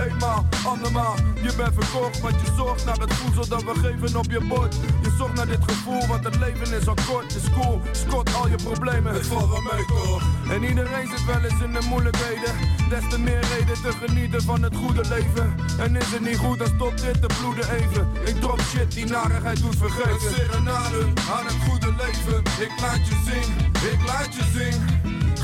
Eenmaal, 0.08 0.46
andermaal, 0.66 1.16
je 1.42 1.54
bent 1.58 1.74
verkocht. 1.74 2.20
Want 2.20 2.36
je 2.42 2.54
zorgt 2.58 2.86
naar 2.86 2.98
het 2.98 3.14
voedsel 3.14 3.48
dat 3.48 3.64
we 3.64 3.80
geven 3.80 4.20
op 4.20 4.32
je 4.32 4.40
bord. 4.48 4.76
Je 5.02 5.16
zorgt 5.18 5.36
naar 5.36 5.48
dit 5.48 5.64
gevoel, 5.68 6.08
want 6.08 6.24
het 6.24 6.36
leven 6.36 6.78
is 6.78 6.88
al 6.88 6.98
kort. 7.08 7.36
Is 7.36 7.50
cool, 7.62 7.82
scot 7.92 8.29
al 8.40 8.48
je 8.48 8.56
problemen. 8.56 9.14
Het 9.14 9.28
valt 9.28 9.50
wel 9.50 9.62
mee 9.62 9.86
toch? 9.86 10.24
En 10.50 10.64
iedereen 10.64 11.08
zit 11.08 11.26
wel 11.26 11.42
eens 11.48 11.62
in 11.62 11.74
de 11.74 11.86
moeilijkheden. 11.90 12.54
Des 12.90 13.10
te 13.10 13.20
meer 13.20 13.44
reden 13.54 13.82
te 13.82 13.92
genieten 13.92 14.42
van 14.42 14.64
het 14.64 14.76
goede 14.76 15.04
leven. 15.10 15.56
En 15.80 15.96
is 15.96 16.12
het 16.12 16.22
niet 16.22 16.38
goed, 16.38 16.58
dan 16.58 16.68
stopt 16.76 17.02
dit 17.02 17.22
te 17.22 17.30
bloeden 17.40 17.70
even. 17.72 18.08
Ik 18.26 18.36
drop 18.42 18.62
shit 18.62 18.92
die 18.92 19.06
narigheid 19.06 19.62
doet 19.62 19.78
vergeten. 19.78 20.28
Een 20.28 20.36
serenade 20.36 21.00
aan 21.36 21.46
het 21.46 21.60
goede 21.70 21.92
leven. 22.04 22.40
Ik 22.66 22.72
laat 22.82 23.08
je 23.10 23.16
zien, 23.28 23.50
ik 23.92 24.00
laat 24.06 24.34
je 24.36 24.44
zien. 24.58 24.78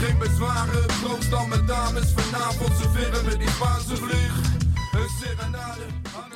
Geen 0.02 0.18
bezwaren, 0.18 0.88
troost 0.88 1.30
dan 1.30 1.50
met 1.50 1.68
dames. 1.68 2.14
Vanavond 2.16 2.72
serveren 2.82 3.26
we 3.26 3.38
die 3.38 3.50
Spaanse 3.50 3.96
vlieg. 3.96 4.34
Een 4.94 5.10
serenade. 5.22 5.82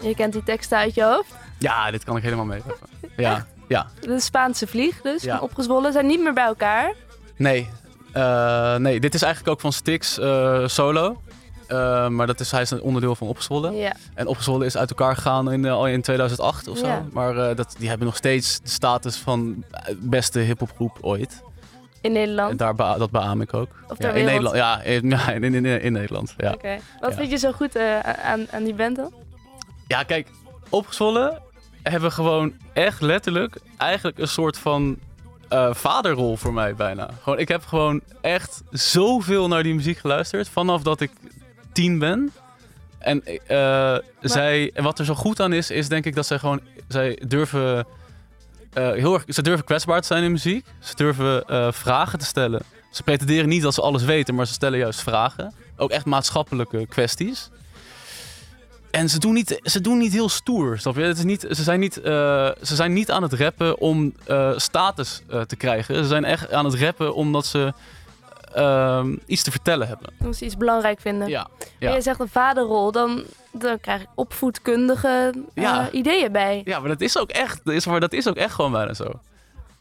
Je 0.02 0.16
kent 0.16 0.34
die 0.34 0.44
teksten 0.44 0.78
uit 0.78 0.94
je 0.96 1.04
hoofd. 1.04 1.34
Ja, 1.58 1.92
dit 1.92 2.04
kan 2.04 2.18
ik 2.18 2.24
helemaal 2.24 2.46
mee. 2.46 2.62
Ja, 3.18 3.48
ja. 3.70 3.88
De 4.02 4.20
Spaanse 4.20 4.68
vlieg 4.68 5.02
dus, 5.02 5.24
Ja. 5.24 5.40
opgezwollen. 5.40 5.92
Zijn 5.92 6.06
niet 6.08 6.22
meer 6.22 6.34
bij 6.34 6.46
elkaar. 6.46 6.94
Nee. 7.36 7.70
Eh, 8.12 8.76
nee, 8.76 9.00
dit 9.00 9.14
is 9.14 9.22
eigenlijk 9.22 9.54
ook 9.54 9.62
van 9.62 9.74
Styx 9.74 10.20
eh, 10.20 10.68
solo. 10.68 11.22
Eh, 11.68 12.08
maar 12.08 12.28
dat 12.28 12.40
is, 12.40 12.52
hij 12.52 12.62
is 12.62 12.72
een 12.72 12.82
onderdeel 12.82 13.16
van 13.16 13.28
Opgezwollen. 13.28 13.76
Ja. 13.76 13.94
En 14.14 14.28
Opgezwollen 14.28 14.66
is 14.66 14.78
uit 14.78 14.90
elkaar 14.90 15.16
gegaan 15.16 15.52
in, 15.52 15.66
al 15.66 15.88
in 15.88 16.02
2008 16.02 16.68
of 16.68 16.78
zo. 16.78 16.86
Ja. 16.86 17.06
Maar 17.12 17.56
dat, 17.56 17.76
die 17.78 17.90
hebben 17.90 18.08
nog 18.08 18.16
steeds 18.16 18.62
de 18.62 18.70
status 18.70 19.18
van 19.18 19.64
beste 19.98 20.40
hiphopgroep 20.40 20.98
ooit. 21.02 21.42
In 22.02 22.12
Nederland. 22.12 22.52
En 22.52 22.58
daar 22.58 22.76
dat 22.76 23.12
beaam 23.12 23.42
ik 23.42 23.54
ook. 23.54 23.70
Of 23.88 23.98
ja, 23.98 24.10
in? 24.10 24.26
Nederland. 24.26 24.56
Ja, 24.56 24.82
in, 24.82 25.10
ja, 25.18 25.32
in, 25.32 25.44
in, 25.44 25.54
in, 25.54 25.82
in 25.82 25.94
Nederland. 25.94 26.34
Ja. 26.38 26.56
Wat 27.00 27.14
vind 27.14 27.30
je 27.30 27.38
zo 27.38 27.52
goed 27.52 27.78
aan, 28.24 28.48
aan 28.52 28.64
die 28.64 28.74
band 28.74 28.96
dan? 28.96 29.14
Ja, 29.88 30.04
kijk, 30.04 30.28
opgezwollen 30.70 31.42
hebben 31.84 32.12
gewoon 32.12 32.54
echt 32.74 33.02
letterlijk 33.02 33.58
eigenlijk 33.78 34.18
een 34.18 34.28
soort 34.28 34.58
van 34.58 34.98
eh, 35.50 35.74
vaderrol 35.74 36.38
voor 36.38 36.54
mij 36.54 36.76
bijna. 36.76 37.10
Gewoon, 37.24 37.40
ik 37.40 37.48
heb 37.48 37.66
gewoon 37.66 38.02
echt 38.22 38.62
zoveel 38.72 39.48
naar 39.48 39.64
die 39.64 39.74
muziek 39.74 39.98
geluisterd 39.98 40.50
vanaf 40.50 40.82
dat 40.82 41.02
ik 41.02 41.12
tien 41.72 42.00
ben. 42.00 42.32
En 42.98 43.24
eh, 43.48 43.98
zij, 44.22 44.72
wat 44.76 45.00
er 45.00 45.06
zo 45.06 45.16
goed 45.16 45.40
aan 45.40 45.54
is, 45.54 45.72
is 45.72 45.88
denk 45.88 46.06
ik 46.06 46.16
dat 46.16 46.26
zij 46.26 46.40
gewoon, 46.40 46.62
zij 46.88 47.22
durven 47.28 47.88
eh, 48.74 48.92
heel 48.92 49.14
erg, 49.14 49.24
ze 49.28 49.42
durven 49.42 49.66
kwetsbaar 49.66 50.02
te 50.02 50.08
zijn 50.08 50.24
in 50.24 50.32
muziek. 50.32 50.66
Ze 50.80 50.96
durven 50.96 51.44
vragen 51.74 52.20
te 52.20 52.26
stellen. 52.26 52.62
Ze 52.92 53.04
pretenderen 53.04 53.50
niet 53.50 53.62
dat 53.62 53.74
ze 53.74 53.82
alles 53.82 54.04
weten, 54.04 54.36
maar 54.36 54.48
ze 54.48 54.54
stellen 54.54 54.80
juist 54.80 55.02
vragen. 55.02 55.54
Ook 55.78 55.92
echt 55.92 56.06
maatschappelijke 56.06 56.88
kwesties. 56.88 57.50
En 58.92 59.10
ze 59.10 59.20
doen 59.20 59.34
niet, 59.34 59.60
ze 59.64 59.82
doen 59.82 59.98
niet 59.98 60.14
heel 60.14 60.30
stoer, 60.30 60.80
snap 60.80 60.96
je? 60.96 61.02
Het 61.02 61.18
is 61.18 61.24
niet, 61.24 61.46
ze, 61.50 61.64
zijn 61.64 61.80
niet, 61.80 62.02
eh, 62.02 62.50
ze 62.62 62.76
zijn 62.76 62.94
niet 62.94 63.12
aan 63.12 63.24
het 63.24 63.34
rappen 63.34 63.78
om 63.78 64.14
eh, 64.26 64.52
status 64.56 65.22
eh, 65.30 65.42
te 65.42 65.56
krijgen. 65.56 65.96
Ze 65.96 66.06
zijn 66.06 66.26
echt 66.26 66.52
aan 66.52 66.66
het 66.66 66.74
rappen 66.76 67.16
omdat 67.16 67.46
ze 67.46 67.74
ehm, 68.54 69.16
iets 69.26 69.44
te 69.44 69.52
vertellen 69.52 69.88
hebben. 69.88 70.10
Als 70.26 70.38
ze 70.38 70.46
iets 70.46 70.58
belangrijk 70.58 71.00
vinden. 71.00 71.28
Ja, 71.28 71.48
ja. 71.80 71.90
jij 71.90 72.02
zegt 72.02 72.20
een 72.20 72.28
vaderrol, 72.28 72.92
dan, 72.92 73.24
dan 73.52 73.80
krijg 73.80 74.02
ik 74.02 74.08
opvoedkundige 74.16 75.34
Ja. 75.54 75.92
ideeën 75.92 76.32
bij. 76.32 76.62
Ja, 76.66 76.80
maar 76.80 76.90
dat 76.90 77.02
is 77.02 77.18
ook 77.18 77.30
echt, 77.30 77.60
dat 77.64 77.74
is, 77.74 77.86
maar 77.86 78.00
dat 78.00 78.14
is 78.14 78.28
ook 78.28 78.36
echt 78.36 78.54
gewoon 78.54 78.72
bijna 78.72 78.94
zo. 78.94 79.12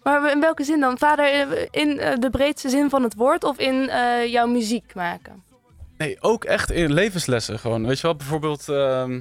Maar 0.03 0.33
in 0.33 0.41
welke 0.41 0.65
zin 0.65 0.81
dan? 0.81 0.99
Vader 0.99 1.49
in 1.71 1.97
de 1.97 2.29
breedste 2.31 2.69
zin 2.69 2.91
van 2.91 3.03
het 3.03 3.15
woord 3.15 3.45
of 3.45 3.59
in 3.59 3.91
jouw 4.31 4.47
muziek 4.47 4.95
maken? 4.95 5.43
Nee, 5.99 6.17
ook 6.21 6.45
echt 6.45 6.71
in 6.71 6.93
levenslessen 6.93 7.59
gewoon. 7.59 7.87
Weet 7.87 7.97
je 7.97 8.03
wel, 8.03 8.17
bijvoorbeeld... 8.17 8.69
ehm, 8.69 9.21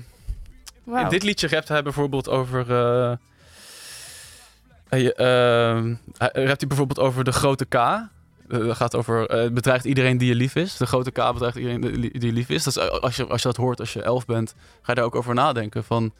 Wauw. 0.84 1.10
Dit 1.10 1.24
liedje 1.24 1.48
rapt 1.48 1.68
hij 1.68 1.84
bijvoorbeeld 1.84 2.30
over... 2.30 2.72
eh, 2.72 3.12
hij, 4.90 5.14
eh, 5.14 5.84
hij 6.18 6.46
rapt 6.46 6.60
hij 6.60 6.68
bijvoorbeeld 6.68 7.00
over 7.00 7.24
de 7.24 7.32
grote 7.32 7.66
K. 7.66 7.74
Eh, 7.74 8.10
Dat 8.48 8.76
gaat 8.76 8.96
over, 8.96 9.28
eh, 9.30 9.42
het 9.42 9.54
bedreigt 9.54 9.86
iedereen 9.86 10.18
die 10.18 10.28
je 10.28 10.36
lief 10.36 10.56
is. 10.56 10.78
De 10.78 10.86
grote 10.86 11.12
K 11.12 11.34
bedreigt 11.34 11.58
iedereen 11.58 11.82
die 11.82 12.26
je 12.26 12.32
lief 12.32 12.50
is. 12.50 12.64
Dus 12.64 12.80
als 12.80 13.16
je, 13.16 13.26
als 13.28 13.42
je 13.42 13.48
dat 13.48 13.58
hoort 13.58 13.80
als 13.80 13.94
je 13.94 14.02
elf 14.02 14.26
bent, 14.26 14.54
ga 14.58 14.92
je 14.92 14.94
daar 14.94 15.04
ook 15.06 15.16
over 15.16 15.34
nadenken. 15.34 15.84
Van, 15.84 16.14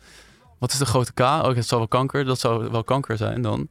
wat 0.58 0.72
is 0.72 0.78
de 0.78 0.86
grote 0.86 1.14
K? 1.14 1.20
Oh, 1.20 1.48
het 1.56 1.68
zal 1.68 1.78
wel 1.78 1.88
kanker. 1.88 2.26
Dat 2.26 2.40
zou 2.40 2.70
wel 2.72 2.84
kanker 2.84 3.18
zijn 3.18 3.42
dan. 3.42 3.68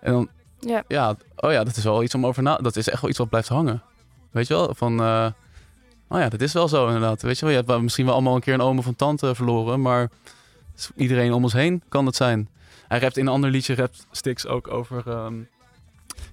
En 0.00 0.12
dan, 0.12 0.28
Ja. 0.58 0.84
ja, 0.88 1.16
oh 1.36 1.52
ja, 1.52 1.64
dat 1.64 1.76
is 1.76 1.84
wel 1.84 2.02
iets 2.02 2.14
om 2.14 2.26
over 2.26 2.42
na... 2.42 2.56
Dat 2.56 2.76
is 2.76 2.88
echt 2.88 3.00
wel 3.00 3.10
iets 3.10 3.18
wat 3.18 3.28
blijft 3.28 3.48
hangen. 3.48 3.82
Weet 4.30 4.46
je 4.46 4.54
wel? 4.54 4.74
Van, 4.74 4.96
oh 6.12 6.18
ja, 6.18 6.28
dat 6.28 6.40
is 6.40 6.52
wel 6.52 6.68
zo 6.68 6.86
inderdaad. 6.86 7.22
Weet 7.22 7.38
je 7.38 7.44
wel, 7.46 7.54
je 7.54 7.62
hebt 7.66 7.82
misschien 7.82 8.04
wel 8.04 8.14
allemaal 8.14 8.34
een 8.34 8.40
keer 8.40 8.54
een 8.54 8.60
oom 8.60 8.78
of 8.78 8.86
een 8.86 8.96
tante 8.96 9.34
verloren, 9.34 9.80
maar 9.80 10.10
iedereen 10.96 11.32
om 11.32 11.42
ons 11.42 11.52
heen 11.52 11.82
kan 11.88 12.06
het 12.06 12.16
zijn. 12.16 12.48
Hij 12.88 12.98
rapt 13.00 13.16
in 13.16 13.26
een 13.26 13.32
ander 13.32 13.50
liedje, 13.50 13.74
rapt 13.74 14.06
Stix 14.10 14.46
ook 14.46 14.68
over... 14.68 15.02
ehm, 15.08 15.34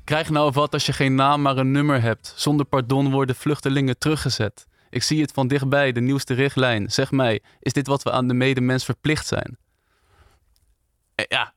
Krijg 0.04 0.30
nou 0.30 0.52
wat 0.52 0.74
als 0.74 0.86
je 0.86 0.94
geen 0.94 1.16
naam, 1.16 1.42
maar 1.42 1.58
een 1.58 1.72
nummer 1.72 2.02
hebt. 2.02 2.34
Zonder 2.36 2.66
pardon 2.66 3.12
worden 3.12 3.36
vluchtelingen 3.36 3.98
teruggezet. 3.98 4.68
Ik 4.90 5.04
zie 5.04 5.22
het 5.22 5.32
van 5.32 5.48
dichtbij, 5.48 5.92
de 5.92 6.02
nieuwste 6.02 6.34
richtlijn. 6.34 6.92
Zeg 6.92 7.12
mij, 7.12 7.42
is 7.60 7.74
dit 7.74 7.88
wat 7.88 8.04
we 8.04 8.12
aan 8.12 8.28
de 8.28 8.34
medemens 8.34 8.86
verplicht 8.86 9.28
zijn? 9.28 9.58
Eh, 11.16 11.26
Ja, 11.28 11.54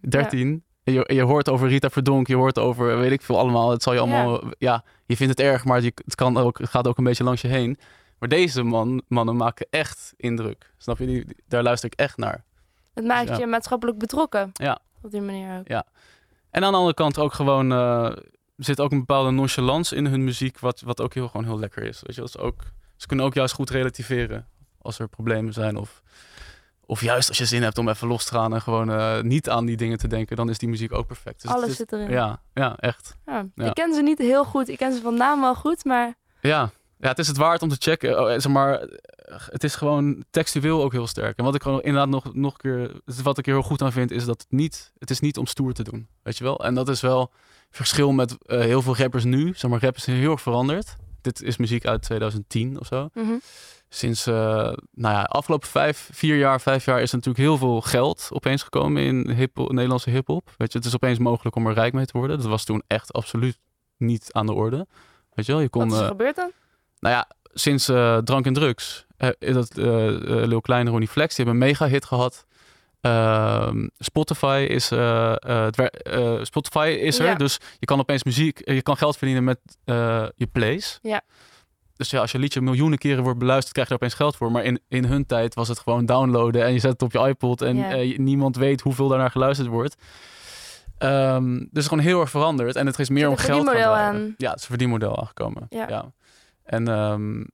13. 0.00 0.64
En 0.84 0.92
Je, 0.92 1.10
je 1.14 1.22
hoort 1.22 1.48
over 1.48 1.68
Rita 1.68 1.90
Verdonk, 1.90 2.26
je 2.26 2.36
hoort 2.36 2.58
over 2.58 2.98
weet 2.98 3.12
ik 3.12 3.22
veel 3.22 3.38
allemaal. 3.38 3.70
Het 3.70 3.82
zal 3.82 3.92
je 3.92 3.98
allemaal, 3.98 4.42
ja, 4.58 4.84
je 5.12 5.18
vindt 5.18 5.38
het 5.38 5.46
erg, 5.46 5.64
maar 5.64 5.82
je, 5.82 5.92
het, 6.04 6.14
kan 6.14 6.36
ook, 6.36 6.58
het 6.58 6.68
gaat 6.68 6.86
ook 6.86 6.98
een 6.98 7.04
beetje 7.04 7.24
langs 7.24 7.40
je 7.40 7.48
heen. 7.48 7.78
Maar 8.18 8.28
deze 8.28 8.62
man, 8.62 9.02
mannen 9.08 9.36
maken 9.36 9.66
echt 9.70 10.14
indruk. 10.16 10.72
Snap 10.78 10.98
je? 10.98 11.06
Die, 11.06 11.26
daar 11.48 11.62
luister 11.62 11.90
ik 11.92 11.98
echt 11.98 12.16
naar. 12.16 12.44
Het 12.94 13.04
maakt 13.04 13.28
Ja. 13.28 13.38
je 13.38 13.46
maatschappelijk 13.46 13.98
betrokken. 13.98 14.50
Ja. 14.52 14.78
Op 15.02 15.10
die 15.10 15.20
manier 15.20 15.58
ook. 15.58 15.68
Ja. 15.68 15.84
En 16.50 16.64
aan 16.64 16.70
de 16.70 16.76
andere 16.76 16.94
kant 16.94 17.18
ook 17.18 17.32
gewoon, 17.32 17.70
er 17.70 18.24
zit 18.56 18.80
ook 18.80 18.92
een 18.92 18.98
bepaalde 18.98 19.30
nonchalance 19.30 19.96
in 19.96 20.06
hun 20.06 20.24
muziek, 20.24 20.58
wat, 20.58 20.80
wat 20.80 21.00
ook 21.00 21.14
heel, 21.14 21.28
gewoon 21.28 21.46
heel 21.46 21.58
lekker 21.58 21.82
is. 21.82 22.00
Weet 22.02 22.14
je, 22.14 22.20
dat 22.20 22.28
is 22.28 22.38
ook, 22.38 22.62
ze 22.96 23.06
kunnen 23.06 23.26
ook 23.26 23.34
juist 23.34 23.54
goed 23.54 23.70
relativeren 23.70 24.46
als 24.78 24.98
er 24.98 25.08
problemen 25.08 25.52
zijn. 25.52 25.76
Of, 25.76 26.02
of 26.92 27.00
juist 27.00 27.28
als 27.28 27.38
je 27.38 27.44
zin 27.46 27.62
hebt 27.62 27.78
om 27.78 27.88
even 27.88 28.08
los 28.08 28.24
te 28.24 28.32
gaan 28.34 28.54
en 28.54 28.62
gewoon 28.62 28.90
eh, 28.90 29.20
niet 29.20 29.48
aan 29.50 29.64
die 29.66 29.76
dingen 29.76 29.98
te 29.98 30.08
denken, 30.08 30.36
dan 30.36 30.48
is 30.48 30.58
die 30.58 30.68
muziek 30.68 30.92
ook 30.92 31.06
perfect. 31.06 31.42
Dus 31.42 31.50
Alles 31.50 31.68
is- 31.68 31.76
zit 31.76 31.92
erin. 31.92 32.10
Ja, 32.10 32.42
ja 32.54 32.76
echt. 32.76 33.16
Ja. 33.26 33.46
Ja. 33.54 33.64
Ik 33.66 33.74
ken 33.74 33.94
ze 33.94 34.02
niet 34.02 34.18
heel 34.18 34.44
goed. 34.44 34.68
Ik 34.68 34.78
ken 34.78 34.92
ze 34.92 35.00
van 35.00 35.14
naam 35.16 35.40
wel 35.40 35.54
goed, 35.54 35.84
maar 35.84 36.14
Ja. 36.40 36.70
ja, 36.98 37.08
het 37.08 37.18
is 37.18 37.26
het 37.28 37.36
waard 37.36 37.62
om 37.62 37.68
te 37.68 37.76
checken. 37.78 38.20
Oh, 38.20 38.32
eh, 38.32 38.40
zeg 38.40 38.52
maar, 38.52 38.86
het 39.50 39.64
is 39.64 39.74
gewoon 39.74 40.24
textueel 40.30 40.82
ook 40.82 40.92
heel 40.92 41.06
sterk. 41.06 41.38
En 41.38 41.44
wat 41.44 41.54
ik 41.54 41.62
gewoon 41.62 41.82
inderdaad 41.82 42.08
nog, 42.08 42.34
nog 42.34 42.52
een 42.52 42.60
keer, 42.60 43.00
wat 43.22 43.38
ik 43.38 43.46
er 43.46 43.52
heel 43.52 43.62
goed 43.62 43.82
aan 43.82 43.92
vind, 43.92 44.10
is 44.10 44.24
dat 44.24 44.40
het 44.42 44.50
niet, 44.52 44.92
het 44.98 45.10
is 45.10 45.20
niet 45.20 45.38
om 45.38 45.46
stoer 45.46 45.72
te 45.72 45.82
doen. 45.82 46.08
Weet 46.22 46.38
je 46.38 46.44
wel? 46.44 46.64
En 46.64 46.74
dat 46.74 46.88
is 46.88 47.00
wel 47.00 47.32
verschil 47.70 48.12
met 48.12 48.36
eh, 48.46 48.60
heel 48.60 48.82
veel 48.82 48.96
rappers 48.96 49.24
nu. 49.24 49.52
Zeg 49.54 49.70
maar, 49.70 49.80
rap 49.82 49.96
is 49.96 50.06
heel 50.06 50.30
erg 50.30 50.40
veranderd. 50.40 50.96
Dit 51.20 51.42
is 51.42 51.56
muziek 51.56 51.86
uit 51.86 52.02
2010 52.02 52.80
of 52.80 52.86
zo. 52.86 53.08
Mhm. 53.14 53.32
Sinds, 53.94 54.26
eh, 54.26 54.34
nou 54.92 55.14
ja, 55.14 55.22
afgelopen 55.22 55.68
vijf, 55.68 56.08
vier 56.12 56.36
jaar, 56.36 56.60
vijf 56.60 56.84
jaar 56.84 57.00
is 57.00 57.10
er 57.10 57.16
natuurlijk 57.16 57.44
heel 57.44 57.56
veel 57.56 57.80
geld 57.80 58.28
opeens 58.32 58.62
gekomen 58.62 59.02
in 59.02 59.30
hip 59.30 59.56
Nederlandse 59.56 60.10
hip-hop. 60.10 60.50
Weet 60.56 60.72
je, 60.72 60.78
het 60.78 60.86
is 60.86 60.94
opeens 60.94 61.18
mogelijk 61.18 61.56
om 61.56 61.66
er 61.66 61.74
rijk 61.74 61.92
mee 61.92 62.06
te 62.06 62.18
worden. 62.18 62.38
Dat 62.38 62.46
was 62.46 62.64
toen 62.64 62.82
echt 62.86 63.12
absoluut 63.12 63.58
niet 63.96 64.28
aan 64.32 64.46
de 64.46 64.52
orde. 64.52 64.86
Weet 65.34 65.46
je 65.46 65.52
wel, 65.52 65.60
je 65.60 65.68
kon. 65.68 65.82
wat 65.82 65.92
is 65.92 65.98
er 65.98 66.02
eh, 66.04 66.10
gebeurd 66.10 66.36
dan? 66.36 66.50
nou 66.98 67.14
ja, 67.14 67.28
sinds 67.52 67.88
eh, 67.88 68.18
Drank 68.18 68.46
en 68.46 68.52
Drugs 68.52 69.06
dat 69.38 69.76
Lil 70.26 70.60
Kleine 70.60 70.90
Ronnie 70.90 71.08
Flex, 71.08 71.34
die 71.34 71.44
hebben 71.44 71.62
een 71.62 71.68
mega 71.68 71.86
hit 71.86 72.04
gehad. 72.04 72.46
Ehm, 73.00 73.88
Spotify 73.98 74.66
is, 74.68 74.84
Spotify 76.46 76.96
is 77.00 77.18
er, 77.18 77.26
Ja. 77.26 77.34
dus 77.34 77.58
je 77.78 77.86
kan 77.86 77.98
opeens 77.98 78.24
muziek, 78.24 78.70
je 78.70 78.82
kan 78.82 78.96
geld 78.96 79.16
verdienen 79.16 79.44
met 79.44 79.58
je 80.36 80.48
plays. 80.52 80.98
Ja. 81.02 81.22
Dus 82.02 82.10
ja, 82.10 82.20
als 82.20 82.32
je 82.32 82.38
liedje 82.38 82.60
miljoenen 82.60 82.98
keren 82.98 83.22
wordt 83.22 83.38
beluisterd, 83.38 83.72
krijg 83.72 83.88
je 83.88 83.94
er 83.94 84.00
opeens 84.00 84.16
geld 84.18 84.36
voor. 84.36 84.52
Maar 84.52 84.64
in, 84.64 84.80
in 84.88 85.04
hun 85.04 85.26
tijd 85.26 85.54
was 85.54 85.68
het 85.68 85.78
gewoon 85.78 86.06
downloaden 86.06 86.64
en 86.64 86.72
je 86.72 86.78
zet 86.78 86.92
het 86.92 87.02
op 87.02 87.12
je 87.12 87.18
iPod 87.28 87.62
en 87.62 87.76
Ja. 87.76 87.90
eh, 87.90 88.18
niemand 88.18 88.56
weet 88.56 88.80
hoeveel 88.80 89.08
daarnaar 89.08 89.30
geluisterd 89.30 89.68
wordt. 89.68 89.94
Ehm, 90.98 91.52
dus 91.58 91.68
het 91.68 91.76
is 91.76 91.86
gewoon 91.86 92.04
heel 92.04 92.20
erg 92.20 92.30
veranderd 92.30 92.76
en 92.76 92.86
het 92.86 92.98
is 92.98 93.08
meer 93.08 93.28
om 93.28 93.36
geld 93.36 93.68
aan. 93.68 94.34
Ja, 94.36 94.48
het 94.50 94.56
is 94.58 94.62
een 94.62 94.68
verdienmodel 94.68 95.18
aangekomen. 95.20 95.66
Ja. 95.68 95.88
Ja. 95.88 96.12
En 96.64 96.88
ehm, 96.88 97.44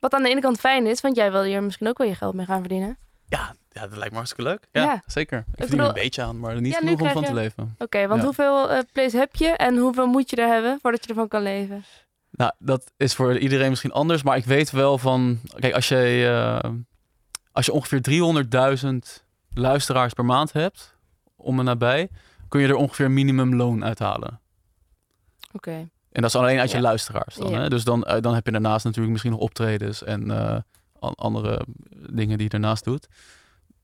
Wat 0.00 0.14
aan 0.14 0.22
de 0.22 0.28
ene 0.28 0.40
kant 0.40 0.58
fijn 0.60 0.86
is, 0.86 1.00
want 1.00 1.16
jij 1.16 1.32
wil 1.32 1.42
hier 1.42 1.62
misschien 1.62 1.88
ook 1.88 1.98
wel 1.98 2.06
je 2.06 2.14
geld 2.14 2.34
mee 2.34 2.46
gaan 2.46 2.60
verdienen. 2.60 2.98
ja, 3.28 3.54
dat 3.88 3.96
lijkt 3.96 4.10
me 4.10 4.16
hartstikke 4.16 4.50
leuk. 4.50 4.66
Ja, 4.72 4.82
Ja. 4.82 5.02
zeker. 5.06 5.38
Ik, 5.38 5.44
verdien 5.48 5.70
bedoel- 5.70 5.82
er 5.90 5.96
een 5.96 6.02
beetje 6.02 6.22
aan, 6.22 6.40
maar 6.40 6.60
niet 6.60 6.72
Ja, 6.72 6.78
genoeg 6.78 7.00
om 7.00 7.08
van 7.10 7.20
je- 7.22 7.26
te 7.28 7.34
leven. 7.34 7.74
Oké, 7.78 8.06
want 8.06 8.20
Ja. 8.20 8.26
hoeveel 8.26 8.70
eh 8.70 8.78
plays 8.92 9.12
heb 9.12 9.34
je 9.36 9.48
en 9.48 9.76
hoeveel 9.76 10.06
moet 10.06 10.30
je 10.30 10.36
er 10.36 10.48
hebben 10.48 10.78
voordat 10.82 11.02
je 11.04 11.08
ervan 11.08 11.28
kan 11.28 11.42
leven? 11.42 11.84
Nou, 12.40 12.52
dat 12.58 12.92
is 12.96 13.14
voor 13.14 13.38
iedereen 13.38 13.68
misschien 13.68 13.92
anders, 13.92 14.22
maar 14.22 14.36
ik 14.36 14.44
weet 14.44 14.70
wel 14.70 14.98
van... 14.98 15.40
Kijk, 15.58 15.74
als 15.74 15.88
je, 15.88 16.26
eh, 16.62 16.70
als 17.52 17.66
je 17.66 17.72
ongeveer 17.72 18.00
300.000 18.82 19.24
luisteraars 19.54 20.12
per 20.12 20.24
maand 20.24 20.52
hebt, 20.52 20.96
om 21.36 21.58
en 21.58 21.64
nabij, 21.64 22.08
kun 22.48 22.60
je 22.60 22.68
er 22.68 22.74
ongeveer 22.74 23.10
minimumloon 23.10 23.84
uithalen. 23.84 24.40
Oké. 25.52 25.70
En 26.12 26.22
dat 26.22 26.24
is 26.24 26.36
alleen 26.36 26.58
uit 26.58 26.70
je 26.70 26.76
Ja. 26.76 26.82
luisteraars 26.82 27.34
dan. 27.34 27.50
Ja. 27.50 27.60
Hè? 27.60 27.68
Dus 27.68 27.84
dan, 27.84 28.04
eh, 28.04 28.20
dan 28.20 28.34
heb 28.34 28.46
je 28.46 28.52
daarnaast 28.52 28.84
natuurlijk 28.84 29.10
misschien 29.12 29.32
nog 29.32 29.40
optredens 29.40 30.02
en 30.04 30.30
eh, 30.30 30.56
an- 30.98 31.14
andere 31.14 31.66
dingen 32.10 32.34
die 32.36 32.42
je 32.42 32.48
daarnaast 32.48 32.84
doet. 32.84 33.08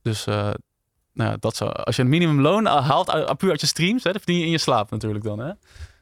Dus 0.02 0.24
nou 0.24 1.30
ja, 1.30 1.36
dat 1.36 1.56
zou, 1.56 1.72
als 1.72 1.96
je 1.96 2.02
een 2.02 2.08
minimumloon 2.08 2.66
haalt 2.66 3.36
puur 3.36 3.50
uit 3.50 3.60
je 3.60 3.66
streams, 3.66 4.04
hè, 4.04 4.12
dat 4.12 4.22
verdien 4.22 4.40
je 4.40 4.44
in 4.46 4.50
je 4.50 4.58
slaap 4.58 4.90
natuurlijk 4.90 5.24
dan. 5.24 5.38
Hè? 5.38 5.52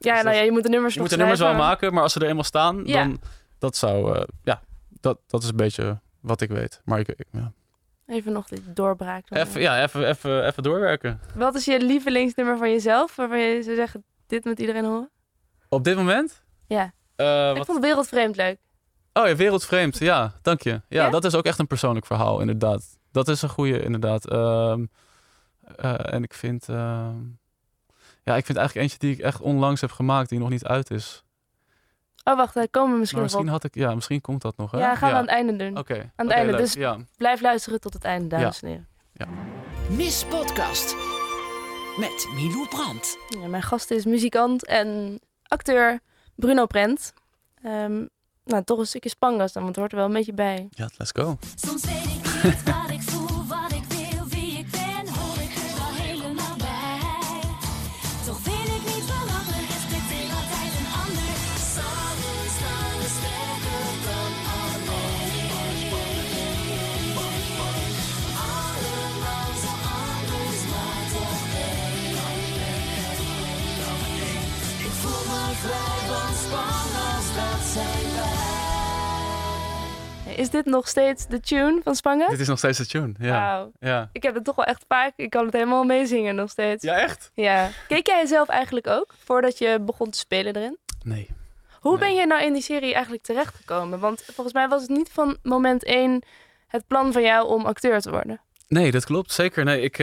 Ja, 0.05 0.23
nou 0.23 0.37
ja, 0.37 0.43
je 0.43 0.51
moet 0.53 0.63
de 0.63 0.69
nummers 0.69 0.95
Je 0.95 1.01
nog 1.01 1.09
moet 1.09 1.19
de 1.19 1.25
nummers 1.25 1.45
wel 1.49 1.55
maken, 1.59 1.93
maar 1.95 2.03
als 2.03 2.13
ze 2.13 2.21
er 2.21 2.27
eenmaal 2.29 2.45
staan, 2.45 2.83
Ja. 2.85 3.03
dan 3.05 3.21
dat 3.59 3.77
zou, 3.77 4.17
eh, 4.17 4.23
ja, 4.43 4.63
dat, 5.01 5.19
dat 5.27 5.43
is 5.43 5.49
een 5.49 5.57
beetje 5.57 6.01
wat 6.21 6.41
ik 6.41 6.49
weet. 6.51 6.81
Maar 6.85 6.99
ik, 6.99 7.09
ik- 7.09 7.27
ja. 7.33 7.53
Even 8.07 8.33
nog 8.33 8.49
dit 8.49 8.61
doorbraak. 8.77 9.25
even, 9.31 9.61
ja, 9.61 9.83
even, 9.83 10.09
even, 10.09 10.47
even 10.47 10.63
doorwerken. 10.63 11.21
Wat 11.35 11.55
is 11.55 11.65
je 11.65 11.81
lievelingsnummer 11.81 12.59
van 12.59 12.71
jezelf, 12.71 13.17
waarvan 13.17 13.39
je 13.39 13.63
zou 13.63 13.77
zeggen, 13.77 14.05
dit 14.27 14.45
moet 14.45 14.59
iedereen 14.59 14.85
horen? 14.85 15.11
Op 15.69 15.85
dit 15.85 15.97
moment? 15.97 16.43
Ja. 16.67 16.93
Eh, 17.17 17.51
Ik 17.51 17.57
wat, 17.57 17.67
vond 17.67 17.81
Wereldvreemd 17.81 18.37
leuk. 18.37 18.59
oh 19.13 19.27
ja, 19.27 19.37
wereldvreemd. 19.37 19.99
Ja, 19.99 20.33
dank 20.43 20.63
je. 20.63 20.71
Ja, 20.71 20.83
Ja? 20.89 21.11
dat 21.11 21.25
is 21.25 21.35
ook 21.35 21.45
echt 21.45 21.59
een 21.59 21.67
persoonlijk 21.67 22.07
verhaal, 22.07 22.41
inderdaad. 22.41 22.99
Dat 23.13 23.29
is 23.29 23.43
een 23.43 23.49
goede, 23.49 23.83
inderdaad. 23.83 24.29
Ehm, 24.31 24.85
eh, 25.77 26.13
en 26.13 26.23
ik 26.23 26.35
vind, 26.35 26.69
ehm, 26.69 27.17
ja, 28.25 28.37
ik 28.37 28.45
vind 28.47 28.59
eigenlijk 28.59 28.75
eentje 28.77 29.07
die 29.07 29.17
ik 29.17 29.25
echt 29.25 29.41
onlangs 29.41 29.81
heb 29.81 29.91
gemaakt, 29.91 30.29
die 30.29 30.39
nog 30.39 30.49
niet 30.49 30.65
uit 30.65 30.91
is. 30.91 31.23
Oh, 32.25 32.37
wacht, 32.37 32.55
daar 32.55 32.69
komen 32.69 32.93
we 32.93 32.99
misschien 32.99 33.21
Maar 33.21 33.31
misschien 33.31 33.55
op. 33.55 33.63
had 33.63 33.65
ik, 33.65 33.75
ja, 33.75 33.95
misschien 33.95 34.21
komt 34.21 34.43
dat 34.43 34.57
nog. 34.57 34.71
Hè? 34.71 34.79
Ja, 34.79 34.95
gaan 34.95 35.09
we 35.11 35.15
aan 35.15 35.21
het 35.23 35.31
einde 35.31 35.57
doen. 35.57 35.79
Oké. 35.79 35.95
Aan 36.17 36.27
het 36.27 36.35
einde. 36.35 36.51
leuk. 36.53 36.61
Dus 36.61 36.73
Ja. 36.73 36.99
blijf 37.17 37.41
luisteren 37.41 37.81
tot 37.81 37.93
het 37.93 38.05
einde, 38.05 38.27
dames 38.29 38.63
en 38.63 38.69
heren. 38.69 38.89
Ja. 39.13 39.27
Miss 39.89 40.25
Podcast 40.25 40.97
met 41.99 42.27
Milou 42.35 42.69
Brandt. 42.69 43.19
Ja, 43.29 43.47
mijn 43.47 43.63
gast 43.63 43.91
is 43.91 44.05
muzikant 44.05 44.67
en 44.67 45.21
acteur 45.43 46.01
Bruno 46.35 46.67
Prent. 46.67 47.13
Ehm, 47.63 48.05
nou, 48.45 48.65
toch 48.65 48.79
een 48.79 48.87
stukje 48.87 49.09
Spangas 49.09 49.53
dan, 49.53 49.63
want 49.63 49.75
het 49.77 49.77
hoort 49.85 49.93
er 49.93 49.99
wel 49.99 50.07
een 50.07 50.13
beetje 50.13 50.35
bij. 50.35 50.67
Ja, 50.71 50.89
let's 50.97 51.11
go. 51.15 51.39
Soms 51.55 51.85
weet 51.85 52.05
ik 52.05 52.43
niet 52.45 52.63
wat 52.63 52.91
ik 52.91 53.03
voel, 53.03 53.24
Is 80.37 80.51
dit 80.51 80.65
nog 80.65 80.89
steeds 80.89 81.27
de 81.27 81.41
tune 81.41 81.81
van 81.85 81.95
Spangas? 81.95 82.31
Dit 82.31 82.41
is 82.41 82.49
nog 82.49 82.59
steeds 82.59 82.79
de 82.79 82.87
tune. 82.87 83.13
Ja. 83.19 83.69
Ja. 83.81 84.09
Ik 84.13 84.23
heb 84.23 84.35
het 84.35 84.45
toch 84.45 84.57
wel 84.57 84.65
echt 84.65 84.85
vaak. 84.89 85.13
Ik 85.17 85.31
kan 85.31 85.45
het 85.45 85.55
helemaal 85.55 85.85
meezingen 85.85 86.35
nog 86.35 86.51
steeds. 86.51 86.85
Ja, 86.85 86.95
echt? 86.95 87.31
Ja. 87.35 87.71
Keek 87.89 88.07
jij 88.07 88.27
zelf 88.27 88.49
eigenlijk 88.49 88.87
ook 88.87 89.15
voordat 89.25 89.59
je 89.59 89.79
begon 89.81 90.11
te 90.11 90.19
spelen 90.19 90.57
erin? 90.57 90.79
Nee. 91.03 91.29
Hoe 91.81 91.99
ben 91.99 92.15
je 92.15 92.27
nou 92.27 92.43
in 92.43 92.53
die 92.53 92.63
serie 92.63 92.93
eigenlijk 92.93 93.23
terechtgekomen? 93.23 93.99
Want 93.99 94.23
volgens 94.33 94.55
mij 94.55 94.69
was 94.69 94.81
het 94.81 94.91
niet 94.91 95.11
van 95.13 95.37
moment 95.43 95.85
één 95.85 96.23
het 96.69 96.87
plan 96.87 97.13
van 97.13 97.23
jou 97.23 97.49
om 97.49 97.65
acteur 97.65 98.01
te 98.01 98.11
worden. 98.11 98.41
Nee, 98.69 98.91
dat 98.91 99.05
klopt. 99.05 99.33
Zeker. 99.33 99.65
Nee, 99.65 99.81
ik, 99.81 99.99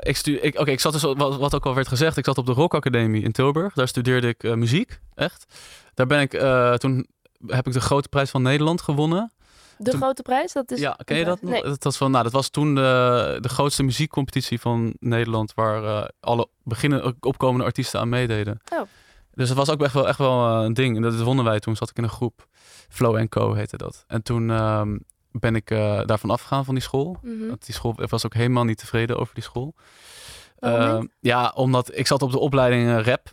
ik, 0.00 0.16
stu 0.16 0.36
ik, 0.36 0.58
oké, 0.58 0.70
ik 0.70 0.80
zat 0.80 0.92
dus, 0.92 1.02
wat, 1.02 1.36
wat 1.36 1.54
ook 1.54 1.66
al 1.66 1.74
werd 1.74 1.88
gezegd, 1.88 2.16
ik 2.16 2.24
zat 2.24 2.38
op 2.38 2.46
de 2.46 2.52
Rock 2.52 2.74
Academie 2.74 3.22
in 3.22 3.32
Tilburg. 3.32 3.74
Daar 3.74 3.88
studeerde 3.88 4.28
ik 4.28 4.42
eh, 4.42 4.52
muziek, 4.52 4.98
echt. 5.14 5.46
Daar 5.94 6.06
ben 6.06 6.20
ik, 6.20 6.34
eh, 6.34 6.74
toen 6.74 7.06
heb 7.46 7.66
ik 7.66 7.72
de 7.72 7.80
Grote 7.80 8.08
Prijs 8.08 8.30
van 8.30 8.42
Nederland 8.42 8.82
gewonnen. 8.82 9.32
De 9.78 9.90
Toen- 9.90 10.00
Grote 10.00 10.22
Prijs, 10.22 10.52
dat 10.52 10.70
is... 10.70 10.80
ja, 10.80 10.98
ken 11.04 11.16
je 11.16 11.24
dat? 11.24 11.42
Nee. 11.42 11.62
Dat, 11.62 11.84
was 11.84 11.96
van, 11.96 12.10
nou, 12.10 12.24
dat 12.24 12.32
was 12.32 12.48
toen 12.48 12.74
de, 12.74 13.38
de 13.40 13.48
grootste 13.48 13.82
muziekcompetitie 13.82 14.60
van 14.60 14.94
Nederland, 14.98 15.54
waar 15.54 15.84
eh, 15.84 16.08
alle 16.20 16.48
beginnen, 16.62 17.16
opkomende 17.20 17.64
artiesten 17.64 18.00
aan 18.00 18.08
meededen. 18.08 18.60
Oh. 18.72 18.80
Dus 19.34 19.48
het 19.48 19.58
was 19.58 19.70
ook 19.70 19.82
echt 19.82 19.94
wel, 19.94 20.08
echt 20.08 20.18
wel 20.18 20.48
eh, 20.48 20.64
een 20.64 20.74
ding. 20.74 20.96
En 20.96 21.02
dat 21.02 21.20
wonnen 21.20 21.44
wij 21.44 21.60
toen, 21.60 21.76
zat 21.76 21.90
ik 21.90 21.96
in 21.96 22.02
een 22.02 22.08
groep. 22.10 22.46
Flow 22.88 23.28
Co 23.28 23.54
heette 23.54 23.76
dat. 23.76 24.04
En 24.06 24.22
toen 24.22 24.50
ehm, 24.50 24.96
ben 25.30 25.56
ik 25.56 25.70
eh, 25.70 26.00
daarvan 26.04 26.30
afgegaan 26.30 26.64
van 26.64 26.74
die 26.74 26.82
school. 26.82 27.16
Mhm. 27.22 27.46
Want 27.46 27.66
die 27.66 27.74
school 27.74 27.94
was 27.96 28.24
ook 28.24 28.34
helemaal 28.34 28.64
niet 28.64 28.78
tevreden 28.78 29.18
over 29.18 29.34
die 29.34 29.42
school. 29.42 29.74
Eh, 30.58 30.98
niet? 30.98 31.10
ja, 31.20 31.52
omdat 31.54 31.96
ik 31.98 32.06
zat 32.06 32.22
op 32.22 32.30
de 32.30 32.38
opleiding 32.38 32.88
eh, 32.88 33.04
rap. 33.04 33.32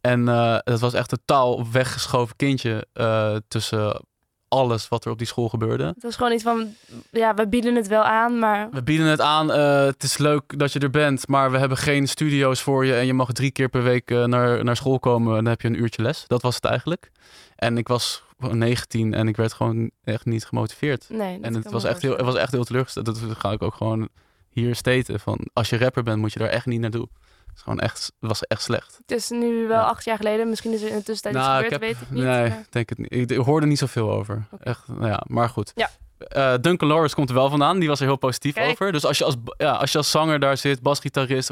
En 0.00 0.28
eh 0.28 0.58
het 0.58 0.80
was 0.80 0.92
echt 0.92 1.08
totaal 1.08 1.70
weggeschoven 1.70 2.36
kindje 2.36 2.86
eh, 2.92 3.36
tussen 3.48 4.04
alles 4.50 4.88
wat 4.88 5.04
er 5.04 5.10
op 5.10 5.18
die 5.18 5.26
school 5.26 5.48
gebeurde. 5.48 5.84
Het 5.84 6.02
was 6.02 6.16
gewoon 6.16 6.32
iets 6.32 6.42
van, 6.42 6.74
ja, 7.10 7.34
we 7.34 7.48
bieden 7.48 7.74
het 7.74 7.86
wel 7.88 8.02
aan, 8.02 8.38
maar 8.38 8.68
We 8.70 8.82
bieden 8.82 9.06
het 9.06 9.20
aan. 9.20 9.52
eh, 9.52 9.84
het 9.84 10.02
is 10.02 10.18
leuk 10.18 10.58
dat 10.58 10.72
je 10.72 10.78
er 10.78 10.90
bent, 10.90 11.28
maar 11.28 11.50
we 11.50 11.58
hebben 11.58 11.78
geen 11.78 12.08
studio's 12.08 12.60
voor 12.62 12.86
je. 12.86 12.94
En 12.94 13.06
je 13.06 13.14
mag 13.14 13.32
drie 13.32 13.50
keer 13.50 13.68
per 13.68 13.82
week 13.82 14.10
eh, 14.10 14.24
naar, 14.24 14.64
naar 14.64 14.76
school 14.76 14.98
komen. 14.98 15.28
En 15.36 15.42
dan 15.44 15.52
heb 15.52 15.60
je 15.60 15.68
een 15.68 15.80
uurtje 15.80 16.02
les. 16.02 16.24
Dat 16.26 16.42
was 16.42 16.54
het 16.54 16.64
eigenlijk. 16.64 17.10
En 17.56 17.78
ik 17.78 17.88
was 17.88 18.22
gewoon 18.40 18.58
19 18.58 19.14
en 19.14 19.28
ik 19.28 19.36
werd 19.36 19.52
gewoon 19.52 19.90
echt 20.04 20.24
niet 20.24 20.44
gemotiveerd. 20.44 21.06
Nee, 21.08 21.38
en 21.40 21.54
het 21.54 21.70
was, 21.70 21.84
echt 21.84 22.02
heel, 22.02 22.16
het 22.16 22.24
was 22.24 22.34
echt 22.34 22.52
heel 22.52 22.64
teleurgesteld. 22.64 23.06
Dat 23.06 23.18
ga 23.38 23.50
ik 23.52 23.62
ook 23.62 23.74
gewoon 23.74 24.08
hier 24.48 24.74
steten. 24.74 25.20
Van, 25.20 25.38
als 25.52 25.68
je 25.70 25.78
rapper 25.78 26.02
bent, 26.02 26.18
moet 26.18 26.32
je 26.32 26.38
daar 26.38 26.48
echt 26.48 26.66
niet 26.66 26.80
naartoe. 26.80 27.08
Het, 27.50 27.56
is 27.56 27.62
gewoon 27.62 27.78
echt, 27.80 28.12
was 28.18 28.42
echt 28.46 28.62
slecht. 28.62 28.96
het 29.06 29.10
is 29.10 29.28
nu 29.30 29.66
wel 29.68 29.82
acht 29.82 30.04
jaar 30.04 30.16
geleden. 30.16 30.48
Misschien 30.48 30.72
is 30.72 30.82
er 30.82 30.88
in 30.88 30.96
de 30.96 31.02
tussentijd 31.02 31.34
iets 31.34 31.44
Nou, 31.44 31.62
gebeurd, 31.62 31.80
weet 31.80 32.00
ik 32.00 32.10
niet. 32.10 32.22
Nee, 32.24 32.48
maar- 32.48 32.66
denk 32.70 32.88
het 32.88 32.98
niet. 32.98 33.12
Ik, 33.14 33.30
ik 33.30 33.36
hoorde 33.44 33.66
niet 33.66 33.78
zoveel 33.78 34.10
over. 34.12 34.46
Echt, 34.60 34.88
nou 34.88 35.06
ja, 35.06 35.22
maar 35.26 35.48
goed. 35.48 35.72
Ja. 35.74 35.90
Eh, 36.18 36.54
Duncan 36.60 36.88
Lawrence 36.88 37.14
komt 37.14 37.28
er 37.28 37.34
wel 37.34 37.50
vandaan. 37.50 37.78
Die 37.78 37.88
was 37.88 38.00
er 38.00 38.06
heel 38.06 38.16
positief 38.16 38.54
Kijk. 38.54 38.70
over. 38.70 38.92
Dus 38.92 39.04
als 39.04 39.18
je 39.18 39.24
als, 39.24 39.34
ja, 39.56 39.72
als 39.72 39.92
je 39.92 39.98
als 39.98 40.10
zanger 40.10 40.40
daar 40.40 40.56
zit, 40.56 40.82
basgitarist, 40.82 41.50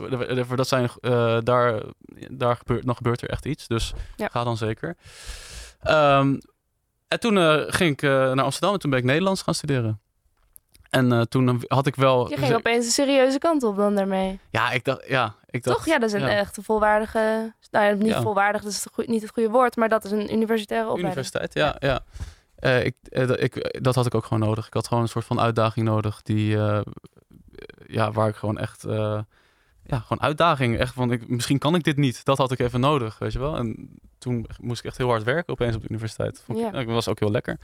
dat 0.57 0.69
zijn, 0.69 0.91
eh, 1.01 1.39
daar, 1.43 1.83
daar 2.31 2.57
gebeurt, 2.57 2.87
dan 2.87 2.97
gebeurt 2.97 3.23
er 3.23 3.29
echt 3.31 3.47
iets. 3.47 3.67
Dus 3.67 3.93
Ja. 4.17 4.29
ga 4.33 4.45
dan 4.45 4.57
zeker. 4.57 4.97
Ehm, 5.81 6.39
en 7.09 7.21
toen 7.21 7.39
eh, 7.39 7.63
ging 7.67 7.93
ik 7.93 8.03
naar 8.03 8.43
Amsterdam 8.43 8.73
en 8.73 8.79
toen 8.81 8.91
ben 8.91 8.99
ik 8.99 9.05
Nederlands 9.05 9.43
gaan 9.43 9.55
studeren. 9.55 10.01
En 10.91 11.13
eh, 11.13 11.21
toen 11.21 11.65
had 11.67 11.87
ik 11.87 11.95
wel... 11.97 12.29
Je 12.31 12.37
ging 12.37 12.55
opeens 12.55 12.85
een 12.85 12.91
serieuze 12.93 13.39
kant 13.39 13.63
op 13.63 13.77
dan 13.77 13.95
daarmee. 13.95 14.41
Ja, 14.51 14.71
ik 14.71 14.85
dacht... 14.85 15.09
Ja, 15.09 15.35
ik 15.51 15.63
dacht 15.65 15.77
Toch? 15.77 15.87
Ja, 15.87 15.99
dat 15.99 16.09
is 16.09 16.15
een 16.15 16.29
ja. 16.29 16.29
echt 16.37 16.59
volwaardige... 16.63 17.53
Nou 17.71 17.85
ja, 17.87 17.93
niet 17.93 18.07
Ja. 18.07 18.23
volwaardig, 18.23 18.63
dat 18.63 18.73
is 18.73 18.87
het 18.97 19.07
niet 19.09 19.23
het 19.23 19.31
goede 19.31 19.51
woord, 19.51 19.77
maar 19.77 19.89
dat 19.89 20.05
is 20.05 20.11
een 20.11 20.33
universitaire 20.33 20.89
opleiding. 20.91 21.17
Universiteit, 21.17 21.55
ja. 21.55 21.77
ja. 21.89 22.01
Eh, 22.57 22.85
ik, 22.85 22.95
eh, 23.03 23.27
dat- 23.27 23.41
ik, 23.41 23.79
dat 23.83 23.95
had 23.95 24.07
ik 24.07 24.15
ook 24.15 24.25
gewoon 24.25 24.49
nodig. 24.49 24.67
Ik 24.67 24.75
had 24.75 24.89
gewoon 24.89 25.03
een 25.03 25.09
soort 25.09 25.25
van 25.25 25.41
uitdaging 25.41 25.87
nodig. 25.87 26.23
Die, 26.23 26.57
ja, 27.87 28.13
waar 28.13 28.29
ik 28.29 28.37
gewoon 28.37 28.59
echt... 28.59 28.83
ja, 29.83 29.99
gewoon 29.99 30.21
uitdaging. 30.23 30.79
Echt 30.79 30.95
van, 30.95 31.13
ik, 31.13 31.29
misschien 31.29 31.59
kan 31.59 31.75
ik 31.75 31.85
dit 31.85 31.97
niet. 31.97 32.25
Dat 32.25 32.39
had 32.39 32.53
ik 32.53 32.59
even 32.59 32.81
nodig, 32.81 33.19
weet 33.19 33.33
je 33.33 33.39
wel. 33.39 33.57
En 33.57 33.99
toen 34.19 34.47
moest 34.61 34.79
ik 34.81 34.87
echt 34.87 34.97
heel 34.97 35.09
hard 35.09 35.23
werken 35.23 35.53
opeens 35.53 35.75
op 35.75 35.83
de 35.83 35.89
universiteit. 35.89 36.43
Vond 36.45 36.59
ik, 36.59 36.65
Ja. 36.65 36.71
Dat 36.71 36.85
was 36.85 37.09
ook 37.09 37.19
heel 37.21 37.31
lekker. 37.31 37.59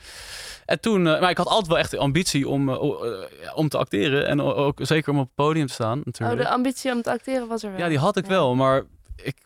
En 0.66 0.80
toen... 0.80 1.06
eh, 1.06 1.20
maar 1.20 1.30
ik 1.30 1.36
had 1.36 1.46
altijd 1.46 1.66
wel 1.66 1.78
echt 1.78 1.90
de 1.90 1.98
ambitie 1.98 2.48
om, 2.48 2.68
eh, 2.68 2.74
eh, 2.74 3.56
om 3.56 3.68
te 3.68 3.78
acteren. 3.78 4.26
En 4.26 4.40
ook 4.40 4.78
zeker 4.82 5.12
om 5.12 5.18
op 5.18 5.24
het 5.26 5.34
podium 5.34 5.66
te 5.66 5.72
staan, 5.72 5.98
Oh, 5.98 6.04
natuurlijk. 6.04 6.40
de 6.40 6.48
ambitie 6.48 6.92
om 6.92 7.02
te 7.02 7.10
acteren 7.10 7.48
was 7.48 7.62
er 7.62 7.70
wel. 7.70 7.78
Ja, 7.78 7.88
die 7.88 7.98
had 7.98 8.16
ik 8.16 8.26
wel, 8.26 8.54
maar 8.54 8.82
ik, 9.16 9.36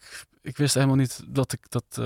ik 0.43 0.57
wist 0.57 0.75
helemaal 0.75 0.97
niet 0.97 1.23
dat 1.27 1.53
ik 1.53 1.61
dat, 1.71 2.01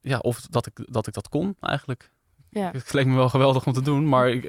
ja, 0.00 0.18
of 0.18 0.40
dat 0.40 0.66
ik, 0.66 0.72
dat 0.92 1.06
ik 1.06 1.14
dat 1.14 1.28
kon 1.28 1.56
eigenlijk. 1.60 2.10
Ja. 2.50 2.70
Het 2.72 2.92
leek 2.92 3.06
me 3.06 3.14
wel 3.16 3.28
geweldig 3.28 3.66
om 3.66 3.72
te 3.72 3.82
doen, 3.82 4.08
maar 4.08 4.30
ik, 4.30 4.44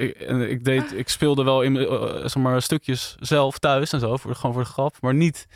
ik, 0.49 0.65
deed, 0.65 0.93
ik 0.93 1.09
speelde 1.09 1.43
wel 1.43 1.61
in, 1.61 1.77
eh, 1.77 2.15
zeg 2.15 2.35
maar, 2.35 2.61
stukjes 2.61 3.15
zelf 3.19 3.57
thuis 3.59 3.93
en 3.93 3.99
zo, 3.99 4.17
voor, 4.17 4.35
gewoon 4.35 4.53
voor 4.53 4.63
de 4.63 4.69
grap, 4.69 4.95
maar 5.01 5.13
niet, 5.13 5.47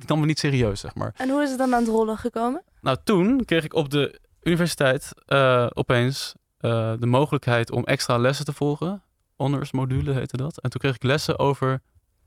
ik 0.00 0.08
nam 0.08 0.20
me 0.20 0.26
niet 0.26 0.38
serieus, 0.38 0.80
zeg 0.80 0.94
maar. 0.94 1.14
En 1.16 1.28
hoe 1.28 1.42
is 1.42 1.48
het 1.48 1.58
dan 1.58 1.74
aan 1.74 1.80
het 1.80 1.88
rollen 1.90 2.16
gekomen? 2.16 2.62
Nou, 2.80 2.96
toen 3.04 3.44
kreeg 3.44 3.64
ik 3.64 3.74
op 3.74 3.90
de 3.90 4.20
universiteit 4.42 5.12
eh, 5.26 5.66
opeens 5.72 6.34
eh, 6.58 6.92
de 6.98 7.06
mogelijkheid 7.06 7.70
om 7.70 7.84
extra 7.84 8.16
lessen 8.18 8.44
te 8.44 8.52
volgen. 8.52 9.02
Honors 9.36 9.72
module 9.72 10.12
heette 10.12 10.36
dat. 10.36 10.60
En 10.60 10.70
toen 10.70 10.80
kreeg 10.80 10.94
ik 10.94 11.02
lessen 11.02 11.38
over 11.38 11.82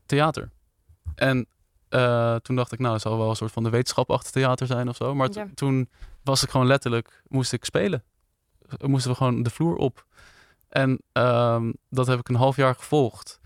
theater. 0.06 0.50
En 1.14 1.46
eh, 1.88 2.36
toen 2.36 2.56
dacht 2.56 2.72
ik, 2.72 2.78
nou, 2.78 2.92
het 2.92 3.02
zal 3.02 3.18
wel 3.18 3.28
een 3.30 3.36
soort 3.36 3.52
van 3.52 3.62
de 3.62 3.70
wetenschap 3.70 4.10
achter 4.10 4.32
theater 4.32 4.66
zijn 4.66 4.88
of 4.88 4.96
zo. 4.96 5.14
Maar 5.14 5.28
Ja. 5.32 5.46
toen 5.54 5.90
was 6.22 6.42
ik 6.42 6.50
gewoon 6.50 6.66
letterlijk, 6.66 7.22
moest 7.28 7.52
ik 7.52 7.64
spelen. 7.64 8.02
Moesten 8.86 9.10
we 9.10 9.16
gewoon 9.16 9.42
de 9.42 9.50
vloer 9.50 9.76
op. 9.76 10.06
En 10.68 11.00
ehm, 11.12 11.72
dat 11.90 12.06
heb 12.06 12.18
ik 12.18 12.28
een 12.28 12.34
half 12.34 12.56
jaar 12.56 12.74
gevolgd. 12.74 13.40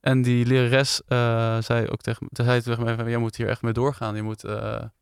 En 0.00 0.22
die 0.22 0.46
lerares 0.46 1.00
zei 1.66 1.88
ook 1.88 2.00
tegen, 2.00 2.26
me- 2.30 2.44
zei 2.44 2.62
tegen 2.62 2.84
mij, 2.84 2.94
van, 2.96 3.08
jij 3.08 3.18
moet 3.18 3.36
hier 3.36 3.48
echt 3.48 3.62
mee 3.62 3.72
doorgaan. 3.72 4.16
Je 4.16 4.22
moet, 4.22 4.44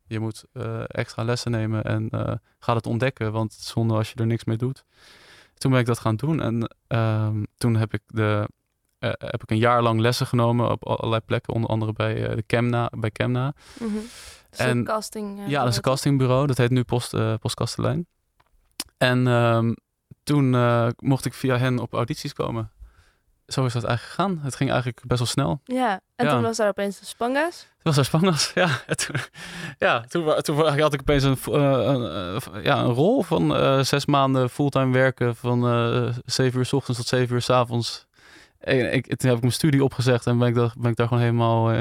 je 0.07 0.19
moet 0.19 0.43
eh, 0.53 0.83
extra 0.87 1.23
lessen 1.23 1.51
nemen 1.51 1.83
en 1.83 2.09
eh, 2.09 2.33
ga 2.59 2.75
het 2.75 2.85
ontdekken. 2.85 3.31
Want 3.31 3.51
het 3.51 3.61
is 3.61 3.67
zonde 3.67 3.93
als 3.93 4.09
je 4.09 4.15
er 4.15 4.25
niks 4.25 4.43
mee 4.43 4.57
doet. 4.57 4.85
Toen 5.53 5.71
ben 5.71 5.79
ik 5.79 5.85
dat 5.85 5.99
gaan 5.99 6.15
doen. 6.15 6.41
En 6.41 6.75
ehm, 6.87 7.43
toen 7.57 7.75
heb 7.75 7.93
ik, 7.93 8.01
de, 8.07 8.49
eh, 8.99 9.09
heb 9.17 9.43
ik 9.43 9.51
een 9.51 9.57
jaar 9.57 9.81
lang 9.81 9.99
lessen 9.99 10.27
genomen 10.27 10.71
op 10.71 10.87
allerlei 10.87 11.21
plekken. 11.21 11.53
Onder 11.53 11.69
andere 11.69 11.93
bij 11.93 12.13
de 12.13 12.43
Chemna. 12.47 12.91
Bij 12.97 13.09
Chemna. 13.13 13.53
Mhm. 13.79 13.91
Dus 14.49 14.59
een 14.59 14.83
casting, 14.83 15.39
ja, 15.47 15.63
dat 15.63 15.69
is 15.71 15.75
een 15.75 15.81
bureau, 15.81 15.81
castingbureau. 15.81 16.47
Dat 16.47 16.57
heet 16.57 16.69
nu 16.69 16.83
Post, 16.83 17.39
Post 17.39 17.55
Kastelein. 17.55 18.07
En 18.97 19.27
ehm, 19.27 19.73
toen 20.23 20.49
mocht 20.97 21.25
ik 21.25 21.33
via 21.33 21.57
hen 21.57 21.79
op 21.79 21.93
audities 21.93 22.33
komen. 22.33 22.71
Zo 23.47 23.65
is 23.65 23.73
dat 23.73 23.83
eigenlijk 23.83 24.15
gegaan. 24.15 24.39
Het 24.43 24.55
ging 24.55 24.69
eigenlijk 24.69 25.01
best 25.05 25.19
wel 25.19 25.27
snel. 25.27 25.59
Ja, 25.63 25.99
en 26.15 26.25
Ja. 26.25 26.31
toen 26.31 26.41
was 26.41 26.57
daar 26.57 26.67
opeens 26.67 26.99
de 26.99 27.05
Spanga's. 27.05 27.59
Het 27.59 27.83
was 27.83 27.95
daar 27.95 28.05
spannend. 28.05 28.51
Ja, 28.55 28.69
en 28.87 28.97
toen, 28.97 29.15
ja, 29.77 30.01
toen, 30.01 30.41
toen 30.41 30.79
had 30.79 30.93
ik 30.93 30.99
opeens 30.99 31.23
een, 31.23 31.37
eh, 31.45 31.61
een, 31.85 32.05
eh, 32.53 32.63
ja, 32.63 32.77
een 32.79 32.93
rol 32.93 33.21
van 33.23 33.55
eh, 33.55 33.79
zes 33.79 34.05
maanden 34.05 34.49
fulltime 34.49 34.93
werken. 34.93 35.35
Van 35.35 36.13
zeven 36.25 36.59
uur 36.59 36.65
s 36.65 36.73
ochtends 36.73 36.99
tot 36.99 37.07
zeven 37.07 37.35
uur 37.35 37.41
s 37.41 37.49
avonds. 37.49 38.07
En 38.59 38.93
ik, 38.93 39.05
toen 39.15 39.27
heb 39.27 39.35
ik 39.35 39.41
mijn 39.43 39.53
studie 39.53 39.83
opgezegd 39.83 40.27
en 40.27 40.37
ben 40.37 40.47
ik 40.47 40.55
daar, 40.55 40.73
ben 40.77 40.91
ik 40.91 40.97
daar 40.97 41.07
gewoon 41.07 41.23
helemaal... 41.23 41.71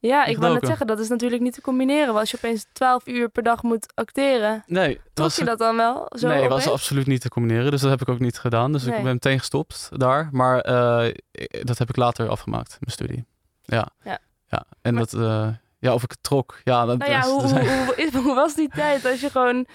Ja, 0.00 0.24
ik 0.24 0.38
wou 0.38 0.52
net 0.54 0.66
zeggen, 0.66 0.86
dat 0.86 0.98
is 0.98 1.08
natuurlijk 1.08 1.42
niet 1.42 1.54
te 1.54 1.60
combineren. 1.60 2.06
Want 2.06 2.18
als 2.18 2.30
je 2.30 2.36
opeens 2.36 2.66
12 2.72 3.06
uur 3.06 3.28
per 3.28 3.42
dag 3.42 3.62
moet 3.62 3.92
acteren, 3.94 4.62
nee, 4.66 4.94
trok 4.94 5.12
was, 5.14 5.36
je 5.36 5.44
dat 5.44 5.58
dan 5.58 5.76
wel? 5.76 6.06
Zo 6.18 6.28
nee, 6.28 6.40
het 6.40 6.50
was 6.50 6.68
absoluut 6.68 7.06
niet 7.06 7.20
te 7.20 7.28
combineren. 7.28 7.70
Dus 7.70 7.80
dat 7.80 7.90
heb 7.90 8.00
ik 8.00 8.08
ook 8.08 8.18
niet 8.18 8.38
gedaan. 8.38 8.72
Dus 8.72 8.84
Nee. 8.84 8.96
ik 8.96 9.02
ben 9.02 9.12
meteen 9.12 9.38
gestopt 9.38 9.88
daar. 9.92 10.28
Maar 10.32 10.60
eh, 10.60 11.14
dat 11.62 11.78
heb 11.78 11.88
ik 11.88 11.96
later 11.96 12.28
afgemaakt, 12.28 12.76
mijn 12.80 12.92
studie. 12.92 13.24
Ja. 13.62 13.88
Ja. 14.04 14.18
ja. 14.48 14.64
En 14.82 14.94
dat... 14.94 15.12
eh, 15.14 15.48
ja, 15.80 15.94
of 15.94 16.02
ik 16.02 16.10
het 16.10 16.22
trok. 16.22 16.60
Ja, 16.64 16.84
dat, 16.84 16.98
Nou 16.98 17.10
ja, 17.10 17.20
dat- 17.26 17.30
hoe, 17.30 18.08
dat 18.12 18.22
hoe, 18.22 18.34
was 18.34 18.54
die 18.54 18.68
tijd 18.68 19.04
als 19.04 19.20
je 19.20 19.30
gewoon 19.30 19.66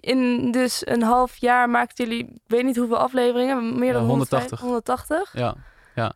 in 0.00 0.50
dus 0.52 0.86
een 0.86 1.02
half 1.02 1.36
jaar 1.36 1.70
maakten 1.70 2.04
jullie, 2.08 2.24
ik 2.24 2.40
weet 2.46 2.64
niet 2.64 2.76
hoeveel 2.76 2.96
afleveringen, 2.98 3.78
meer 3.78 3.92
dan 3.92 4.04
180. 4.04 4.60
180? 4.60 5.30
Ja, 5.32 5.54
ja. 5.94 6.12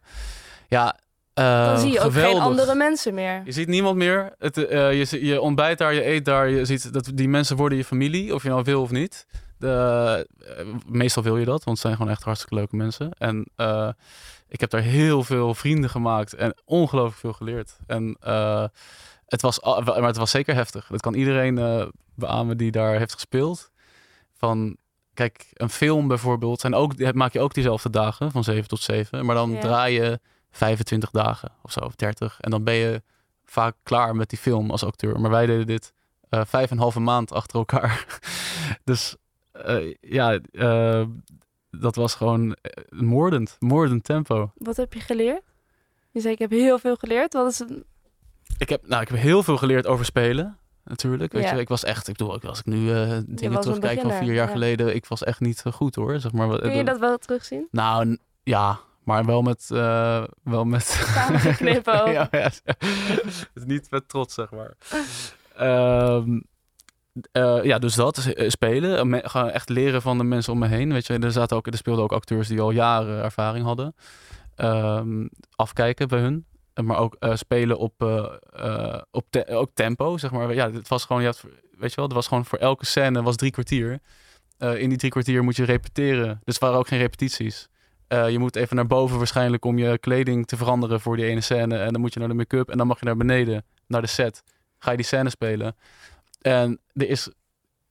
Ja, 0.68 0.96
Dan 1.44 1.78
zie 1.78 1.92
je 1.92 1.98
ook 1.98 2.04
geweldig. 2.04 2.32
geen 2.32 2.50
andere 2.50 2.74
mensen 2.74 3.14
meer. 3.14 3.42
Je 3.44 3.52
ziet 3.52 3.68
niemand 3.68 3.96
meer. 3.96 4.34
Het, 4.38 4.56
eh, 4.66 5.04
je, 5.04 5.24
je 5.26 5.40
ontbijt 5.40 5.78
daar, 5.78 5.94
je 5.94 6.06
eet 6.06 6.24
daar. 6.24 6.48
Je 6.48 6.64
ziet 6.64 6.92
dat 6.92 7.10
die 7.14 7.28
mensen 7.28 7.56
worden 7.56 7.78
je 7.78 7.84
familie, 7.84 8.34
of 8.34 8.42
je 8.42 8.48
nou 8.48 8.62
wil 8.62 8.82
of 8.82 8.90
niet. 8.90 9.26
De, 9.58 10.26
eh, 10.56 10.66
meestal 10.86 11.22
wil 11.22 11.36
je 11.36 11.44
dat, 11.44 11.64
want 11.64 11.76
het 11.78 11.86
zijn 11.86 11.96
gewoon 11.96 12.10
echt 12.10 12.22
hartstikke 12.22 12.54
leuke 12.54 12.76
mensen. 12.76 13.10
En 13.18 13.46
eh, 13.56 13.88
ik 14.48 14.60
heb 14.60 14.70
daar 14.70 14.80
heel 14.80 15.22
veel 15.24 15.54
vrienden 15.54 15.90
gemaakt 15.90 16.34
en 16.34 16.54
ongelooflijk 16.64 17.18
veel 17.18 17.32
geleerd. 17.32 17.76
En 17.86 18.16
eh, 18.20 18.64
het 19.26 19.42
was, 19.42 19.60
maar 19.60 20.02
het 20.02 20.16
was 20.16 20.30
zeker 20.30 20.54
heftig. 20.54 20.86
Dat 20.90 21.00
kan 21.00 21.14
iedereen 21.14 21.58
eh 21.58 21.86
beamen 22.14 22.56
die 22.56 22.70
daar 22.70 22.98
heeft 22.98 23.12
gespeeld. 23.12 23.70
Van, 24.38 24.76
kijk, 25.14 25.46
een 25.52 25.70
film 25.70 26.08
bijvoorbeeld, 26.08 26.60
zijn 26.60 26.74
ook, 26.74 27.12
maak 27.14 27.32
je 27.32 27.40
ook 27.40 27.54
diezelfde 27.54 27.90
dagen, 27.90 28.30
van 28.30 28.44
7 28.44 28.68
tot 28.68 28.80
7. 28.80 29.24
Maar 29.26 29.34
dan 29.34 29.50
Ja. 29.50 29.60
draai 29.60 29.94
je 29.94 30.20
25 30.56 31.10
dagen 31.10 31.52
of 31.62 31.72
zo, 31.72 31.80
of 31.80 31.94
30. 31.94 32.40
En 32.40 32.50
dan 32.50 32.64
ben 32.64 32.74
je 32.74 33.02
vaak 33.44 33.74
klaar 33.82 34.16
met 34.16 34.28
die 34.30 34.38
film 34.38 34.70
als 34.70 34.84
acteur. 34.84 35.20
Maar 35.20 35.30
wij 35.30 35.46
deden 35.46 35.66
dit 35.66 35.92
eh, 36.28 36.40
vijf 36.44 36.70
en 36.70 36.76
een 36.76 36.82
halve 36.82 37.00
maand 37.00 37.32
achter 37.32 37.58
elkaar. 37.58 38.06
dus 38.84 39.16
eh, 39.52 39.94
ja, 40.00 40.38
eh, 40.52 41.04
dat 41.70 41.96
was 41.96 42.14
gewoon 42.14 42.56
moordend, 42.88 43.56
moordend 43.58 44.04
tempo. 44.04 44.52
Wat 44.54 44.76
heb 44.76 44.92
je 44.92 45.00
geleerd? 45.00 45.42
Je 46.10 46.20
zei, 46.20 46.32
ik 46.32 46.38
heb 46.38 46.50
heel 46.50 46.78
veel 46.78 46.96
geleerd. 46.96 47.32
Wat 47.32 47.50
is? 47.50 47.64
Ik 48.58 48.68
heb, 48.68 48.86
nou, 48.86 49.02
ik 49.02 49.08
heb 49.08 49.18
heel 49.18 49.42
veel 49.42 49.56
geleerd 49.56 49.86
over 49.86 50.04
spelen. 50.04 50.58
Natuurlijk. 50.84 51.32
Weet 51.32 51.42
Ja. 51.42 51.54
je, 51.54 51.60
ik 51.60 51.68
was 51.68 51.84
echt, 51.84 52.08
ik 52.08 52.16
bedoel, 52.16 52.34
ook 52.34 52.44
als 52.44 52.58
ik 52.58 52.64
nu 52.66 52.86
dingen 53.26 53.60
terugkijk 53.60 54.00
van 54.00 54.12
vier 54.12 54.34
jaar 54.34 54.46
ja. 54.46 54.52
geleden, 54.52 54.94
ik 54.94 55.06
was 55.06 55.24
echt 55.24 55.40
niet 55.40 55.62
goed 55.72 55.94
hoor. 55.94 56.20
Zeg 56.20 56.32
maar, 56.32 56.60
Kun 56.60 56.76
je 56.76 56.84
dat 56.84 56.98
wel 56.98 57.18
terugzien? 57.18 57.68
Nou, 57.70 58.18
ja, 58.42 58.80
maar 59.06 59.24
wel 59.24 59.42
met, 59.42 59.68
eh, 59.72 60.24
wel 60.42 60.64
met. 60.64 60.84
Samengeknippen 60.84 62.00
ook. 62.02 62.12
ja, 62.18 62.28
ja. 62.30 62.50
niet 63.54 63.90
met 63.90 64.08
trots, 64.08 64.34
zeg 64.34 64.50
maar. 64.50 64.74
Ehm, 65.56 66.40
Eh, 67.32 67.64
ja, 67.64 67.78
dus 67.78 67.94
dat, 67.94 68.18
eh, 68.26 68.48
spelen. 68.48 69.08
Me- 69.08 69.20
echt 69.52 69.68
leren 69.68 70.02
van 70.02 70.18
de 70.18 70.24
mensen 70.24 70.52
om 70.52 70.58
me 70.58 70.66
heen. 70.66 70.92
Weet 70.92 71.06
je, 71.06 71.18
er, 71.18 71.32
zaten 71.32 71.56
ook, 71.56 71.66
er 71.66 71.76
speelden 71.76 72.04
ook 72.04 72.12
acteurs 72.12 72.48
die 72.48 72.60
al 72.60 72.70
jaren 72.70 73.22
ervaring 73.22 73.64
hadden. 73.64 73.94
Ehm, 74.56 75.26
afkijken 75.54 76.08
bij 76.08 76.18
hun. 76.20 76.46
Maar 76.84 76.98
ook 76.98 77.16
spelen 77.34 77.78
op, 77.78 78.02
op 79.10 79.26
te- 79.30 79.46
ook 79.48 79.70
tempo, 79.74 80.16
zeg 80.18 80.30
maar. 80.30 80.54
Ja, 80.54 80.70
het 80.72 80.88
was 80.88 81.04
gewoon, 81.04 81.22
je 81.22 81.28
had, 81.28 81.42
weet 81.78 81.90
je 81.90 81.96
wel, 81.96 82.04
het 82.04 82.14
was 82.14 82.26
gewoon 82.28 82.44
voor 82.44 82.58
elke 82.58 82.86
scène 82.86 83.22
was 83.22 83.36
drie 83.36 83.50
kwartier. 83.50 84.00
In 84.58 84.88
die 84.88 84.98
drie 84.98 85.10
kwartier 85.10 85.44
moet 85.44 85.56
je 85.56 85.64
repeteren. 85.64 86.26
Dus 86.44 86.54
het 86.54 86.58
waren 86.58 86.78
ook 86.78 86.88
geen 86.88 86.98
repetities. 86.98 87.68
Eh, 88.08 88.30
je 88.30 88.38
moet 88.38 88.56
even 88.56 88.76
naar 88.76 88.86
boven 88.86 89.16
waarschijnlijk 89.18 89.64
om 89.64 89.78
je 89.78 89.98
kleding 89.98 90.46
te 90.46 90.56
veranderen 90.56 91.00
voor 91.00 91.16
die 91.16 91.24
ene 91.26 91.40
scène. 91.40 91.78
En 91.78 91.92
dan 91.92 92.00
moet 92.00 92.12
je 92.12 92.18
naar 92.18 92.28
de 92.28 92.34
make-up 92.34 92.68
en 92.70 92.78
dan 92.78 92.86
mag 92.86 92.98
je 92.98 93.04
naar 93.04 93.16
beneden, 93.16 93.64
naar 93.86 94.00
de 94.00 94.06
set. 94.06 94.42
Ga 94.78 94.90
je 94.90 94.96
die 94.96 95.06
scène 95.06 95.30
spelen. 95.30 95.76
En 96.42 96.78
er 96.92 97.08
is, 97.08 97.30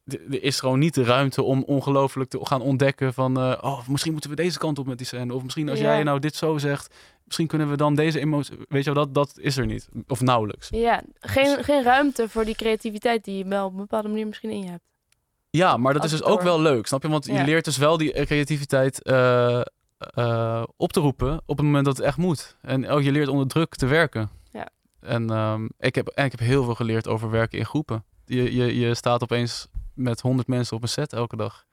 er 0.06 0.42
is 0.42 0.60
gewoon 0.60 0.78
niet 0.78 0.94
de 0.94 1.04
ruimte 1.04 1.42
om 1.42 1.62
ongelooflijk 1.66 2.30
te 2.30 2.38
gaan 2.46 2.60
ontdekken 2.60 3.14
van... 3.14 3.36
eh, 3.40 3.58
oh, 3.60 3.88
misschien 3.88 4.12
moeten 4.12 4.30
we 4.30 4.36
deze 4.36 4.58
kant 4.58 4.78
op 4.78 4.86
met 4.86 4.98
die 4.98 5.06
scène. 5.06 5.34
Of 5.34 5.42
misschien 5.42 5.68
als 5.68 5.78
Ja. 5.78 5.84
jij 5.84 6.02
nou 6.02 6.18
dit 6.18 6.34
zo 6.34 6.58
zegt, 6.58 6.94
misschien 7.24 7.46
kunnen 7.46 7.68
we 7.70 7.76
dan 7.76 7.94
deze 7.94 8.20
emotie... 8.20 8.56
Weet 8.68 8.84
je 8.84 8.92
wel, 8.92 9.04
dat, 9.04 9.14
dat 9.14 9.38
is 9.44 9.56
er 9.56 9.66
niet. 9.66 9.88
Of 10.08 10.20
nauwelijks. 10.20 10.68
Ja, 10.70 11.02
geen, 11.20 11.64
geen 11.64 11.82
ruimte 11.82 12.28
voor 12.28 12.44
die 12.44 12.54
creativiteit 12.56 13.24
die 13.24 13.38
je 13.38 13.44
wel 13.48 13.66
op 13.66 13.72
een 13.72 13.78
bepaalde 13.78 14.08
manier 14.08 14.26
misschien 14.26 14.50
in 14.50 14.62
je 14.62 14.70
hebt. 14.70 14.84
Ja, 15.50 15.76
maar 15.76 15.92
dat 15.94 16.04
is 16.04 16.10
dus 16.10 16.22
ook 16.22 16.42
wel 16.42 16.60
leuk, 16.60 16.86
snap 16.86 17.02
je? 17.02 17.08
Want 17.08 17.24
je 17.26 17.32
Ja. 17.32 17.44
leert 17.44 17.64
dus 17.64 17.76
wel 17.76 17.96
die 17.96 18.24
creativiteit 18.24 19.02
eh, 19.02 19.60
op 20.76 20.92
te 20.92 21.00
roepen 21.00 21.40
op 21.46 21.56
het 21.56 21.66
moment 21.66 21.84
dat 21.84 21.96
het 21.96 22.06
echt 22.06 22.16
moet. 22.16 22.56
En 22.60 22.88
ook 22.88 23.02
je 23.02 23.12
leert 23.12 23.28
onder 23.28 23.46
druk 23.46 23.74
te 23.74 23.86
werken. 23.86 24.30
Ja. 24.52 24.68
En 25.00 25.30
um, 25.30 25.68
ik, 25.78 25.94
heb, 25.94 26.08
en 26.08 26.24
ik 26.24 26.30
heb 26.30 26.40
heel 26.40 26.64
veel 26.64 26.74
geleerd 26.74 27.08
over 27.08 27.30
werken 27.30 27.58
in 27.58 27.66
groepen. 27.66 28.04
Je, 28.24 28.54
je, 28.54 28.78
je 28.78 28.94
staat 28.94 29.22
opeens 29.22 29.68
met 29.94 30.20
honderd 30.20 30.48
mensen 30.48 30.76
op 30.76 30.82
een 30.82 30.88
set 30.88 31.12
elke 31.12 31.36
dag. 31.36 31.64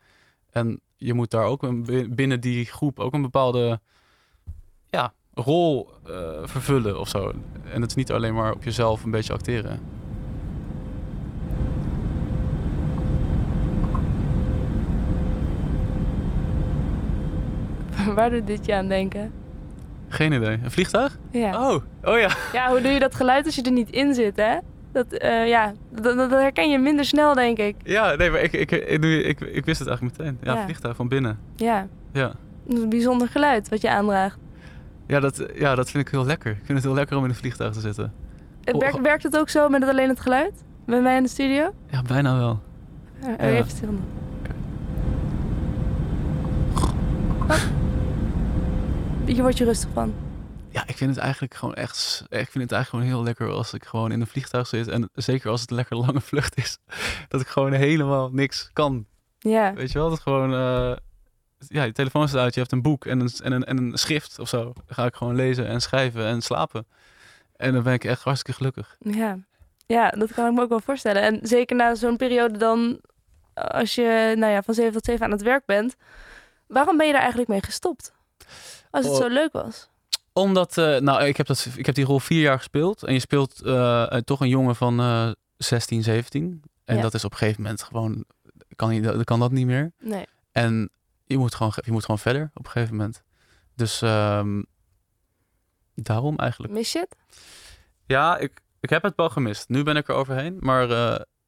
En 0.51 0.79
je 0.95 1.13
moet 1.13 1.31
daar 1.31 1.45
ook 1.45 1.63
een, 1.63 1.83
bi- 1.83 2.09
binnen 2.09 2.39
die 2.39 2.65
groep 2.65 2.99
ook 2.99 3.13
een 3.13 3.21
bepaalde 3.21 3.79
ja, 4.89 5.13
rol 5.33 5.89
eh, 6.05 6.39
vervullen 6.43 6.99
of 6.99 7.09
zo. 7.09 7.33
En 7.63 7.81
het 7.81 7.89
is 7.89 7.95
niet 7.95 8.11
alleen 8.11 8.33
maar 8.33 8.53
op 8.53 8.63
jezelf 8.63 9.03
een 9.03 9.11
beetje 9.11 9.33
acteren. 9.33 9.79
Waar 18.15 18.29
doet 18.29 18.47
dit 18.47 18.65
je 18.65 18.73
aan 18.75 18.87
denken? 18.87 19.31
Geen 20.07 20.31
idee. 20.31 20.59
Een 20.63 20.71
vliegtuig? 20.71 21.17
Ja. 21.31 21.69
Oh, 21.71 21.81
oh 22.03 22.17
ja. 22.19 22.29
Ja, 22.53 22.69
hoe 22.69 22.81
doe 22.81 22.91
je 22.91 22.99
dat 22.99 23.15
geluid 23.15 23.45
als 23.45 23.55
je 23.55 23.61
er 23.61 23.71
niet 23.71 23.89
in 23.89 24.13
zit, 24.13 24.35
hè? 24.35 24.57
Dat, 24.91 25.11
eh, 25.13 25.47
ja, 25.47 25.73
dat, 25.91 26.17
dat 26.17 26.29
herken 26.31 26.69
je 26.69 26.77
minder 26.79 27.05
snel, 27.05 27.33
denk 27.33 27.57
ik. 27.57 27.75
Ja, 27.83 28.15
nee, 28.15 28.29
maar 28.31 28.39
ik, 28.41 28.53
ik, 28.53 28.71
ik, 28.71 29.01
doe- 29.01 29.23
ik, 29.23 29.39
ik 29.41 29.65
wist 29.65 29.79
het 29.79 29.87
eigenlijk 29.87 30.17
meteen. 30.17 30.37
Ja, 30.41 30.53
Ja. 30.53 30.63
vliegtuig 30.63 30.95
van 30.95 31.07
binnen. 31.07 31.39
Ja, 31.55 31.87
Ja. 32.13 32.31
dat 32.65 32.77
is 32.77 32.83
een 32.83 32.89
bijzonder 32.89 33.27
geluid 33.27 33.69
wat 33.69 33.81
je 33.81 33.89
aandraagt. 33.89 34.37
Ja, 35.07 35.19
dat, 35.19 35.45
ja, 35.55 35.75
dat 35.75 35.89
vind 35.91 36.05
ik 36.07 36.11
heel 36.13 36.25
lekker. 36.25 36.51
Ik 36.51 36.57
vind 36.65 36.77
het 36.77 36.83
heel 36.83 36.93
lekker 36.95 37.17
om 37.17 37.23
in 37.23 37.29
een 37.29 37.35
vliegtuig 37.35 37.73
te 37.73 37.79
zitten. 37.79 38.13
Het 38.63 38.75
Oh, 38.75 38.81
werkt, 38.81 39.01
werkt 39.01 39.23
het 39.23 39.37
ook 39.37 39.49
zo 39.49 39.69
met 39.69 39.81
het 39.81 39.89
alleen 39.89 40.09
het 40.09 40.19
geluid? 40.19 40.63
Bij 40.85 41.01
mij 41.01 41.17
in 41.17 41.23
de 41.23 41.29
studio? 41.29 41.73
Ja, 41.89 42.01
bijna 42.01 42.37
wel. 42.37 42.59
Ja, 43.21 43.29
Ja. 43.29 43.37
Even 43.37 43.69
stil. 43.69 43.89
Oh. 47.49 47.55
Hier 49.25 49.41
word 49.41 49.57
je 49.57 49.65
rustig 49.65 49.89
van. 49.93 50.13
Ja, 50.69 50.83
ik 50.87 50.97
vind 50.97 51.09
het 51.09 51.19
eigenlijk 51.19 51.53
gewoon 51.53 51.73
echt... 51.75 52.25
Ik 52.29 52.51
vind 52.51 52.63
het 52.63 52.71
eigenlijk 52.71 52.89
gewoon 52.89 53.05
heel 53.05 53.23
lekker 53.23 53.49
als 53.49 53.73
ik 53.73 53.85
gewoon 53.85 54.11
in 54.11 54.21
een 54.21 54.27
vliegtuig 54.27 54.67
zit. 54.67 54.87
En 54.87 55.09
zeker 55.13 55.49
als 55.49 55.61
het 55.61 55.69
een 55.69 55.75
lekker 55.75 55.97
lange 55.97 56.21
vlucht 56.31 56.57
is. 56.57 56.77
Dat 57.27 57.41
ik 57.41 57.47
gewoon 57.47 57.71
helemaal 57.71 58.29
niks 58.31 58.69
kan. 58.73 59.05
Ja. 59.39 59.73
Weet 59.73 59.91
je 59.91 59.99
wel? 59.99 60.09
Dat 60.09 60.19
gewoon... 60.19 60.53
eh, 60.53 60.97
ja, 61.67 61.83
je 61.83 61.91
telefoon 61.91 62.27
staat 62.27 62.41
uit. 62.41 62.53
Je 62.53 62.59
hebt 62.59 62.71
een 62.71 62.81
boek 62.81 63.05
en 63.05 63.19
een, 63.19 63.29
en, 63.43 63.51
een, 63.51 63.63
en 63.63 63.77
een 63.77 63.97
schrift 63.97 64.39
of 64.39 64.49
zo. 64.49 64.63
Dan 64.63 64.83
ga 64.87 65.05
ik 65.05 65.15
gewoon 65.15 65.35
lezen 65.35 65.67
en 65.67 65.81
schrijven 65.81 66.25
en 66.25 66.41
slapen. 66.41 66.87
En 67.55 67.73
dan 67.73 67.83
ben 67.83 67.93
ik 67.93 68.03
echt 68.03 68.23
hartstikke 68.23 68.57
gelukkig. 68.57 68.95
Ja. 68.99 69.37
ja, 69.85 70.09
dat 70.09 70.33
kan 70.33 70.47
ik 70.47 70.53
me 70.53 70.61
ook 70.61 70.69
wel 70.69 70.79
voorstellen. 70.79 71.21
En 71.21 71.39
zeker 71.41 71.75
na 71.75 71.95
zo'n 71.95 72.17
periode 72.17 72.57
dan, 72.57 72.99
als 73.53 73.95
je 73.95 74.33
nou 74.37 74.51
ja, 74.51 74.61
van 74.61 74.73
7 74.73 74.93
tot 74.93 75.05
7 75.05 75.25
aan 75.25 75.31
het 75.31 75.41
werk 75.41 75.65
bent. 75.65 75.95
Waarom 76.67 76.97
ben 76.97 77.05
je 77.05 77.11
daar 77.11 77.21
eigenlijk 77.21 77.49
mee 77.49 77.63
gestopt? 77.63 78.13
Als 78.93 79.05
het 79.05 79.13
Oh. 79.13 79.21
zo 79.21 79.27
leuk 79.27 79.51
was. 79.51 79.89
Omdat, 80.33 80.77
eh, 80.77 80.97
nou, 80.97 81.23
ik 81.23 81.37
heb, 81.37 81.45
dat, 81.45 81.67
ik 81.75 81.85
heb 81.85 81.95
die 81.95 82.05
rol 82.05 82.19
vier 82.19 82.41
jaar 82.41 82.57
gespeeld. 82.57 83.03
En 83.03 83.13
je 83.13 83.19
speelt 83.19 83.61
eh, 83.61 84.11
eh, 84.11 84.17
toch 84.21 84.39
een 84.41 84.47
jongen 84.49 84.75
van 84.75 84.99
eh 84.99 85.31
16, 85.57 86.03
17. 86.03 86.61
En 86.85 86.95
Ja. 86.95 87.01
dat 87.01 87.13
is 87.13 87.23
op 87.25 87.31
een 87.31 87.37
gegeven 87.37 87.61
moment 87.61 87.83
gewoon, 87.83 88.25
kan, 88.75 88.93
je, 88.95 89.23
kan 89.23 89.39
dat 89.39 89.51
niet 89.51 89.65
meer. 89.65 89.91
Nee. 89.99 90.25
En 90.51 90.89
je 91.25 91.37
moet, 91.37 91.55
gewoon, 91.55 91.73
je 91.85 91.91
moet 91.91 92.01
gewoon 92.01 92.19
verder 92.19 92.51
op 92.53 92.65
een 92.65 92.71
gegeven 92.71 92.95
moment. 92.95 93.23
Dus 93.75 94.01
ehm, 94.01 94.61
daarom 95.95 96.37
eigenlijk. 96.37 96.73
Mis 96.73 96.91
je 96.91 96.99
het? 96.99 97.15
Ja, 98.05 98.37
ik, 98.37 98.61
ik 98.79 98.89
heb 98.89 99.03
het 99.03 99.13
wel 99.15 99.29
gemist. 99.29 99.69
Nu 99.69 99.83
ben 99.83 99.97
ik 99.97 100.07
er 100.07 100.15
overheen. 100.15 100.57
Maar 100.59 100.87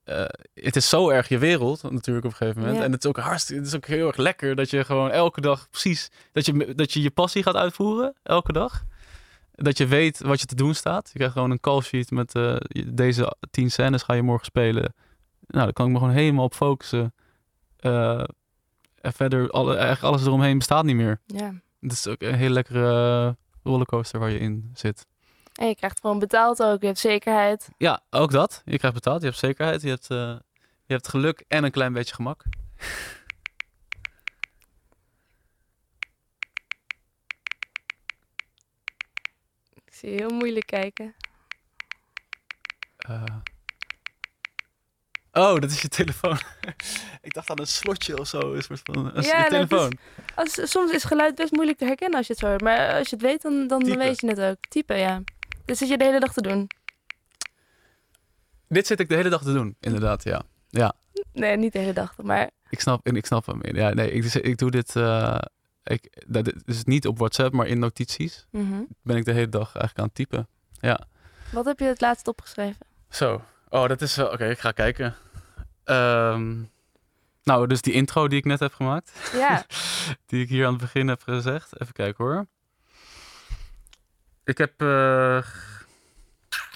eh, 0.06 0.26
het 0.54 0.76
is 0.76 0.90
zo 0.90 1.10
erg 1.10 1.28
je 1.28 1.38
wereld 1.38 1.84
natuurlijk 1.84 2.26
op 2.26 2.32
een 2.32 2.38
gegeven 2.38 2.60
moment. 2.60 2.78
Ja. 2.78 2.84
En 2.84 2.92
het 2.92 3.04
is 3.04 3.10
ook 3.10 3.18
hartstikke, 3.18 3.62
het 3.62 3.72
is 3.72 3.76
ook 3.76 3.86
heel 3.86 4.08
erg 4.08 4.18
lekker 4.18 4.56
dat 4.56 4.70
je 4.70 4.86
gewoon 4.86 5.12
elke 5.12 5.42
dag 5.42 5.70
precies, 5.70 6.12
dat 6.32 6.46
je, 6.46 6.76
dat 6.76 6.92
je 6.92 7.02
je 7.02 7.12
passie 7.12 7.44
gaat 7.44 7.56
uitvoeren 7.56 8.16
elke 8.24 8.54
dag. 8.54 8.84
Dat 9.52 9.78
je 9.78 9.88
weet 9.88 10.20
wat 10.20 10.40
je 10.40 10.46
te 10.46 10.56
doen 10.56 10.74
staat. 10.74 11.08
Je 11.08 11.18
krijgt 11.18 11.34
gewoon 11.34 11.52
een 11.52 11.60
call 11.60 11.82
sheet 11.82 12.12
met 12.12 12.36
eh, 12.36 12.56
deze 12.88 13.36
tien 13.52 13.72
scènes 13.72 14.04
ga 14.04 14.14
je 14.14 14.22
morgen 14.22 14.46
spelen. 14.46 14.94
Nou, 15.48 15.64
daar 15.64 15.74
kan 15.74 15.86
ik 15.86 15.92
me 15.92 15.98
gewoon 15.98 16.14
helemaal 16.14 16.46
op 16.46 16.54
focussen. 16.54 17.14
Eh, 17.78 18.24
en 19.02 19.14
verder, 19.14 19.50
alle, 19.50 19.76
eigenlijk 19.76 20.04
alles 20.04 20.26
eromheen 20.26 20.58
bestaat 20.58 20.84
niet 20.84 20.96
meer. 20.96 21.22
Ja. 21.26 21.54
Het 21.80 21.92
is 21.92 22.08
ook 22.08 22.22
een 22.22 22.36
hele 22.36 22.54
lekkere 22.54 23.36
rollercoaster 23.64 24.20
waar 24.20 24.32
je 24.32 24.40
in 24.40 24.72
zit. 24.74 25.06
En 25.56 25.68
je 25.68 25.76
krijgt 25.76 26.00
gewoon 26.00 26.20
betaald 26.20 26.64
ook. 26.64 26.80
Je 26.82 26.88
hebt 26.88 27.00
zekerheid. 27.00 27.70
Ja, 27.78 28.02
ook 28.10 28.32
dat. 28.32 28.62
Je 28.66 28.78
krijgt 28.78 28.96
betaald, 28.96 29.20
je 29.22 29.28
hebt 29.28 29.40
zekerheid, 29.40 29.82
je 29.82 29.90
hebt, 29.90 30.10
eh, 30.10 30.18
je 30.86 30.94
hebt 30.94 31.08
geluk 31.08 31.44
en 31.48 31.64
een 31.64 31.72
klein 31.72 31.94
beetje 31.94 32.16
gemak. 32.16 32.44
Ik 39.86 39.94
zie 39.94 40.10
je 40.12 40.16
heel 40.16 40.30
moeilijk 40.34 40.66
kijken. 40.66 41.16
Eh. 42.98 43.24
Oh, 45.32 45.60
dat 45.60 45.72
is 45.72 45.82
je 45.82 45.88
telefoon. 45.88 46.38
ik 47.22 47.34
dacht 47.34 47.50
aan 47.50 47.60
een 47.60 47.68
slotje 47.68 48.20
of 48.20 48.28
zo. 48.28 48.54
Een 48.54 48.62
soort 48.62 48.80
van 48.84 49.06
een 49.16 49.24
Ja, 49.24 49.44
is- 49.44 49.50
telefoon. 49.50 49.98
Als, 50.36 50.72
soms 50.72 50.92
is 50.92 51.04
geluid 51.04 51.36
best 51.36 51.52
moeilijk 51.52 51.78
te 51.78 51.86
herkennen 51.86 52.18
als 52.18 52.28
je 52.28 52.34
het 52.34 52.42
zo 52.42 52.48
hoort. 52.48 52.62
Maar 52.62 52.94
als 52.98 53.10
je 53.10 53.16
het 53.16 53.26
weet, 53.26 53.42
dan, 53.42 53.68
dan 53.68 53.80
Typen. 53.84 53.98
weet 53.98 54.22
je 54.22 54.28
het 54.28 54.40
ook. 54.40 54.58
Typen, 54.70 54.98
ja. 54.98 55.22
Dit 55.66 55.78
zit 55.78 55.90
je 55.90 55.98
de 55.98 56.04
hele 56.04 56.20
dag 56.20 56.34
te 56.34 56.42
doen. 56.42 56.68
Dit 58.68 58.88
zit 58.88 59.00
ik 59.00 59.10
de 59.10 59.16
hele 59.16 59.30
dag 59.30 59.44
te 59.44 59.54
doen, 59.54 59.76
inderdaad, 59.80 60.24
ja. 60.24 60.42
Ja, 60.70 60.96
Nee, 61.34 61.58
niet 61.58 61.74
de 61.74 61.80
hele 61.80 61.94
dag, 61.94 62.18
maar 62.18 62.50
ik 62.70 62.80
snap, 62.80 63.08
ik 63.08 63.26
snap 63.26 63.46
hem. 63.46 63.76
Ja, 63.76 63.94
nee, 63.94 64.12
ik, 64.12 64.34
ik 64.34 64.58
doe 64.58 64.72
dit, 64.72 64.96
eh, 64.96 65.38
ik, 65.84 66.24
dat 66.28 66.54
is 66.66 66.84
niet 66.84 67.08
op 67.08 67.18
WhatsApp, 67.18 67.54
maar 67.54 67.68
in 67.68 67.80
notities. 67.80 68.48
Mhm. 68.52 68.82
Ben 69.02 69.16
ik 69.18 69.26
de 69.26 69.32
hele 69.32 69.50
dag 69.50 69.76
eigenlijk 69.76 69.98
aan 69.98 70.06
het 70.06 70.16
typen. 70.16 70.48
Ja. 70.72 71.00
wat 71.52 71.66
heb 71.66 71.80
je 71.80 71.86
het 71.86 72.02
laatst 72.02 72.28
opgeschreven? 72.28 72.86
Zo. 73.10 73.42
Oh, 73.70 73.88
dat 73.88 74.02
is 74.02 74.16
wel... 74.16 74.32
Oké, 74.32 74.50
ik 74.50 74.60
ga 74.60 74.72
kijken. 74.72 75.16
Ehm, 75.84 76.56
nou, 77.44 77.68
dus 77.68 77.82
die 77.82 77.94
intro 77.94 78.28
die 78.28 78.38
ik 78.38 78.46
net 78.46 78.60
heb 78.60 78.74
gemaakt. 78.74 79.32
Ja. 79.34 79.66
die 80.26 80.44
ik 80.44 80.50
hier 80.50 80.66
aan 80.66 80.74
het 80.74 80.82
begin 80.82 81.08
heb 81.08 81.22
gezegd. 81.22 81.82
Even 81.82 81.94
kijken 81.94 82.26
hoor. 82.26 82.48
Ik 84.46 84.58
heb 84.58 84.82
eh, 84.82 85.38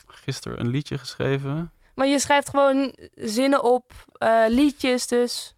gisteren 0.08 0.60
een 0.60 0.68
liedje 0.68 0.98
geschreven. 0.98 1.72
Maar 1.96 2.08
je 2.08 2.20
schrijft 2.20 2.50
gewoon 2.50 2.96
zinnen 3.16 3.64
op, 3.64 3.92
eh, 4.14 4.44
liedjes 4.48 5.08
dus. 5.08 5.56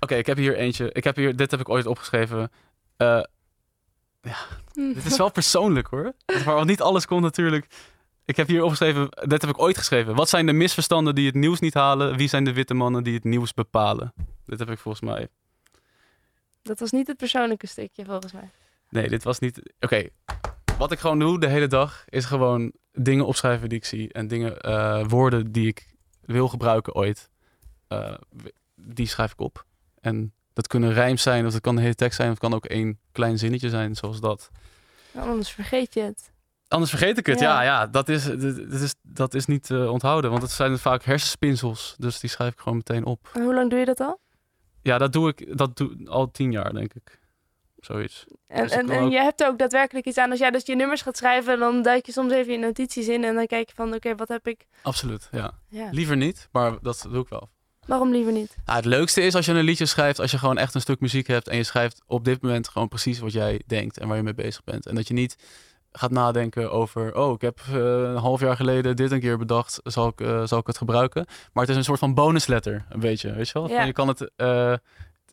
Oké, 0.00 0.14
ik 0.14 0.26
heb 0.26 0.36
hier 0.36 0.56
eentje. 0.56 0.92
Ik 0.92 1.04
heb 1.04 1.16
hier, 1.16 1.36
dit 1.36 1.50
heb 1.50 1.60
ik 1.60 1.68
ooit 1.68 1.86
opgeschreven. 1.86 2.50
Eh, 2.96 3.22
ja, 4.22 4.36
Hm. 4.72 4.92
dit 4.92 5.04
is 5.04 5.16
wel 5.16 5.30
persoonlijk 5.30 5.86
hoor. 5.86 6.12
Maar 6.44 6.64
niet 6.64 6.80
alles 6.80 7.06
komt 7.06 7.22
natuurlijk. 7.22 7.66
Ik 8.24 8.36
heb 8.36 8.46
hier 8.48 8.62
opgeschreven, 8.62 9.08
dit 9.10 9.40
heb 9.40 9.50
ik 9.50 9.58
ooit 9.58 9.78
geschreven. 9.78 10.14
Wat 10.14 10.28
zijn 10.28 10.46
de 10.46 10.52
misverstanden 10.52 11.14
die 11.14 11.26
het 11.26 11.34
nieuws 11.34 11.60
niet 11.60 11.74
halen? 11.74 12.16
Wie 12.16 12.28
zijn 12.28 12.44
de 12.44 12.52
witte 12.52 12.74
mannen 12.74 13.02
die 13.02 13.14
het 13.14 13.24
nieuws 13.24 13.54
bepalen? 13.54 14.12
Dit 14.44 14.58
heb 14.58 14.70
ik 14.70 14.78
volgens 14.78 15.04
mij. 15.04 15.28
Dat 16.62 16.78
was 16.80 16.90
niet 16.90 17.06
het 17.06 17.16
persoonlijke 17.16 17.66
stukje 17.66 18.04
volgens 18.04 18.32
mij. 18.32 18.50
Nee, 18.90 19.08
dit 19.08 19.22
was 19.24 19.38
niet. 19.38 19.60
Oké, 19.80 20.08
wat 20.80 20.92
ik 20.92 20.98
gewoon 20.98 21.18
doe 21.18 21.40
de 21.40 21.46
hele 21.46 21.66
dag 21.66 22.04
is 22.08 22.24
gewoon 22.24 22.72
dingen 22.92 23.26
opschrijven 23.26 23.68
die 23.68 23.78
ik 23.78 23.84
zie 23.84 24.12
en 24.12 24.28
dingen, 24.28 24.60
eh, 24.60 25.04
woorden 25.06 25.52
die 25.52 25.66
ik 25.66 25.94
wil 26.24 26.48
gebruiken 26.48 26.94
ooit. 26.94 27.28
eh, 27.88 28.14
die 28.74 29.06
schrijf 29.06 29.32
ik 29.32 29.40
op. 29.40 29.64
En 30.00 30.32
dat 30.52 30.66
kunnen 30.66 30.92
rijms 30.92 31.22
zijn, 31.22 31.46
of 31.46 31.52
dat 31.52 31.60
kan 31.60 31.76
een 31.76 31.82
hele 31.82 31.94
tekst 31.94 32.16
zijn, 32.16 32.28
of 32.30 32.34
het 32.34 32.42
kan 32.48 32.54
ook 32.54 32.64
één 32.66 32.98
klein 33.12 33.38
zinnetje 33.38 33.68
zijn, 33.68 33.94
zoals 33.94 34.20
dat. 34.20 34.50
Nou, 35.12 35.28
anders 35.28 35.50
vergeet 35.50 35.94
je 35.94 36.00
het. 36.00 36.32
Anders 36.68 36.90
vergeet 36.90 37.18
ik 37.18 37.26
het. 37.26 37.40
Ja. 37.40 37.62
Ja, 37.62 37.62
ja, 37.62 37.86
dat, 37.86 38.08
is, 38.08 38.24
dat, 38.24 38.80
is, 38.80 38.94
dat 39.02 39.34
is 39.34 39.46
niet 39.46 39.70
eh, 39.70 39.90
onthouden. 39.92 40.30
Want 40.30 40.42
het 40.42 40.50
zijn 40.50 40.78
vaak 40.78 41.02
hersenspinsels. 41.04 41.94
Dus 41.98 42.20
die 42.20 42.30
schrijf 42.30 42.52
ik 42.52 42.58
gewoon 42.58 42.76
meteen 42.76 43.04
op. 43.04 43.30
En 43.32 43.42
hoe 43.42 43.54
lang 43.54 43.70
doe 43.70 43.78
je 43.78 43.84
dat 43.84 44.00
al? 44.00 44.20
Ja, 44.82 44.98
dat 44.98 45.12
doe 45.12 45.28
ik 45.28 45.56
dat 45.58 45.76
doe, 45.76 46.08
al 46.08 46.30
tien 46.30 46.52
jaar, 46.52 46.72
denk 46.72 46.94
ik. 46.94 47.19
Zoiets. 47.80 48.24
En, 48.46 48.62
Dus 48.62 48.72
en, 48.72 48.90
en 48.90 48.98
ook- 49.04 49.10
je 49.12 49.18
hebt 49.18 49.40
er 49.40 49.46
ook 49.48 49.58
daadwerkelijk 49.58 50.06
iets 50.06 50.18
aan. 50.18 50.30
Als 50.30 50.38
jij 50.38 50.50
dus 50.50 50.66
je 50.66 50.76
nummers 50.76 51.02
gaat 51.02 51.16
schrijven, 51.16 51.58
dan 51.58 51.82
duik 51.82 52.06
je 52.06 52.12
soms 52.12 52.32
even 52.32 52.52
je 52.52 52.58
notities 52.58 53.08
in. 53.08 53.24
En 53.24 53.34
dan 53.34 53.46
kijk 53.46 53.68
je 53.68 53.74
van, 53.74 53.94
oké, 53.94 54.14
wat 54.14 54.28
heb 54.28 54.46
ik... 54.46 54.66
Absoluut, 54.82 55.28
ja. 55.30 55.52
Ja. 55.68 55.88
Liever 55.90 56.16
niet, 56.16 56.48
maar 56.52 56.78
dat 56.82 57.06
doe 57.10 57.22
ik 57.22 57.28
wel. 57.28 57.48
Waarom 57.86 58.10
liever 58.10 58.32
niet? 58.32 58.56
Nou, 58.64 58.76
het 58.76 58.86
leukste 58.86 59.20
is 59.22 59.34
als 59.34 59.46
je 59.46 59.52
een 59.52 59.64
liedje 59.64 59.86
schrijft, 59.86 60.18
als 60.18 60.30
je 60.30 60.38
gewoon 60.38 60.58
echt 60.58 60.74
een 60.74 60.80
stuk 60.80 61.00
muziek 61.00 61.26
hebt 61.26 61.48
en 61.48 61.56
je 61.56 61.62
schrijft 61.62 62.02
op 62.06 62.24
dit 62.24 62.42
moment 62.42 62.68
gewoon 62.68 62.88
precies 62.88 63.18
wat 63.18 63.32
jij 63.32 63.62
denkt 63.66 63.98
en 63.98 64.08
waar 64.08 64.16
je 64.16 64.22
mee 64.22 64.34
bezig 64.34 64.64
bent. 64.64 64.86
En 64.86 64.94
dat 64.94 65.08
je 65.08 65.14
niet 65.14 65.36
gaat 65.92 66.10
nadenken 66.10 66.70
over, 66.72 67.14
oh, 67.16 67.32
ik 67.32 67.40
heb 67.40 67.60
eh, 67.68 67.74
een 67.74 68.16
half 68.16 68.40
jaar 68.40 68.56
geleden 68.56 68.96
dit 68.96 69.10
een 69.10 69.20
keer 69.20 69.38
bedacht, 69.38 69.80
zal 69.82 70.08
ik, 70.08 70.20
eh, 70.20 70.46
zal 70.46 70.58
ik 70.58 70.66
het 70.66 70.76
gebruiken? 70.78 71.26
Maar 71.52 71.62
het 71.62 71.72
is 71.72 71.76
een 71.78 71.84
soort 71.84 71.98
van 71.98 72.14
bonusletter, 72.14 72.84
een 72.88 73.00
beetje, 73.00 73.32
weet 73.32 73.46
je 73.48 73.52
wel? 73.52 73.68
Ja. 73.68 73.82
Je 73.82 73.92
kan 73.92 74.08
het, 74.08 74.30
eh, 74.36 74.74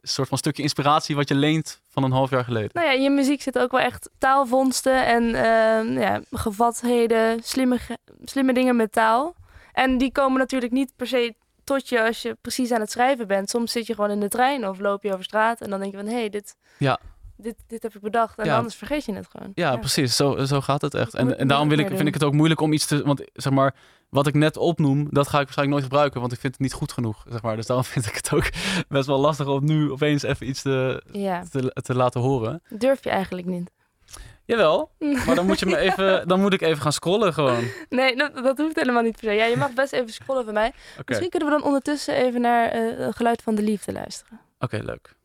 soort 0.08 0.28
van 0.28 0.38
stukje 0.38 0.62
inspiratie 0.64 1.16
wat 1.16 1.28
je 1.28 1.36
leent 1.36 1.82
van 1.89 2.03
een 2.03 2.12
half 2.12 2.30
jaar 2.30 2.43
geleden. 2.43 2.70
Nou 2.74 2.88
ja, 2.88 2.93
in 2.93 3.01
je 3.01 3.10
muziek 3.10 3.41
zit 3.41 3.60
ook 3.60 3.72
wel 3.72 3.82
echt 3.82 4.10
taalvondsten 4.18 5.05
en 5.05 5.36
ehm, 5.36 5.99
ja, 5.99 6.22
gevatheden, 6.32 7.39
slimme, 7.43 7.80
slimme 8.24 8.53
dingen 8.53 8.76
met 8.76 8.91
taal. 8.91 9.36
En 9.74 9.97
die 9.97 10.12
komen 10.12 10.39
natuurlijk 10.39 10.72
niet 10.72 10.91
per 10.95 11.08
se 11.08 11.36
tot 11.64 11.89
je 11.89 12.03
als 12.03 12.22
je 12.22 12.38
precies 12.41 12.72
aan 12.72 12.82
het 12.82 12.91
schrijven 12.91 13.28
bent. 13.28 13.49
Soms 13.49 13.72
zit 13.72 13.88
je 13.88 13.93
gewoon 13.93 14.12
in 14.12 14.20
de 14.20 14.28
trein 14.28 14.68
of 14.68 14.80
loop 14.80 15.03
je 15.03 15.12
over 15.14 15.24
straat 15.24 15.62
en 15.62 15.70
dan 15.70 15.80
denk 15.80 15.91
je 15.91 15.97
van, 15.97 16.08
hé, 16.08 16.20
hey, 16.20 16.30
dit, 16.30 16.55
Ja, 16.78 16.99
dit, 17.38 17.55
dit 17.67 17.83
heb 17.83 17.95
ik 17.95 18.01
bedacht. 18.01 18.38
En 18.39 18.45
Ja. 18.45 18.55
anders 18.57 18.75
vergeet 18.75 19.05
je 19.05 19.13
het 19.13 19.27
gewoon. 19.31 19.51
Ja, 19.53 19.77
precies. 19.77 20.15
Zo, 20.15 20.45
zo 20.45 20.61
gaat 20.61 20.81
het 20.81 20.93
echt. 20.93 21.13
En, 21.13 21.38
en 21.38 21.47
daarom 21.47 21.69
wil 21.69 21.77
ik, 21.77 21.88
vind 21.88 22.07
ik 22.07 22.13
het 22.13 22.23
ook 22.23 22.33
moeilijk 22.33 22.61
om 22.61 22.73
iets 22.73 22.85
te... 22.85 23.03
Want 23.03 23.21
zeg 23.33 23.53
maar, 23.53 23.75
wat 24.09 24.27
ik 24.27 24.33
net 24.33 24.57
opnoem, 24.57 25.07
dat 25.09 25.27
ga 25.27 25.38
ik 25.39 25.43
waarschijnlijk 25.43 25.69
nooit 25.79 25.83
gebruiken. 25.83 26.19
Want 26.21 26.33
ik 26.33 26.39
vind 26.39 26.53
het 26.53 26.61
niet 26.61 26.73
goed 26.73 26.91
genoeg, 26.91 27.25
zeg 27.29 27.41
maar. 27.41 27.55
Dus 27.55 27.65
daarom 27.65 27.85
vind 27.95 28.05
ik 28.05 28.15
het 28.15 28.33
ook 28.33 28.49
best 28.88 29.07
wel 29.07 29.19
lastig 29.19 29.47
om 29.47 29.65
nu 29.65 29.91
opeens 29.91 30.23
even 30.23 30.47
iets 30.49 30.61
te, 30.61 31.03
Ja. 31.11 31.43
te, 31.51 31.71
te 31.73 31.95
laten 31.95 32.21
horen. 32.21 32.61
Durf 32.69 33.03
je 33.03 33.09
eigenlijk 33.09 33.47
niet. 33.47 33.71
Jawel, 34.45 34.91
maar 35.25 35.35
dan 35.35 35.45
moet, 35.45 35.59
je 35.59 35.65
me 35.65 35.77
even, 35.77 36.27
dan 36.27 36.41
moet 36.41 36.53
ik 36.53 36.61
even 36.61 36.81
gaan 36.81 36.91
scrollen 36.93 37.33
gewoon. 37.33 37.63
Nee, 37.89 38.15
dat, 38.15 38.35
dat 38.35 38.57
hoeft 38.57 38.75
helemaal 38.75 39.01
niet 39.03 39.19
per 39.19 39.29
se. 39.29 39.35
Ja, 39.35 39.45
je 39.45 39.57
mag 39.57 39.73
best 39.73 39.93
even 39.93 40.09
scrollen 40.13 40.45
van 40.45 40.53
mij. 40.53 40.73
Misschien 41.05 41.29
kunnen 41.29 41.49
we 41.49 41.55
dan 41.55 41.63
ondertussen 41.65 42.15
even 42.15 42.41
naar 42.41 42.69
eh, 42.69 43.05
het 43.05 43.15
geluid 43.15 43.41
van 43.41 43.55
de 43.55 43.61
liefde 43.61 43.91
luisteren. 43.91 44.39
Oké, 44.59 44.77
leuk. 44.83 45.15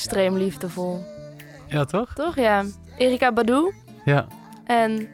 Extreem 0.00 0.36
liefdevol. 0.36 1.04
Ja, 1.68 1.84
toch? 1.84 2.12
Toch? 2.14 2.36
Ja. 2.36 2.64
Erika 2.98 3.32
Badu 3.32 3.72
Ja. 4.04 4.26
en 4.66 5.08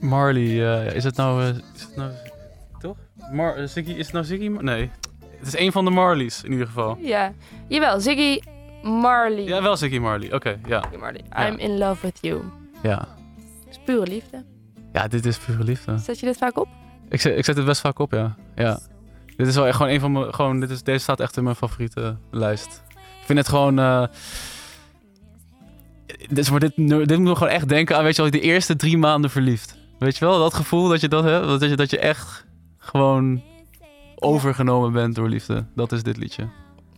Marley, 0.00 0.76
eh, 0.86 0.94
is 0.94 1.04
het 1.04 1.16
nou... 1.16 1.42
eh, 1.42 1.48
is 1.48 1.82
het 1.82 1.96
nou 1.96 2.10
toch? 2.78 2.96
Mar 3.32 3.56
eh, 3.56 3.66
Ziggy, 3.66 3.90
is 3.90 4.04
het 4.04 4.12
nou 4.12 4.24
Ziggy? 4.24 4.48
Nee. 4.48 4.90
Het 5.38 5.46
is 5.46 5.58
een 5.58 5.72
van 5.72 5.84
de 5.84 5.90
Marleys 5.90 6.42
in 6.42 6.50
ieder 6.52 6.66
geval. 6.66 6.98
ja, 7.00 7.32
jawel, 7.68 8.00
Ziggy 8.00 8.40
Marley. 8.82 9.44
Ja, 9.44 9.62
wel 9.62 9.76
Ziggy 9.76 9.98
Marley. 9.98 10.34
Oké, 10.34 10.58
ja. 10.66 10.82
Ziggy 10.82 10.96
Marley. 10.96 11.20
Ja. 11.30 11.48
I'm 11.48 11.58
in 11.58 11.78
love 11.78 12.06
with 12.06 12.18
you. 12.20 12.42
Ja. 12.82 12.96
Dat 12.96 13.70
is 13.70 13.78
pure 13.84 14.06
liefde. 14.06 14.44
Ja, 14.92 15.08
dit 15.08 15.26
is 15.26 15.38
pure 15.38 15.64
liefde. 15.64 15.98
Zet 15.98 16.18
je 16.20 16.26
dit 16.26 16.36
vaak 16.36 16.58
op? 16.58 16.68
Ik 17.08 17.20
zet, 17.20 17.38
ik 17.38 17.44
zet 17.44 17.56
het 17.56 17.64
best 17.66 17.80
vaak 17.80 17.98
op, 17.98 18.12
ja. 18.12 18.34
ja. 18.54 18.78
Dit 19.36 19.46
is 19.46 19.54
wel 19.54 19.66
echt 19.66 19.76
gewoon 19.76 19.92
een 19.92 20.00
van 20.00 20.12
mijn... 20.12 20.34
Gewoon, 20.34 20.60
dit 20.60 20.70
is, 20.70 20.82
deze 20.82 20.98
staat 20.98 21.20
echt 21.20 21.36
in 21.36 21.42
mijn 21.44 21.56
favoriete 21.56 22.16
lijst. 22.30 22.82
Ik 23.26 23.32
vind 23.32 23.38
het 23.46 23.48
gewoon... 23.48 23.78
eh 23.78 24.04
dit, 26.28 26.60
dit, 26.60 26.76
dit 27.08 27.18
moet 27.18 27.28
me 27.28 27.36
gewoon 27.36 27.52
echt 27.52 27.68
denken 27.68 27.96
aan, 27.96 28.04
weet 28.04 28.16
je 28.16 28.22
wel, 28.22 28.30
de 28.30 28.40
eerste 28.40 28.76
drie 28.76 28.98
maanden 28.98 29.30
verliefd. 29.30 29.78
Weet 29.98 30.16
je 30.16 30.24
wel, 30.24 30.38
dat 30.38 30.54
gevoel 30.54 30.88
dat 30.88 31.00
je 31.00 31.08
dat 31.08 31.24
hebt. 31.24 31.46
Dat 31.46 31.60
je, 31.70 31.76
dat 31.76 31.90
je 31.90 31.98
echt 31.98 32.44
gewoon 32.78 33.42
overgenomen 34.16 34.92
bent 34.92 35.14
door 35.14 35.28
liefde. 35.28 35.64
Dat 35.74 35.92
is 35.92 36.02
dit 36.02 36.16
liedje. 36.16 36.48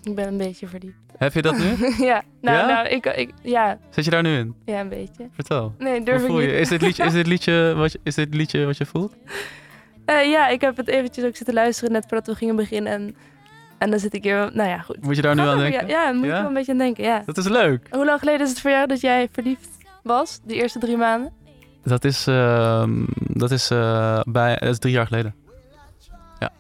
Ik 0.03 0.15
ben 0.15 0.27
een 0.29 0.37
beetje 0.37 0.67
verliefd. 0.67 0.97
Heb 1.19 1.35
je 1.35 1.43
dat 1.43 1.59
nu? 1.59 1.65
ja, 2.07 2.23
nou, 2.41 2.57
Ja? 2.59 2.67
nou 2.67 2.89
ik, 2.89 3.07
ik, 3.07 3.31
ja, 3.43 3.79
Zit 3.91 4.05
je 4.05 4.11
daar 4.11 4.23
nu 4.23 4.39
in? 4.39 4.55
ja, 4.65 4.81
een 4.81 4.89
beetje. 4.89 5.29
Vertel. 5.33 5.75
Nee, 5.79 6.03
durf 6.03 6.27
Hoe 6.27 6.43
ik 6.43 6.47
niet. 6.47 6.55
je? 6.55 6.61
Is 6.61 6.69
dit 6.69 6.83
liedje, 6.83 7.05
is 7.05 7.13
dit 7.13 7.27
liedje, 7.33 7.75
wat, 7.77 7.93
je, 7.93 8.01
is 8.03 8.15
dit 8.15 8.35
liedje 8.35 8.65
wat 8.65 8.77
je 8.77 8.87
voelt? 8.87 9.13
Eh, 10.05 10.31
ja, 10.31 10.49
ik 10.49 10.61
heb 10.61 10.77
het 10.77 10.89
eventjes 10.89 11.25
ook 11.25 11.37
zitten 11.37 11.55
luisteren 11.55 11.93
net 11.93 12.05
voordat 12.09 12.27
we 12.27 12.35
gingen 12.35 12.57
beginnen. 12.57 12.93
En, 12.93 13.17
en 13.79 13.91
dan 13.91 13.99
zit 13.99 14.15
ik 14.15 14.23
hier, 14.23 14.51
nou 14.53 14.69
ja, 14.69 14.79
goed. 14.79 15.01
Moet 15.05 15.17
je 15.17 15.23
daar 15.23 15.35
nu 15.35 15.41
aan 15.41 15.47
Grappig, 15.47 15.71
denken? 15.71 15.89
Ja, 15.89 16.03
ja 16.03 16.13
moet 16.13 16.25
Ja? 16.27 16.31
ik 16.35 16.39
wel 16.39 16.49
een 16.49 16.55
beetje 16.55 16.73
aan 16.73 16.79
denken, 16.79 17.05
ja. 17.05 17.23
Dat 17.27 17.37
is 17.39 17.49
leuk. 17.49 17.87
Hoe 17.91 18.05
lang 18.05 18.19
geleden 18.19 18.41
is 18.41 18.49
het 18.51 18.61
voor 18.61 18.71
jou 18.71 18.87
dat 18.87 19.01
jij 19.01 19.29
verliefd 19.33 19.69
was? 20.03 20.41
De 20.45 20.55
eerste 20.55 20.79
drie 20.79 20.97
maanden? 20.97 21.33
Dat 21.83 22.05
is, 22.05 22.27
ehm, 22.27 23.05
dat 23.17 23.51
is, 23.51 23.71
eh, 23.71 24.21
bij, 24.27 24.57
dat 24.57 24.69
is 24.69 24.79
drie 24.79 24.93
jaar 24.93 25.07
geleden. 25.07 25.35
Ja, 26.39 26.51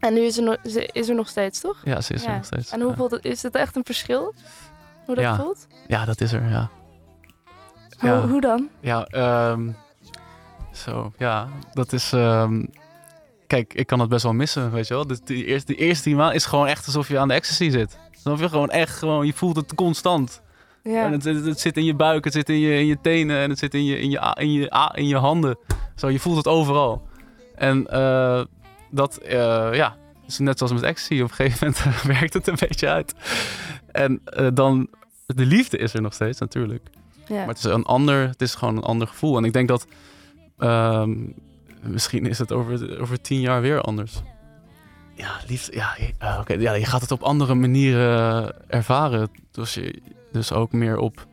En 0.00 0.14
nu 0.14 0.20
is 0.20 0.36
er, 0.36 0.42
nog, 0.42 0.56
ze 0.64 0.88
is 0.92 1.08
er 1.08 1.14
nog 1.14 1.28
steeds, 1.28 1.60
toch? 1.60 1.76
ja 1.84 2.00
ze 2.00 2.12
is 2.14 2.24
er 2.24 2.32
nog 2.34 2.44
steeds. 2.44 2.70
En 2.70 2.80
hoe 2.80 2.94
voelt 2.94 3.10
het? 3.10 3.24
Is 3.24 3.42
het 3.42 3.54
echt 3.54 3.76
een 3.76 3.84
verschil? 3.84 4.34
Hoe 5.06 5.14
dat 5.14 5.36
voelt? 5.36 5.66
Ja, 5.86 6.04
dat 6.04 6.20
is 6.20 6.32
er, 6.32 6.48
ja. 6.50 6.70
Hoe, 7.98 8.10
hoe 8.10 8.40
dan? 8.40 8.68
Ja, 8.80 9.04
ehm, 9.04 9.68
zo, 10.72 11.12
ja, 11.18 11.48
dat 11.72 11.92
is... 11.92 12.12
ehm, 12.12 12.64
kijk, 13.48 13.74
ik 13.74 13.86
kan 13.86 14.00
het 14.00 14.08
best 14.08 14.22
wel 14.22 14.32
missen, 14.32 14.70
weet 14.70 14.88
je 14.88 14.94
wel. 14.94 15.06
Dus 15.06 15.20
die 15.20 15.44
eerste, 15.44 15.72
die 15.72 15.80
eerste 15.80 16.02
drie 16.02 16.16
maanden 16.16 16.34
is 16.34 16.46
gewoon 16.46 16.66
echt 16.66 16.86
alsof 16.86 17.08
je 17.08 17.18
aan 17.18 17.28
de 17.28 17.34
ecstasy 17.34 17.70
zit. 17.70 17.98
Alsof 18.14 18.40
je 18.40 18.48
gewoon 18.48 18.70
echt, 18.70 18.98
gewoon, 18.98 19.26
je 19.26 19.32
voelt 19.32 19.56
het 19.56 19.74
constant. 19.74 20.42
Ja. 20.82 21.04
En 21.04 21.12
het, 21.12 21.24
het, 21.24 21.44
het 21.44 21.60
zit 21.60 21.76
in 21.76 21.84
je 21.84 21.94
buik, 21.94 22.24
het 22.24 22.32
zit 22.32 22.48
in 22.48 22.58
je, 22.58 22.78
in 22.78 22.86
je 22.86 23.00
tenen 23.00 23.38
en 23.38 23.50
het 23.50 23.58
zit 23.58 23.74
in 23.74 23.84
je, 23.84 23.98
in 23.98 24.10
je, 24.10 24.36
in 24.38 24.52
je, 24.52 24.90
in 24.94 25.06
je 25.06 25.16
handen. 25.16 25.58
Zo, 25.94 26.08
je 26.08 26.18
voelt 26.18 26.36
het 26.36 26.46
overal. 26.46 27.08
En 27.54 27.86
eh, 27.86 28.44
dat, 28.90 29.16
eh, 29.16 29.68
ja, 29.72 29.96
is 30.26 30.38
net 30.38 30.58
zoals 30.58 30.72
met 30.72 30.82
ecstasy. 30.82 31.20
Op 31.20 31.28
een 31.28 31.34
gegeven 31.34 31.74
moment 31.86 32.02
werkt 32.18 32.32
het 32.32 32.46
een 32.46 32.56
beetje 32.68 32.88
uit. 32.88 33.14
En 33.92 34.20
eh, 34.24 34.46
dan, 34.54 34.88
de 35.26 35.46
liefde 35.46 35.78
is 35.78 35.94
er 35.94 36.02
nog 36.02 36.14
steeds 36.14 36.38
natuurlijk. 36.38 36.88
Ja. 37.26 37.36
Maar 37.36 37.48
het 37.48 37.58
is 37.58 37.64
een 37.64 37.84
ander, 37.84 38.28
het 38.28 38.42
is 38.42 38.54
gewoon 38.54 38.76
een 38.76 38.82
ander 38.82 39.06
gevoel. 39.06 39.36
En 39.36 39.44
ik 39.44 39.52
denk 39.52 39.68
dat 39.68 39.86
ehm, 40.58 41.14
misschien 41.82 42.26
is 42.26 42.38
het 42.38 42.52
over, 42.52 43.00
over 43.00 43.20
tien 43.20 43.40
jaar 43.40 43.60
weer 43.60 43.80
anders. 43.80 44.22
Ja, 45.14 45.30
liefde, 45.46 45.76
ja, 45.76 45.96
eh, 46.18 46.36
oké, 46.40 46.52
ja, 46.52 46.72
je 46.72 46.84
gaat 46.84 47.00
het 47.00 47.10
op 47.10 47.22
andere 47.22 47.54
manieren 47.54 48.54
ervaren. 48.70 49.30
Dus, 49.50 49.74
je, 49.74 50.02
dus 50.32 50.52
ook 50.52 50.72
meer 50.72 50.98
op 50.98 51.26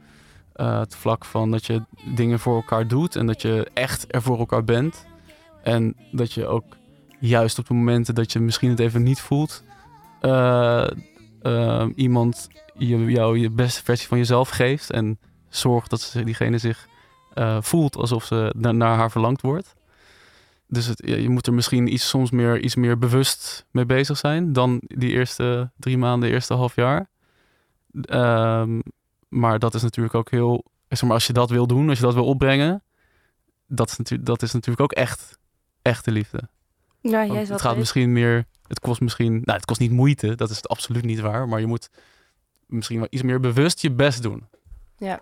eh, 0.54 0.80
het 0.80 0.96
vlak 0.96 1.26
van 1.26 1.52
dat 1.52 1.66
je 1.66 1.82
dingen 2.16 2.40
voor 2.40 2.56
elkaar 2.56 2.88
doet 2.88 3.16
en 3.16 3.26
dat 3.26 3.42
je 3.42 3.70
echt 3.74 4.06
er 4.08 4.22
voor 4.22 4.40
elkaar 4.40 4.64
bent. 4.64 5.06
En 5.64 5.96
dat 6.12 6.34
je 6.34 6.48
ook 6.48 6.66
juist 7.20 7.60
op 7.60 7.68
de 7.68 7.74
momenten 7.74 8.16
dat 8.16 8.32
je 8.32 8.40
misschien 8.40 8.70
het 8.70 8.80
even 8.80 9.04
niet 9.04 9.22
voelt, 9.22 9.64
eh, 10.22 10.88
eh, 11.42 11.88
iemand 11.96 12.48
je, 12.78 12.98
jou 13.06 13.40
je 13.40 13.50
beste 13.50 13.84
versie 13.84 14.08
van 14.08 14.18
jezelf 14.18 14.50
geeft. 14.50 14.92
En 14.92 15.20
zorgt 15.50 15.90
dat 15.90 16.16
diegene 16.24 16.58
zich 16.58 16.88
eh, 17.34 17.58
voelt 17.62 17.96
alsof 17.96 18.24
ze 18.26 18.54
na- 18.58 18.72
naar 18.72 18.98
haar 18.98 19.12
verlangd 19.12 19.42
wordt. 19.42 19.76
Dus 20.68 20.86
het, 20.86 21.02
je 21.06 21.30
moet 21.30 21.48
er 21.48 21.54
misschien 21.54 21.94
iets, 21.94 22.10
soms 22.10 22.32
meer, 22.32 22.60
iets 22.60 22.76
meer 22.76 22.98
bewust 22.98 23.66
mee 23.72 23.86
bezig 23.86 24.18
zijn 24.18 24.54
dan 24.54 24.82
die 24.82 25.12
eerste 25.12 25.72
drie 25.78 25.98
maanden, 25.98 26.30
eerste 26.30 26.54
half 26.54 26.76
jaar. 26.76 27.10
Ehm, 28.02 28.80
maar 29.28 29.60
dat 29.60 29.74
is 29.74 29.82
natuurlijk 29.82 30.16
ook 30.16 30.32
heel. 30.32 30.66
Zeg 30.90 31.02
maar, 31.02 31.12
als 31.12 31.28
je 31.28 31.34
dat 31.34 31.50
wil 31.50 31.68
doen, 31.68 31.90
als 31.90 31.98
je 31.98 32.04
dat 32.04 32.14
wil 32.14 32.26
opbrengen, 32.26 32.84
dat 33.68 33.90
is, 33.90 33.98
natuurlijk, 33.98 34.28
dat 34.30 34.42
is 34.42 34.54
natuurlijk 34.54 34.82
ook 34.82 34.92
echt, 34.92 35.38
echte 35.82 36.12
liefde. 36.12 36.50
Ja, 37.02 37.26
jij 37.26 37.46
het 37.46 37.62
gaat 37.62 37.78
misschien 37.78 38.14
meer. 38.14 38.46
Het 38.68 38.80
kost 38.80 39.02
misschien. 39.02 39.32
Nou, 39.32 39.58
het 39.58 39.66
kost 39.66 39.80
niet 39.80 39.92
moeite, 39.92 40.36
dat 40.36 40.50
is 40.50 40.56
het 40.56 40.68
absoluut 40.68 41.06
niet 41.06 41.20
waar. 41.20 41.48
Maar 41.48 41.60
je 41.60 41.66
moet 41.66 41.90
misschien 42.66 42.98
wel 42.98 43.08
iets 43.10 43.22
meer 43.22 43.40
bewust 43.40 43.82
je 43.82 43.92
best 43.92 44.22
doen. 44.22 44.48
Ja. 44.98 45.22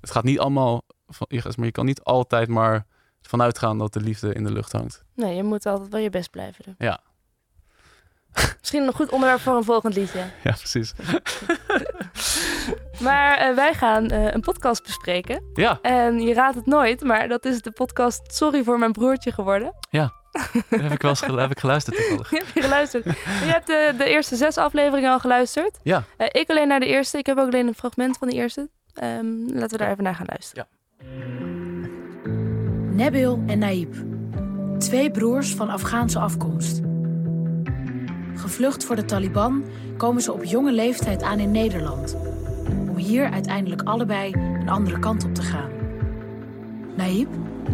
Het 0.00 0.10
gaat 0.10 0.24
niet 0.24 0.38
allemaal. 0.38 0.82
Van, 1.08 1.26
maar 1.30 1.66
je 1.66 1.72
kan 1.72 1.86
niet 1.86 2.02
altijd 2.02 2.48
maar 2.48 2.86
vanuit 3.28 3.58
gaan 3.58 3.78
dat 3.78 3.92
de 3.92 4.00
liefde 4.00 4.32
in 4.34 4.44
de 4.44 4.52
lucht 4.52 4.72
hangt. 4.72 5.04
Nee, 5.14 5.36
je 5.36 5.42
moet 5.42 5.66
altijd 5.66 5.88
wel 5.92 6.00
je 6.00 6.10
best 6.10 6.30
blijven 6.30 6.64
doen. 6.64 6.74
Ja, 6.78 7.00
Misschien 8.60 8.82
een 8.86 8.92
goed 8.92 9.10
onderwerp 9.10 9.40
voor 9.40 9.56
een 9.56 9.64
volgend 9.64 9.94
liedje. 9.94 10.18
ja 10.44 10.52
precies. 10.52 10.92
Maar 13.00 13.36
eh, 13.36 13.54
wij 13.54 13.74
gaan 13.74 14.08
eh, 14.08 14.32
een 14.32 14.40
podcast 14.40 14.82
bespreken. 14.82 15.44
Ja. 15.54 15.78
En 15.82 16.20
je 16.20 16.34
raadt 16.34 16.54
het 16.56 16.66
nooit, 16.66 17.02
maar 17.02 17.28
dat 17.28 17.44
is 17.44 17.62
de 17.62 17.70
podcast 17.70 18.34
Sorry 18.34 18.62
voor 18.64 18.78
mijn 18.78 18.92
broertje 18.92 19.32
geworden. 19.32 19.74
Ja, 19.90 20.12
dat 20.70 20.80
heb 20.80 20.92
ik 20.92 21.02
wel 21.02 21.10
eens 21.10 21.20
gelu- 21.20 21.40
heb 21.40 21.50
ik 21.50 21.58
geluisterd 21.58 21.96
toevallig. 21.96 22.30
Heb 22.30 22.46
je 22.54 22.62
geluisterd. 22.62 23.04
je 23.04 23.10
hebt 23.46 23.66
de, 23.66 23.94
de 23.98 24.04
eerste 24.04 24.36
zes 24.36 24.56
afleveringen 24.56 25.10
al 25.12 25.18
geluisterd. 25.20 25.78
Ja. 25.82 26.04
Eh, 26.16 26.26
ik 26.30 26.50
alleen 26.50 26.68
naar 26.68 26.80
de 26.80 26.86
eerste. 26.86 27.18
Ik 27.18 27.26
heb 27.26 27.38
ook 27.38 27.46
alleen 27.46 27.66
een 27.66 27.74
fragment 27.74 28.18
van 28.18 28.28
de 28.28 28.34
eerste. 28.34 28.68
Ehm, 28.94 29.26
laten 29.46 29.70
we 29.70 29.76
daar 29.76 29.90
even 29.90 30.04
naar 30.04 30.14
gaan 30.14 30.26
luisteren. 30.28 30.66
Nebil 32.94 33.42
en 33.46 33.58
Naib. 33.58 33.94
Twee 34.78 35.10
broers 35.10 35.54
van 35.54 35.68
Afghaanse 35.68 36.18
afkomst. 36.18 36.80
Gevlucht 38.34 38.84
voor 38.84 38.96
de 38.96 39.04
Taliban 39.04 39.64
komen 39.96 40.22
ze 40.22 40.32
op 40.32 40.44
jonge 40.44 40.72
leeftijd 40.72 41.22
aan 41.22 41.38
in 41.38 41.50
Nederland. 41.50 42.16
Om 42.88 42.96
hier 42.96 43.30
uiteindelijk 43.30 43.82
allebei 43.82 44.32
een 44.32 44.68
andere 44.68 44.98
kant 44.98 45.24
op 45.24 45.34
te 45.34 45.42
gaan. 45.42 45.70
Naib, 46.96 47.28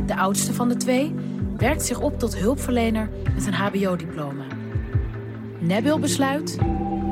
de 0.07 0.17
oudste 0.17 0.53
van 0.53 0.69
de 0.69 0.77
twee, 0.77 1.15
werkt 1.57 1.85
zich 1.85 2.01
op 2.01 2.19
tot 2.19 2.37
hulpverlener 2.37 3.11
met 3.35 3.47
een 3.47 3.55
HBO-diploma. 3.55 4.45
Nebil 5.59 5.99
besluit, 5.99 6.59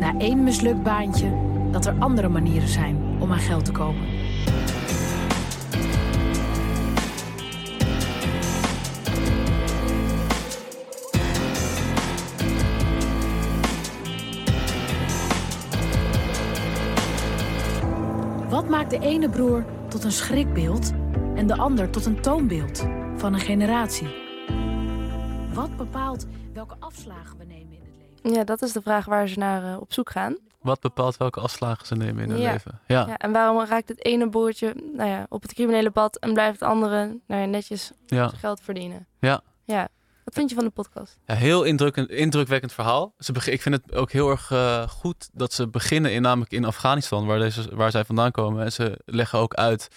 na 0.00 0.14
één 0.18 0.42
mislukt 0.42 0.82
baantje, 0.82 1.30
dat 1.72 1.86
er 1.86 1.96
andere 1.98 2.28
manieren 2.28 2.68
zijn 2.68 3.16
om 3.20 3.32
aan 3.32 3.38
geld 3.38 3.64
te 3.64 3.72
komen. 3.72 4.15
Wat 18.66 18.74
maakt 18.74 18.90
de 18.90 18.98
ene 18.98 19.28
broer 19.28 19.64
tot 19.88 20.04
een 20.04 20.12
schrikbeeld 20.12 20.92
en 21.34 21.46
de 21.46 21.56
ander 21.56 21.90
tot 21.90 22.06
een 22.06 22.20
toonbeeld 22.20 22.86
van 23.16 23.34
een 23.34 23.40
generatie? 23.40 24.08
Wat 25.54 25.76
bepaalt 25.76 26.26
welke 26.52 26.76
afslagen 26.78 27.38
we 27.38 27.44
nemen 27.44 27.72
in 27.72 27.80
het 27.80 27.94
leven? 28.22 28.32
Ja, 28.32 28.44
dat 28.44 28.62
is 28.62 28.72
de 28.72 28.82
vraag 28.82 29.04
waar 29.04 29.28
ze 29.28 29.38
naar 29.38 29.72
eh, 29.72 29.80
op 29.80 29.92
zoek 29.92 30.10
gaan. 30.10 30.36
Wat 30.60 30.80
bepaalt 30.80 31.16
welke 31.16 31.40
afslagen 31.40 31.86
ze 31.86 31.94
nemen 31.94 32.22
in 32.22 32.30
hun 32.30 32.40
ja. 32.40 32.52
leven? 32.52 32.80
Ja. 32.86 33.16
En 33.16 33.32
waarom 33.32 33.64
raakt 33.64 33.88
het 33.88 34.04
ene 34.04 34.28
broertje 34.28 34.74
nou 34.92 35.08
ja, 35.10 35.26
op 35.28 35.42
het 35.42 35.54
criminele 35.54 35.90
pad 35.90 36.16
en 36.16 36.32
blijft 36.32 36.60
het 36.60 36.68
andere 36.68 37.18
nou 37.26 37.40
ja, 37.40 37.46
netjes 37.46 37.92
Ja. 38.06 38.28
zijn 38.28 38.40
geld 38.40 38.60
verdienen? 38.60 39.06
Ja. 39.18 39.40
Ja. 39.64 39.88
Wat 40.26 40.34
vind 40.34 40.48
je 40.50 40.56
van 40.56 40.64
de 40.64 40.70
podcast? 40.70 41.18
Heel 41.24 41.62
indrukkend, 41.62 42.10
indrukwekkend 42.10 42.72
verhaal. 42.72 43.14
Ze 43.18 43.32
ik 43.50 43.62
vind 43.62 43.74
het 43.74 43.94
ook 43.94 44.12
heel 44.12 44.30
erg 44.30 44.50
eh, 44.50 44.88
goed 44.88 45.28
dat 45.32 45.52
ze 45.52 45.68
beginnen 45.68 46.12
in, 46.12 46.22
namelijk 46.22 46.52
in 46.52 46.64
Afghanistan, 46.64 47.26
waar, 47.26 47.38
deze, 47.38 47.74
waar 47.74 47.90
zij 47.90 48.04
vandaan 48.04 48.30
komen. 48.30 48.64
En 48.64 48.72
ze 48.72 48.98
leggen 49.04 49.38
ook 49.38 49.54
uit 49.54 49.88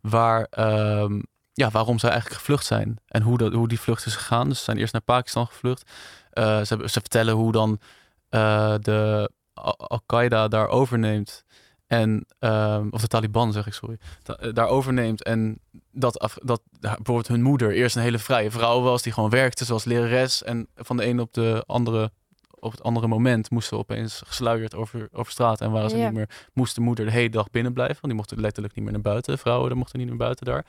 waar, 0.00 0.46
ehm, 0.50 1.20
ja, 1.52 1.70
waarom 1.70 1.98
zij 1.98 2.10
eigenlijk 2.10 2.40
gevlucht 2.40 2.66
zijn. 2.66 2.98
En 3.06 3.22
hoe, 3.22 3.38
dat, 3.38 3.52
hoe 3.52 3.68
die 3.68 3.80
vlucht 3.80 4.06
is 4.06 4.16
gegaan. 4.16 4.48
Dus 4.48 4.58
ze 4.58 4.64
zijn 4.64 4.78
eerst 4.78 4.92
naar 4.92 5.02
Pakistan 5.02 5.46
gevlucht. 5.46 5.90
Eh, 6.30 6.56
ze, 6.56 6.64
ze 6.64 7.00
vertellen 7.00 7.34
hoe 7.34 7.52
dan 7.52 7.80
eh, 8.28 8.74
de 8.80 9.30
Al- 9.54 9.78
Al-Qaeda 9.78 10.48
daar 10.48 10.68
overneemt. 10.68 11.44
En, 11.86 12.26
ehm, 12.38 12.86
of 12.90 13.00
de 13.00 13.06
Taliban, 13.06 13.52
zeg 13.52 13.66
ik, 13.66 13.72
sorry. 13.72 13.98
Eh, 14.22 14.52
daar 14.52 14.68
overneemt. 14.68 15.22
En 15.22 15.58
dat, 15.92 16.18
af, 16.18 16.38
dat 16.42 16.62
bijvoorbeeld 16.80 17.28
hun 17.28 17.42
moeder 17.42 17.72
eerst 17.72 17.96
een 17.96 18.02
hele 18.02 18.18
vrije 18.18 18.50
vrouw 18.50 18.80
was. 18.80 19.02
Die 19.02 19.12
gewoon 19.12 19.30
werkte 19.30 19.64
zoals 19.64 19.84
lerares. 19.84 20.42
En 20.42 20.68
van 20.76 20.96
de 20.96 21.06
een 21.06 21.20
op 21.20 21.32
de 21.32 21.62
andere 21.66 22.10
op 22.58 22.70
het 22.70 22.82
andere 22.82 23.06
moment 23.06 23.50
moest 23.50 23.68
ze 23.68 23.76
opeens 23.76 24.22
gesluierd 24.26 24.74
over, 24.74 25.08
over 25.12 25.32
straat. 25.32 25.60
En 25.60 25.70
waren 25.70 25.90
ze 25.90 25.96
Ja. 25.96 26.04
niet 26.04 26.14
meer, 26.14 26.28
moest 26.52 26.74
de 26.74 26.80
moeder 26.80 27.04
de 27.04 27.10
hele 27.10 27.28
dag 27.30 27.50
binnen 27.50 27.72
blijven. 27.72 27.94
Want 27.94 28.06
die 28.06 28.14
mochten 28.14 28.40
letterlijk 28.40 28.74
niet 28.74 28.84
meer 28.84 28.92
naar 28.92 29.02
buiten. 29.02 29.38
Vrouwen 29.38 29.76
mochten 29.76 29.98
niet 29.98 30.08
naar 30.08 30.16
buiten 30.16 30.46
daar. 30.46 30.64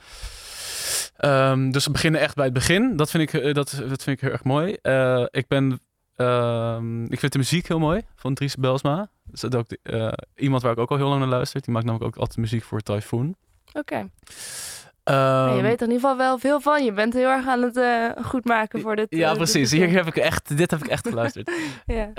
Ehm, 1.16 1.70
dus 1.70 1.84
we 1.86 1.90
beginnen 1.90 2.20
echt 2.20 2.34
bij 2.34 2.44
het 2.44 2.54
begin. 2.54 2.96
Dat 2.96 3.10
vind 3.10 3.22
ik, 3.32 3.40
eh, 3.40 3.54
dat, 3.54 3.70
dat 3.88 4.02
vind 4.02 4.06
ik 4.16 4.20
heel 4.20 4.30
erg 4.30 4.44
mooi. 4.44 4.76
Eh, 4.82 5.24
ik 5.30 5.48
ben... 5.48 5.80
ehm, 6.16 7.04
ik 7.04 7.18
vind 7.18 7.32
de 7.32 7.38
muziek 7.38 7.68
heel 7.68 7.78
mooi 7.78 8.00
van 8.14 8.34
Dries 8.34 8.56
Belsma. 8.56 9.08
Dat 9.24 9.54
ook, 9.54 9.66
eh, 9.82 10.12
iemand 10.34 10.62
waar 10.62 10.72
ik 10.72 10.78
ook 10.78 10.90
al 10.90 10.96
heel 10.96 11.08
lang 11.08 11.20
naar 11.20 11.28
luister. 11.28 11.60
Die 11.60 11.72
maakt 11.72 11.84
namelijk 11.86 12.10
ook 12.14 12.20
altijd 12.20 12.38
muziek 12.38 12.62
voor 12.64 12.80
Typhoon. 12.80 13.36
Oké. 13.72 14.08
Ehm, 15.04 15.56
je 15.56 15.62
weet 15.62 15.80
er 15.80 15.86
in 15.86 15.92
ieder 15.92 16.00
geval 16.00 16.16
wel 16.16 16.38
veel 16.38 16.60
van. 16.60 16.84
Je 16.84 16.92
bent 16.92 17.12
heel 17.12 17.28
erg 17.28 17.46
aan 17.46 17.62
het 17.62 17.76
eh, 17.76 18.24
goed 18.24 18.44
maken 18.44 18.80
voor 18.80 18.96
dit. 18.96 19.06
Ja, 19.10 19.30
eh, 19.30 19.36
precies. 19.36 19.70
dit- 19.70 19.78
Hier 19.80 19.90
heb 19.96 20.06
ik 20.06 20.16
echt, 20.16 20.56
dit 20.56 20.70
heb 20.70 20.80
ik 20.80 20.86
echt 20.86 21.08
geluisterd. 21.08 21.50
Ja. 21.86 22.10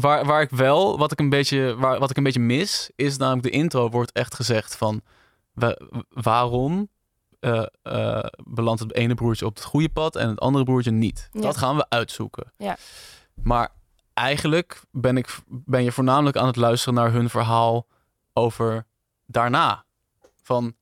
Waar, 0.00 0.24
waar 0.24 0.42
ik 0.42 0.50
wel, 0.50 0.98
wat 0.98 1.12
ik, 1.12 1.18
een 1.20 1.28
beetje, 1.28 1.76
waar, 1.78 1.98
wat 1.98 2.10
ik 2.10 2.16
een 2.16 2.22
beetje 2.22 2.40
mis, 2.40 2.90
is 2.96 3.16
namelijk 3.16 3.42
de 3.42 3.50
intro 3.50 3.88
wordt 3.90 4.12
echt 4.12 4.34
gezegd 4.34 4.76
van 4.76 5.02
wa- 5.52 5.78
waarom 6.08 6.88
belandt 8.44 8.80
het 8.80 8.94
ene 8.94 9.14
broertje 9.14 9.46
op 9.46 9.54
het 9.54 9.64
goede 9.64 9.88
pad 9.88 10.16
en 10.16 10.28
het 10.28 10.40
andere 10.40 10.64
broertje 10.64 10.90
niet. 10.90 11.28
Ja. 11.32 11.40
Dat 11.40 11.56
gaan 11.56 11.76
we 11.76 11.86
uitzoeken. 11.88 12.52
Ja. 12.56 12.76
Maar 13.42 13.72
eigenlijk 14.14 14.80
ben, 14.90 15.16
ik, 15.16 15.38
ben 15.46 15.84
je 15.84 15.92
voornamelijk 15.92 16.36
aan 16.36 16.46
het 16.46 16.56
luisteren 16.56 16.94
naar 16.94 17.12
hun 17.12 17.30
verhaal 17.30 17.86
over 18.32 18.86
daarna. 19.26 19.84
Van 20.42 20.74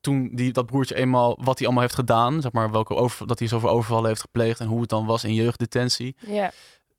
toen 0.00 0.30
die, 0.32 0.52
dat 0.52 0.66
broertje 0.66 0.94
eenmaal, 0.94 1.38
wat 1.42 1.56
hij 1.58 1.66
allemaal 1.66 1.84
heeft 1.84 1.94
gedaan, 1.94 2.40
zeg 2.40 2.52
maar, 2.52 2.70
welke 2.70 2.94
over, 2.94 3.26
dat 3.26 3.38
hij 3.38 3.48
zoveel 3.48 3.68
overvallen 3.68 4.08
heeft 4.08 4.20
gepleegd 4.20 4.60
en 4.60 4.66
hoe 4.66 4.80
het 4.80 4.88
dan 4.88 5.06
was 5.06 5.24
in 5.24 5.34
jeugddetentie. 5.34 6.16
Ja. 6.26 6.52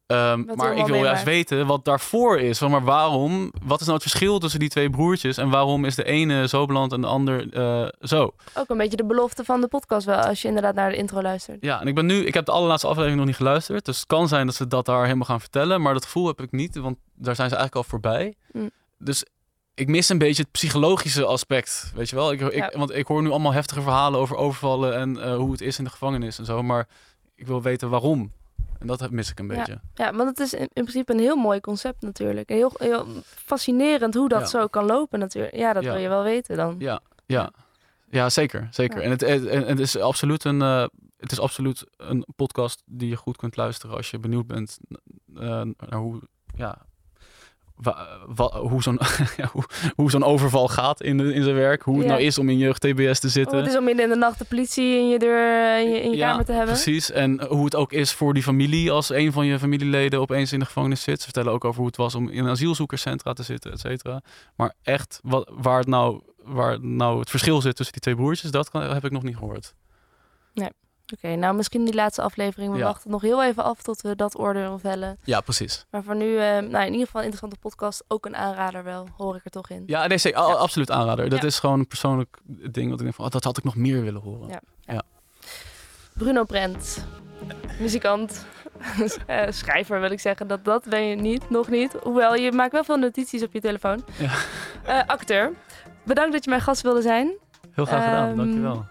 Ehm, 0.06 0.44
maar 0.56 0.78
ik 0.78 0.86
wil 0.86 1.04
juist 1.04 1.24
weten 1.24 1.68
wat 1.68 1.86
daarvoor 1.86 2.40
is. 2.40 2.58
Van, 2.58 2.72
maar 2.72 2.84
waarom? 2.84 3.52
Wat 3.64 3.80
is 3.80 3.86
nou 3.86 4.00
het 4.00 4.10
verschil 4.10 4.40
tussen 4.40 4.60
die 4.60 4.70
twee 4.70 4.90
broertjes? 4.90 5.38
En 5.38 5.50
waarom 5.50 5.86
is 5.86 5.96
de 5.96 6.04
ene 6.04 6.48
zo 6.48 6.66
beland 6.66 6.92
en 6.92 7.02
de 7.02 7.08
ander 7.08 7.54
eh, 7.54 7.88
zo? 8.02 8.34
Ook 8.54 8.70
een 8.70 8.78
beetje 8.78 8.98
de 8.98 9.06
belofte 9.06 9.44
van 9.44 9.62
de 9.62 9.68
podcast 9.68 10.06
wel, 10.06 10.18
als 10.18 10.42
je 10.42 10.48
inderdaad 10.48 10.76
naar 10.76 10.90
de 10.90 10.96
intro 10.96 11.22
luistert. 11.22 11.58
Ja, 11.62 11.82
en 11.82 11.88
ik 11.88 11.96
ben 11.96 12.06
nu, 12.06 12.26
ik 12.26 12.34
heb 12.34 12.46
de 12.46 12.52
allerlaatste 12.52 12.88
aflevering 12.88 13.18
nog 13.18 13.28
niet 13.28 13.36
geluisterd. 13.36 13.86
Dus 13.86 13.98
het 13.98 14.06
kan 14.06 14.28
zijn 14.28 14.46
dat 14.46 14.56
ze 14.56 14.68
dat 14.68 14.86
daar 14.86 15.04
helemaal 15.04 15.26
gaan 15.26 15.40
vertellen. 15.40 15.82
Maar 15.82 15.94
dat 15.94 16.06
gevoel 16.06 16.28
heb 16.28 16.42
ik 16.42 16.52
niet, 16.52 16.76
want 16.76 16.98
daar 17.16 17.36
zijn 17.36 17.50
ze 17.50 17.56
eigenlijk 17.56 17.86
al 17.86 17.92
voorbij. 17.92 18.36
Mm. 18.52 18.70
Dus 18.98 19.26
ik 19.74 19.88
mis 19.88 20.10
een 20.10 20.18
beetje 20.18 20.42
het 20.42 20.52
psychologische 20.52 21.26
aspect. 21.26 21.92
Weet 21.96 22.10
je 22.10 22.16
wel? 22.16 22.32
Ik, 22.32 22.42
ik, 22.42 22.54
Ja. 22.54 22.72
Want 22.78 22.96
ik 22.96 23.08
hoor 23.08 23.22
nu 23.22 23.30
allemaal 23.30 23.54
heftige 23.54 23.82
verhalen 23.82 24.20
over 24.20 24.36
overvallen 24.36 24.96
en 24.96 25.22
eh, 25.22 25.36
hoe 25.36 25.52
het 25.52 25.62
is 25.62 25.78
in 25.78 25.84
de 25.84 25.90
gevangenis 25.90 26.40
en 26.40 26.46
zo. 26.46 26.64
Maar 26.64 26.88
ik 27.36 27.48
wil 27.48 27.62
weten 27.62 27.90
waarom. 27.90 28.32
En 28.84 28.98
dat 28.98 29.12
mis 29.12 29.30
ik 29.30 29.40
een 29.40 29.48
beetje. 29.48 29.80
Ja, 29.94 30.14
want 30.14 30.30
het 30.30 30.40
is 30.40 30.54
in, 30.54 30.70
in 30.74 30.84
principe 30.84 31.14
een 31.14 31.20
heel 31.20 31.36
mooi 31.36 31.60
concept 31.60 32.02
natuurlijk. 32.02 32.50
Heel, 32.50 32.72
heel 32.78 33.08
fascinerend 33.24 34.14
hoe 34.14 34.30
dat 34.30 34.40
Ja. 34.40 34.46
zo 34.46 34.68
kan 34.68 34.86
lopen 34.86 35.20
natuurlijk. 35.20 35.56
Ja, 35.56 35.74
dat 35.74 35.84
wil 35.84 35.98
je 35.98 36.08
wel 36.08 36.24
weten 36.24 36.58
dan. 36.58 36.76
Ja, 36.80 37.02
ja. 37.26 37.52
ja 38.10 38.30
zeker. 38.30 38.68
zeker. 38.72 39.02
En, 39.02 39.10
het, 39.10 39.24
en, 39.24 39.68
het, 39.68 39.80
is 39.80 39.98
absoluut 39.98 40.44
een, 40.44 40.62
eh, 40.62 40.86
het 41.18 41.32
is 41.32 41.40
absoluut 41.40 41.86
een 41.98 42.26
podcast 42.36 42.84
die 42.86 43.10
je 43.10 43.16
goed 43.16 43.38
kunt 43.38 43.56
luisteren 43.56 43.96
als 43.96 44.12
je 44.12 44.20
benieuwd 44.20 44.48
bent 44.48 44.78
eh, 45.36 45.62
naar 45.78 46.00
hoe, 46.00 46.22
ja, 46.56 46.86
hoe 48.70 48.84
zo'n 48.84 49.00
hoe, 49.54 49.64
hoe 49.96 50.10
zo'n 50.10 50.24
overval 50.24 50.68
gaat 50.68 51.02
in, 51.02 51.18
de- 51.18 51.34
in 51.34 51.44
zijn 51.44 51.56
werk. 51.56 51.82
Hoe 51.82 51.96
het 51.98 52.04
Ja. 52.06 52.12
nou 52.12 52.24
is 52.24 52.38
om 52.38 52.50
in 52.50 52.58
jeugd-TBS 52.58 53.20
te 53.20 53.28
Hoe 53.28 53.30
zitten. 53.30 53.58
het 53.58 53.68
is 53.68 53.78
om 53.78 53.84
midden 53.84 54.04
in 54.04 54.10
de 54.12 54.16
nacht 54.18 54.40
de 54.40 54.46
politie 54.46 54.98
in 54.98 55.10
je 55.10 55.20
deur, 55.20 55.80
in 55.80 55.90
je, 55.90 56.02
in 56.02 56.10
je 56.12 56.18
Ja, 56.18 56.30
kamer 56.30 56.46
te 56.46 56.52
hebben. 56.52 56.74
Precies. 56.74 57.12
En 57.12 57.46
hoe 57.48 57.66
het 57.66 57.76
ook 57.76 57.92
is 57.92 58.12
voor 58.14 58.34
die 58.34 58.44
familie 58.44 58.92
als 58.92 59.10
een 59.10 59.32
van 59.32 59.46
je 59.46 59.60
familieleden 59.60 60.20
opeens 60.20 60.54
in 60.54 60.60
de 60.60 60.66
gevangenis 60.66 61.02
zit. 61.04 61.18
Ze 61.18 61.24
vertellen 61.24 61.52
ook 61.52 61.66
over 61.66 61.78
hoe 61.78 61.88
het 61.88 61.98
was 61.98 62.16
om 62.16 62.30
in 62.30 62.44
een 62.46 62.50
asielzoekerscentra 62.52 63.34
te 63.34 63.44
zitten, 63.44 63.72
et 63.72 63.80
cetera. 63.80 64.22
Maar 64.56 64.74
echt, 64.84 65.20
wat, 65.24 65.50
waar, 65.54 65.78
het 65.78 65.88
nou, 65.88 66.22
waar 66.44 66.78
nou 66.82 67.20
het 67.20 67.30
verschil 67.30 67.62
zit 67.62 67.76
tussen 67.76 67.94
die 67.94 68.02
twee 68.02 68.16
broertjes, 68.16 68.52
dat 68.52 68.70
kan- 68.70 68.94
heb 68.94 69.06
ik 69.06 69.12
nog 69.12 69.24
niet 69.24 69.38
gehoord. 69.38 69.74
Nee. 70.54 70.70
Oké, 71.14 71.36
nou 71.36 71.56
misschien 71.56 71.86
die 71.86 71.94
laatste 71.94 72.22
aflevering. 72.22 72.72
We 72.72 72.78
Ja. 72.78 72.84
wachten 72.84 73.12
nog 73.12 73.22
heel 73.22 73.44
even 73.44 73.64
af 73.64 73.82
tot 73.82 74.02
we 74.02 74.16
dat 74.16 74.40
oordeel 74.40 74.80
vellen. 74.80 75.18
Ja, 75.24 75.42
precies. 75.42 75.86
Maar 75.90 76.04
voor 76.04 76.16
nu, 76.16 76.38
eh, 76.38 76.44
nou 76.44 76.86
in 76.86 76.92
ieder 76.92 77.06
geval 77.06 77.22
een 77.22 77.28
interessante 77.28 77.58
podcast. 77.60 78.04
Ook 78.08 78.26
een 78.26 78.36
aanrader 78.36 78.84
wel, 78.84 79.08
hoor 79.18 79.36
ik 79.36 79.46
er 79.46 79.52
toch 79.52 79.70
in. 79.70 79.84
Ja, 79.86 80.08
nee, 80.08 80.18
zeker, 80.18 80.40
absoluut 80.40 80.92
aanrader. 80.92 81.30
Dat 81.30 81.42
Ja. 81.42 81.48
is 81.48 81.60
gewoon 81.60 81.80
een 81.80 81.88
persoonlijk 81.88 82.38
ding 82.72 82.90
wat 82.90 82.98
ik 82.98 83.04
denk 83.04 83.16
van, 83.16 83.26
oh, 83.26 83.32
dat 83.32 83.44
had 83.44 83.58
ik 83.58 83.64
nog 83.64 83.76
meer 83.76 84.02
willen 84.02 84.22
horen. 84.22 84.48
Ja. 84.50 84.60
ja. 84.94 85.02
Bruno 86.14 86.44
Brent, 86.44 87.06
muzikant, 87.80 88.46
eh, 89.28 89.42
schrijver 89.50 90.00
wil 90.00 90.12
ik 90.12 90.20
zeggen. 90.20 90.48
Dat, 90.48 90.66
dat 90.66 90.84
ben 90.90 91.04
je 91.04 91.16
niet, 91.16 91.50
nog 91.50 91.68
niet. 91.70 91.94
Hoewel, 92.04 92.36
je 92.36 92.52
maakt 92.52 92.72
wel 92.72 92.84
veel 92.84 92.98
notities 92.98 93.44
op 93.44 93.54
je 93.54 93.62
telefoon. 93.62 94.04
Ja. 94.18 94.32
Eh, 94.86 95.08
acteur, 95.08 95.52
bedankt 96.04 96.32
dat 96.34 96.44
je 96.44 96.50
mijn 96.50 96.62
gast 96.62 96.82
wilde 96.82 97.02
zijn. 97.02 97.32
Heel 97.72 97.86
graag 97.86 98.04
gedaan, 98.04 98.28
Ehm, 98.30 98.38
dankjewel. 98.38 98.86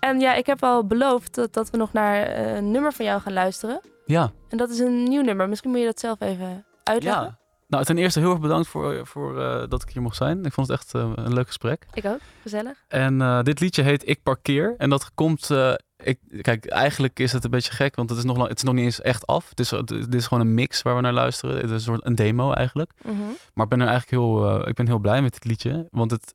En 0.00 0.20
ja, 0.20 0.34
ik 0.34 0.46
heb 0.46 0.62
al 0.62 0.86
beloofd 0.86 1.34
dat, 1.34 1.52
dat 1.52 1.70
we 1.70 1.76
nog 1.76 1.92
naar 1.92 2.22
eh, 2.22 2.56
een 2.56 2.70
nummer 2.70 2.92
van 2.92 3.04
jou 3.04 3.20
gaan 3.20 3.32
luisteren. 3.32 3.80
Ja. 4.06 4.32
En 4.48 4.56
dat 4.56 4.70
is 4.70 4.78
een 4.78 5.02
nieuw 5.02 5.22
nummer. 5.22 5.48
Misschien 5.48 5.70
moet 5.70 5.78
je 5.78 5.84
dat 5.84 6.00
zelf 6.00 6.20
even 6.20 6.64
uitleggen. 6.82 7.22
Ja. 7.22 7.38
Nou, 7.68 7.84
ten 7.84 7.98
eerste 7.98 8.20
heel 8.20 8.30
erg 8.30 8.40
bedankt 8.40 8.68
voor, 8.68 9.06
voor 9.06 9.40
eh, 9.42 9.68
dat 9.68 9.82
ik 9.82 9.88
hier 9.90 10.02
mocht 10.02 10.16
zijn. 10.16 10.44
Ik 10.44 10.52
vond 10.52 10.68
het 10.68 10.78
echt 10.78 10.94
eh, 10.94 11.12
een 11.14 11.32
leuk 11.34 11.46
gesprek. 11.46 11.86
Ik 11.92 12.04
ook, 12.04 12.18
gezellig. 12.42 12.84
En 12.88 13.42
dit 13.44 13.60
liedje 13.60 13.82
heet 13.82 14.08
Ik 14.08 14.22
Parkeer. 14.22 14.74
En 14.78 14.90
dat 14.90 15.14
komt. 15.14 15.50
ik, 15.96 16.18
kijk, 16.40 16.66
eigenlijk 16.66 17.18
is 17.18 17.32
het 17.32 17.44
een 17.44 17.50
beetje 17.50 17.72
gek, 17.72 17.96
want 17.96 18.10
het 18.10 18.18
is 18.18 18.24
nog, 18.24 18.36
lang- 18.36 18.48
het 18.48 18.58
is 18.58 18.64
nog 18.64 18.74
niet 18.74 18.84
eens 18.84 19.00
echt 19.00 19.26
af. 19.26 19.48
Het 19.48 19.60
is, 19.60 19.70
het 19.70 20.14
is 20.14 20.26
gewoon 20.26 20.46
een 20.46 20.54
mix 20.54 20.82
waar 20.82 20.94
we 20.96 21.00
naar 21.00 21.12
luisteren. 21.12 21.54
Het 21.56 21.64
is 21.64 21.70
een 21.70 21.80
soort 21.80 22.06
een 22.06 22.14
demo 22.14 22.52
eigenlijk. 22.52 22.90
Mhm. 23.02 23.16
Maar 23.54 23.64
ik 23.64 23.70
ben 23.70 23.80
er 23.80 23.88
eigenlijk 23.88 24.22
heel, 24.22 24.68
ik 24.68 24.74
ben 24.74 24.86
heel 24.86 24.98
blij 24.98 25.22
met 25.22 25.32
dit 25.32 25.44
liedje. 25.44 25.86
Want 25.90 26.10
het. 26.10 26.34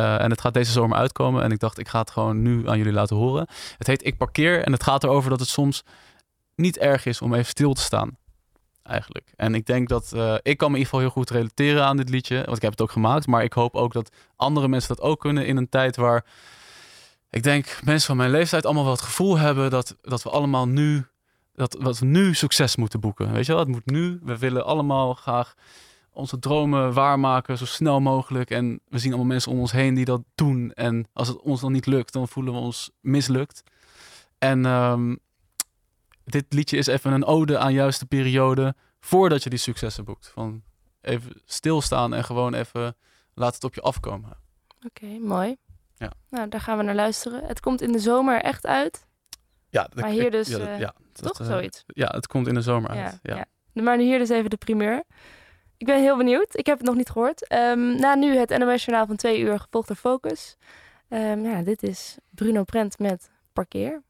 Eh, 0.00 0.20
en 0.20 0.30
het 0.30 0.40
gaat 0.40 0.54
deze 0.54 0.72
zomer 0.72 0.96
uitkomen. 0.96 1.42
En 1.42 1.50
ik 1.50 1.58
dacht, 1.58 1.78
ik 1.78 1.88
ga 1.88 2.00
het 2.00 2.10
gewoon 2.10 2.42
nu 2.42 2.68
aan 2.68 2.78
jullie 2.78 2.92
laten 2.92 3.16
horen. 3.16 3.46
Het 3.78 3.86
heet 3.86 4.06
Ik 4.06 4.16
Parkeer. 4.16 4.64
En 4.64 4.72
het 4.72 4.82
gaat 4.82 5.04
erover 5.04 5.30
dat 5.30 5.40
het 5.40 5.48
soms 5.48 5.82
niet 6.54 6.78
erg 6.78 7.06
is 7.06 7.22
om 7.22 7.34
even 7.34 7.46
stil 7.46 7.72
te 7.72 7.80
staan. 7.80 8.16
Eigenlijk. 8.82 9.32
En 9.36 9.54
ik 9.54 9.66
denk 9.66 9.88
dat 9.88 10.12
eh, 10.12 10.34
ik 10.42 10.56
kan 10.56 10.70
me 10.70 10.76
in 10.76 10.82
ieder 10.82 10.84
geval 10.84 11.00
heel 11.00 11.10
goed 11.10 11.30
relateren 11.30 11.84
aan 11.84 11.96
dit 11.96 12.08
liedje. 12.08 12.42
Want 12.44 12.56
ik 12.56 12.62
heb 12.62 12.70
het 12.70 12.80
ook 12.80 12.90
gemaakt. 12.90 13.26
Maar 13.26 13.42
ik 13.42 13.52
hoop 13.52 13.74
ook 13.74 13.92
dat 13.92 14.12
andere 14.36 14.68
mensen 14.68 14.96
dat 14.96 15.04
ook 15.04 15.20
kunnen 15.20 15.46
in 15.46 15.56
een 15.56 15.68
tijd 15.68 15.96
waar 15.96 16.24
ik 17.30 17.42
denk 17.42 17.78
mensen 17.84 18.06
van 18.06 18.16
mijn 18.16 18.30
leeftijd 18.30 18.64
allemaal 18.64 18.84
wel 18.84 18.92
het 18.92 19.02
gevoel 19.02 19.38
hebben 19.38 19.70
dat, 19.70 19.96
dat 20.02 20.22
we 20.22 20.30
allemaal 20.30 20.68
nu, 20.68 21.06
dat, 21.54 21.76
dat 21.80 21.98
we 21.98 22.06
nu 22.06 22.34
succes 22.34 22.76
moeten 22.76 23.00
boeken. 23.00 23.32
Weet 23.32 23.46
je 23.46 23.52
wel, 23.52 23.60
het 23.60 23.70
moet 23.70 23.90
nu. 23.90 24.20
We 24.22 24.38
willen 24.38 24.64
allemaal 24.64 25.14
graag 25.14 25.54
onze 26.12 26.38
dromen 26.38 26.92
waarmaken 26.92 27.58
zo 27.58 27.64
snel 27.66 28.00
mogelijk. 28.00 28.50
En 28.50 28.80
we 28.88 28.98
zien 28.98 29.10
allemaal 29.10 29.28
mensen 29.30 29.52
om 29.52 29.58
ons 29.58 29.72
heen 29.72 29.94
die 29.94 30.04
dat 30.04 30.22
doen. 30.34 30.72
En 30.72 31.06
als 31.12 31.28
het 31.28 31.40
ons 31.40 31.60
dan 31.60 31.72
niet 31.72 31.86
lukt, 31.86 32.12
dan 32.12 32.28
voelen 32.28 32.52
we 32.52 32.58
ons 32.58 32.90
mislukt. 33.00 33.62
En 34.38 34.64
ehm, 34.66 35.16
dit 36.24 36.44
liedje 36.48 36.76
is 36.76 36.86
even 36.86 37.12
een 37.12 37.24
ode 37.24 37.58
aan 37.58 37.72
juist 37.72 38.00
de 38.00 38.06
periode 38.06 38.74
voordat 39.00 39.42
je 39.42 39.50
die 39.50 39.58
successen 39.58 40.04
boekt. 40.04 40.28
Van 40.28 40.62
even 41.00 41.32
stilstaan 41.44 42.14
en 42.14 42.24
gewoon 42.24 42.54
even 42.54 42.96
laat 43.34 43.54
het 43.54 43.64
op 43.64 43.74
je 43.74 43.80
afkomen. 43.80 44.36
Oké, 44.86 45.06
mooi. 45.06 45.56
Ja. 45.96 46.12
Nou, 46.30 46.48
daar 46.48 46.60
gaan 46.60 46.76
we 46.78 46.82
naar 46.84 46.94
luisteren. 46.94 47.44
Het 47.46 47.60
komt 47.60 47.80
in 47.82 47.92
de 47.92 47.98
zomer 47.98 48.40
echt 48.42 48.66
uit. 48.66 49.06
Ja, 49.68 49.82
dat- 49.82 49.94
Maar 49.94 50.10
hier 50.10 50.24
ik- 50.24 50.32
dus, 50.32 50.48
ja, 50.48 50.58
dat- 50.58 50.66
eh, 50.68 50.78
ja, 50.78 50.94
toch? 51.12 51.40
eh, 51.40 51.46
Zoiets. 51.46 51.84
Ja, 51.86 52.06
het 52.06 52.26
komt 52.26 52.46
in 52.46 52.54
de 52.54 52.60
zomer 52.60 52.94
Ja, 52.94 53.04
uit. 53.04 53.18
Ja. 53.22 53.36
ja. 53.72 53.82
Maar 53.82 53.98
hier 53.98 54.18
dus 54.18 54.28
even 54.28 54.50
de 54.50 54.56
primeur. 54.56 55.04
Ik 55.80 55.86
ben 55.86 56.00
heel 56.00 56.16
benieuwd. 56.16 56.58
Ik 56.58 56.66
heb 56.66 56.78
het 56.78 56.86
nog 56.86 56.96
niet 56.96 57.10
gehoord. 57.10 57.46
Ehm, 57.46 57.96
na 57.96 58.14
nu 58.14 58.36
het 58.36 58.58
NOS 58.58 58.84
Journaal 58.84 59.06
van 59.06 59.16
twee 59.16 59.40
uur 59.40 59.58
gevolgd 59.58 59.88
door 59.88 59.96
Focus. 59.96 60.56
Ehm, 61.08 61.44
ja, 61.44 61.62
dit 61.62 61.82
is 61.82 62.16
Bruno 62.30 62.62
Prent 62.64 62.98
met 62.98 63.30
Parkeer. 63.52 64.02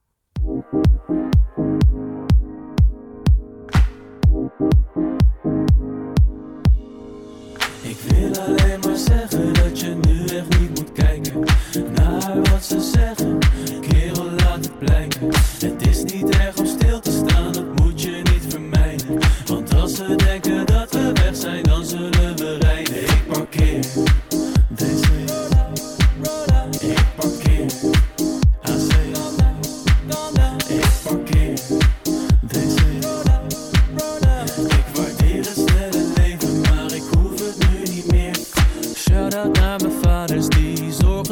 Ik 7.82 7.98
wil 8.08 8.38
alleen 8.38 8.80
maar 8.80 8.96
zeggen 8.96 9.52
dat 9.54 9.80
je 9.80 9.94
nu 10.06 10.24
echt 10.24 10.60
niet 10.60 10.78
moet 10.78 10.92
kijken 10.92 11.40
naar 11.94 12.42
wat 12.50 12.64
ze 12.64 12.80
zeggen. 12.80 13.38
Kerel, 13.80 14.30
laat 14.30 14.64
het 14.64 14.78
blijken. 14.78 15.26
Het 15.58 15.86
is 15.88 16.02
niet 16.02 16.28
erg 16.28 16.58
om 16.58 16.66
stil 16.66 17.00
te 17.00 17.10
staan, 17.10 17.52
dat 17.52 17.80
moet 17.80 18.02
je 18.02 18.22
niet 18.32 18.46
vermijden. 18.48 19.18
Want 19.46 19.74
als 19.74 19.94
ze 19.94 20.16
denken 20.16 20.69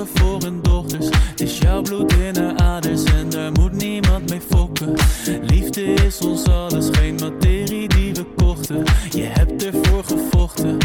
voor 0.07 0.43
hun 0.43 0.63
dochters. 0.63 1.09
Is 1.37 1.59
jouw 1.59 1.83
bloed 1.83 2.13
in 2.13 2.37
haar 2.37 2.57
aders 2.57 3.05
en 3.05 3.29
daar 3.29 3.53
moet 3.53 3.73
niemand 3.73 4.31
mee 4.31 4.41
fokken. 4.41 4.95
Liefde 5.43 5.83
is 5.95 6.19
ons 6.19 6.45
alles, 6.45 6.89
geen 6.93 7.15
materie 7.15 7.89
die 7.89 8.15
we 8.15 8.25
kochten. 8.37 8.85
Je 9.11 9.23
hebt 9.23 9.65
ervoor 9.65 10.05
gevochten, 10.05 10.77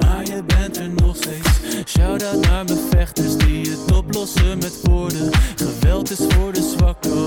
maar 0.00 0.24
je 0.24 0.42
bent 0.46 0.76
er 0.76 0.90
nog 0.90 1.16
steeds. 1.16 1.48
Shout-out 1.84 2.46
naar 2.46 2.64
mijn 2.64 2.78
vechters 2.90 3.36
die 3.36 3.70
het 3.70 3.96
oplossen 3.96 4.58
met 4.58 4.80
woorden. 4.82 5.30
Geweld 5.56 6.10
is 6.10 6.20
voor 6.28 6.52
de 6.52 6.74
zwakken, 6.76 7.24